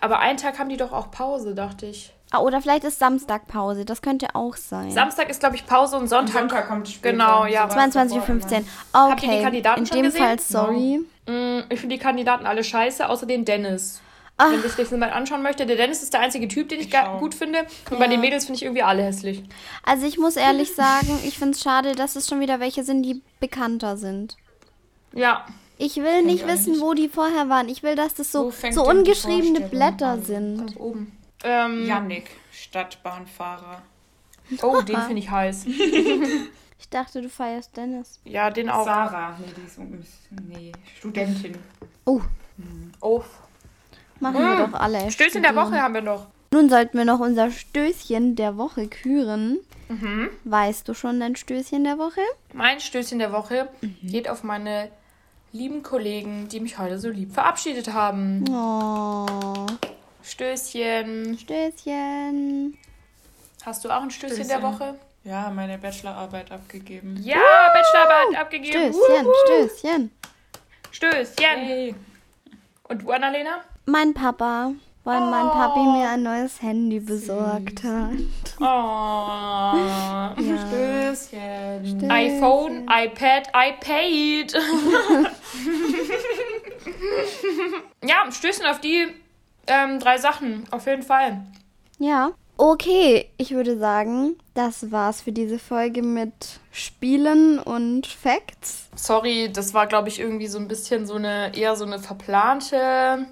Aber 0.02 0.20
einen 0.20 0.38
Tag 0.38 0.60
haben 0.60 0.70
die 0.70 0.78
doch 0.78 0.92
auch 0.92 1.12
Pause, 1.12 1.56
dachte 1.56 1.86
ich. 1.88 2.14
Ah, 2.32 2.40
oder 2.40 2.62
vielleicht 2.62 2.84
ist 2.84 3.00
Samstag 3.00 3.48
Pause, 3.48 3.86
das 3.86 4.02
könnte 4.02 4.28
auch 4.34 4.56
sein. 4.56 4.92
Samstag 4.92 5.30
ist, 5.30 5.40
glaube 5.40 5.56
ich, 5.56 5.66
Pause 5.66 5.98
und 5.98 6.08
Sonntag, 6.08 6.42
und 6.42 6.50
Sonntag 6.50 6.68
kommt 6.68 6.90
später. 6.90 7.12
Genau, 7.12 7.46
ja. 7.46 7.68
22.15 7.68 8.12
Uhr. 8.14 8.28
Okay, 8.28 8.66
Habt 8.94 9.24
ihr 9.24 9.30
die 9.30 9.42
Kandidaten 9.42 9.80
in 9.82 9.86
schon 9.86 9.98
dem 9.98 10.06
gesehen? 10.06 10.26
Fall, 10.26 10.40
sorry. 10.40 11.00
No. 11.28 11.64
Ich 11.70 11.80
finde 11.80 11.96
die 11.96 12.02
Kandidaten 12.02 12.46
alle 12.46 12.64
scheiße, 12.64 13.08
außer 13.08 13.26
den 13.26 13.46
Dennis. 13.46 14.02
Ach. 14.38 14.52
Wenn 14.52 14.62
sich 14.62 14.76
das 14.76 14.92
mal 14.92 15.10
anschauen 15.12 15.42
möchte. 15.44 15.66
Der 15.66 15.78
Dennis 15.78 16.04
ist 16.04 16.14
der 16.14 16.20
einzige 16.20 16.48
Typ, 16.48 16.68
den 16.68 16.82
ich, 16.82 16.94
ich 16.94 17.20
gut 17.20 17.34
finde. 17.34 17.60
Und 17.60 17.92
ja. 17.92 17.98
bei 18.00 18.08
den 18.08 18.20
Mädels 18.20 18.46
finde 18.46 18.58
ich 18.58 18.64
irgendwie 18.64 18.84
alle 18.84 19.04
hässlich. 19.04 19.44
Also 19.84 20.06
ich 20.06 20.18
muss 20.18 20.36
ehrlich 20.36 20.76
sagen, 20.76 21.20
ich 21.24 21.40
finde 21.40 21.54
es 21.54 21.62
schade, 21.62 21.96
dass 21.96 22.18
es 22.18 22.28
schon 22.28 22.42
wieder 22.42 22.60
welche 22.60 22.84
sind, 22.84 23.04
die 23.04 23.22
bekannter 23.40 23.96
sind. 23.96 24.36
Ja. 25.14 25.46
Ich 25.78 25.98
will 25.98 26.24
nicht 26.24 26.48
wissen, 26.48 26.74
nicht. 26.74 26.82
wo 26.82 26.94
die 26.94 27.10
vorher 27.10 27.50
waren. 27.50 27.68
Ich 27.70 27.84
will, 27.84 27.96
dass 27.96 28.14
das 28.14 28.32
so, 28.32 28.52
so 28.72 28.88
ungeschriebene 28.88 29.62
Blätter 29.62 30.12
an? 30.12 30.24
sind. 30.24 30.58
Ganz 30.58 30.76
oben. 30.78 31.18
Ähm, 31.44 31.86
Yannick, 31.86 32.30
Stadtbahnfahrer. 32.52 33.82
Oh, 34.62 34.82
den 34.82 34.98
finde 35.02 35.20
ich 35.20 35.30
heiß. 35.30 35.66
ich 36.80 36.90
dachte, 36.90 37.22
du 37.22 37.30
feierst 37.30 37.76
Dennis. 37.76 38.20
Ja, 38.24 38.50
den 38.50 38.70
auch. 38.70 38.86
Sarah. 38.86 39.38
Nee, 39.40 39.52
die 39.58 39.66
ist 39.66 39.80
nee, 40.48 40.72
Studentin. 40.98 41.58
Oh. 42.06 42.22
Hm. 42.58 42.92
Oh. 43.02 43.24
Machen 44.20 44.38
hm. 44.38 44.44
wir 44.44 44.68
doch 44.68 44.80
alle. 44.80 45.12
Stößchen 45.12 45.44
der 45.44 45.56
Woche 45.56 45.82
haben 45.82 45.94
wir 45.94 46.02
noch. 46.02 46.28
Nun 46.52 46.70
sollten 46.70 46.98
wir 46.98 47.06
noch 47.06 47.20
unser 47.20 47.52
Stößchen 47.52 48.36
der 48.36 48.58
Woche 48.58 48.88
küren. 48.88 49.60
Mhm. 49.90 50.30
Weißt 50.46 50.88
du 50.88 50.94
schon 50.94 51.20
dein 51.20 51.36
Stößchen 51.36 51.84
der 51.84 51.98
Woche? 51.98 52.22
Mein 52.54 52.80
Stößchen 52.80 53.20
der 53.20 53.32
Woche 53.32 53.68
mhm. 53.82 53.98
geht 54.04 54.30
auf 54.30 54.44
meine 54.44 54.90
lieben 55.56 55.84
Kollegen, 55.84 56.48
die 56.50 56.60
mich 56.60 56.78
heute 56.78 57.00
so 57.00 57.10
lieb 57.10 57.34
verabschiedet 57.34 57.94
haben. 57.94 58.44
Oh. 58.50 59.66
Stößchen. 60.22 61.38
Stößchen. 61.40 62.78
Hast 63.66 63.86
du 63.86 63.90
auch 63.90 64.02
ein 64.02 64.12
Stößchen, 64.12 64.44
Stößchen. 64.44 64.62
der 64.62 64.62
Woche? 64.62 64.96
Ja, 65.24 65.50
meine 65.50 65.78
Bachelorarbeit 65.78 66.52
abgegeben. 66.52 67.18
Ja, 67.24 67.38
uh! 67.38 67.74
Bachelorarbeit 67.74 68.42
abgegeben. 68.42 68.94
Stößchen, 68.94 69.26
uh! 69.26 69.32
Stößchen. 69.46 70.12
Stößchen. 70.92 71.58
Hey. 71.58 71.96
Und 72.90 73.02
du, 73.02 73.12
Annalena? 73.12 73.62
Mein 73.86 74.14
Papa 74.14 74.74
weil 75.06 75.22
oh. 75.22 75.26
mein 75.26 75.48
Papi 75.48 75.80
mir 75.80 76.10
ein 76.10 76.24
neues 76.24 76.62
Handy 76.62 77.00
besorgt 77.00 77.84
hat. 77.84 78.18
Oh, 78.60 78.64
ja. 78.64 80.36
Stößchen. 81.86 82.12
iPhone, 82.12 82.90
iPad, 82.90 83.48
iPad. 83.54 84.54
ja, 88.04 88.32
Stößchen 88.32 88.66
auf 88.66 88.82
die 88.82 89.08
ähm, 89.68 90.00
drei 90.00 90.18
Sachen, 90.18 90.66
auf 90.72 90.88
jeden 90.88 91.04
Fall. 91.04 91.46
Ja. 92.00 92.32
Okay, 92.58 93.30
ich 93.36 93.52
würde 93.52 93.78
sagen, 93.78 94.38
das 94.54 94.90
war's 94.90 95.22
für 95.22 95.34
diese 95.34 95.60
Folge 95.60 96.02
mit 96.02 96.62
Spielen 96.72 97.60
und 97.60 98.08
Facts. 98.08 98.88
Sorry, 98.96 99.52
das 99.52 99.74
war, 99.74 99.88
glaube 99.88 100.08
ich, 100.08 100.22
irgendwie 100.22 100.48
so 100.48 100.58
ein 100.58 100.70
bisschen 100.70 101.06
so 101.06 101.16
eine, 101.16 101.54
eher 101.54 101.76
so 101.76 101.84
eine 101.84 102.00
verplante 102.00 103.28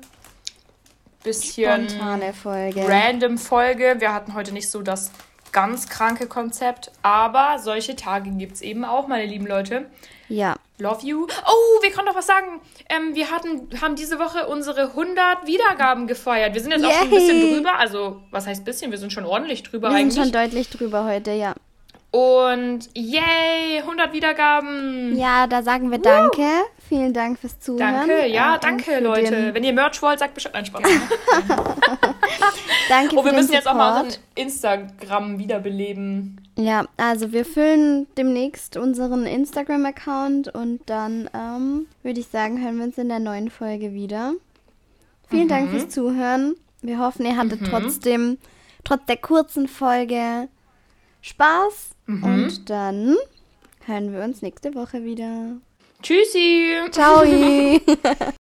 bisschen 1.23 1.89
Spontane 1.89 2.33
Folge. 2.33 2.85
random 2.85 3.37
Folge. 3.37 3.95
Wir 3.99 4.13
hatten 4.13 4.33
heute 4.33 4.51
nicht 4.51 4.69
so 4.69 4.81
das 4.81 5.11
ganz 5.53 5.87
kranke 5.87 6.27
Konzept, 6.27 6.91
aber 7.01 7.59
solche 7.59 7.95
Tage 7.95 8.29
gibt 8.31 8.55
es 8.55 8.61
eben 8.61 8.83
auch, 8.83 9.07
meine 9.07 9.25
lieben 9.25 9.47
Leute. 9.47 9.85
Ja. 10.27 10.55
Love 10.79 11.05
you. 11.05 11.27
Oh, 11.45 11.81
wir 11.83 11.91
können 11.91 12.07
doch 12.07 12.15
was 12.15 12.25
sagen. 12.25 12.59
Ähm, 12.89 13.15
wir 13.15 13.29
hatten, 13.31 13.69
haben 13.81 13.95
diese 13.95 14.19
Woche 14.19 14.47
unsere 14.47 14.89
100 14.89 15.45
Wiedergaben 15.45 16.07
gefeiert. 16.07 16.53
Wir 16.53 16.61
sind 16.61 16.71
jetzt 16.71 16.81
Yay. 16.81 16.89
auch 16.89 16.95
schon 16.95 17.07
ein 17.07 17.11
bisschen 17.11 17.53
drüber. 17.53 17.77
Also, 17.77 18.21
was 18.31 18.47
heißt 18.47 18.65
bisschen? 18.65 18.91
Wir 18.91 18.97
sind 18.97 19.13
schon 19.13 19.25
ordentlich 19.25 19.63
drüber 19.63 19.89
wir 19.89 19.95
eigentlich. 19.95 20.15
Wir 20.15 20.23
sind 20.23 20.33
schon 20.33 20.41
deutlich 20.41 20.69
drüber 20.69 21.05
heute, 21.05 21.31
ja. 21.31 21.53
Und 22.11 22.89
yay, 22.95 23.79
100 23.79 24.13
Wiedergaben. 24.13 25.17
Ja, 25.17 25.47
da 25.47 25.63
sagen 25.63 25.89
wir 25.89 25.97
Danke. 25.99 26.47
Vielen 26.93 27.11
Dank 27.11 27.39
fürs 27.39 27.59
Zuhören. 27.59 28.07
Danke, 28.07 28.27
ja, 28.27 28.55
äh, 28.55 28.59
danke, 28.59 28.99
Leute. 28.99 29.51
Wenn 29.55 29.63
ihr 29.63 29.73
Merch 29.73 29.99
wollt, 30.03 30.19
sagt 30.19 30.35
Bescheid. 30.35 30.53
Nein, 30.53 30.65
Spaß. 30.67 30.83
danke 32.89 33.15
Oh, 33.15 33.25
wir 33.25 33.33
müssen 33.33 33.51
jetzt 33.51 33.67
auch 33.67 33.73
mal 33.73 34.03
unseren 34.03 34.21
Instagram 34.35 35.39
wiederbeleben. 35.39 36.39
Ja, 36.55 36.85
also 36.97 37.31
wir 37.31 37.45
füllen 37.45 38.05
demnächst 38.15 38.77
unseren 38.77 39.25
Instagram-Account 39.25 40.53
und 40.53 40.81
dann 40.85 41.31
ähm, 41.33 41.87
würde 42.03 42.19
ich 42.19 42.27
sagen, 42.27 42.63
hören 42.63 42.77
wir 42.77 42.83
uns 42.85 42.99
in 42.99 43.09
der 43.09 43.17
neuen 43.17 43.49
Folge 43.49 43.93
wieder. 43.93 44.33
Vielen 45.31 45.45
mhm. 45.45 45.49
Dank 45.49 45.71
fürs 45.71 45.89
Zuhören. 45.89 46.53
Wir 46.83 46.99
hoffen, 46.99 47.25
ihr 47.25 47.37
hattet 47.37 47.61
mhm. 47.61 47.65
trotzdem, 47.71 48.37
trotz 48.83 49.03
der 49.07 49.17
kurzen 49.17 49.67
Folge, 49.67 50.47
Spaß. 51.21 51.89
Mhm. 52.05 52.23
Und 52.23 52.69
dann 52.69 53.15
hören 53.87 54.13
wir 54.13 54.23
uns 54.23 54.43
nächste 54.43 54.75
Woche 54.75 55.03
wieder. 55.03 55.55
Tschüssi. 56.03 56.75
Ciao. 56.91 57.23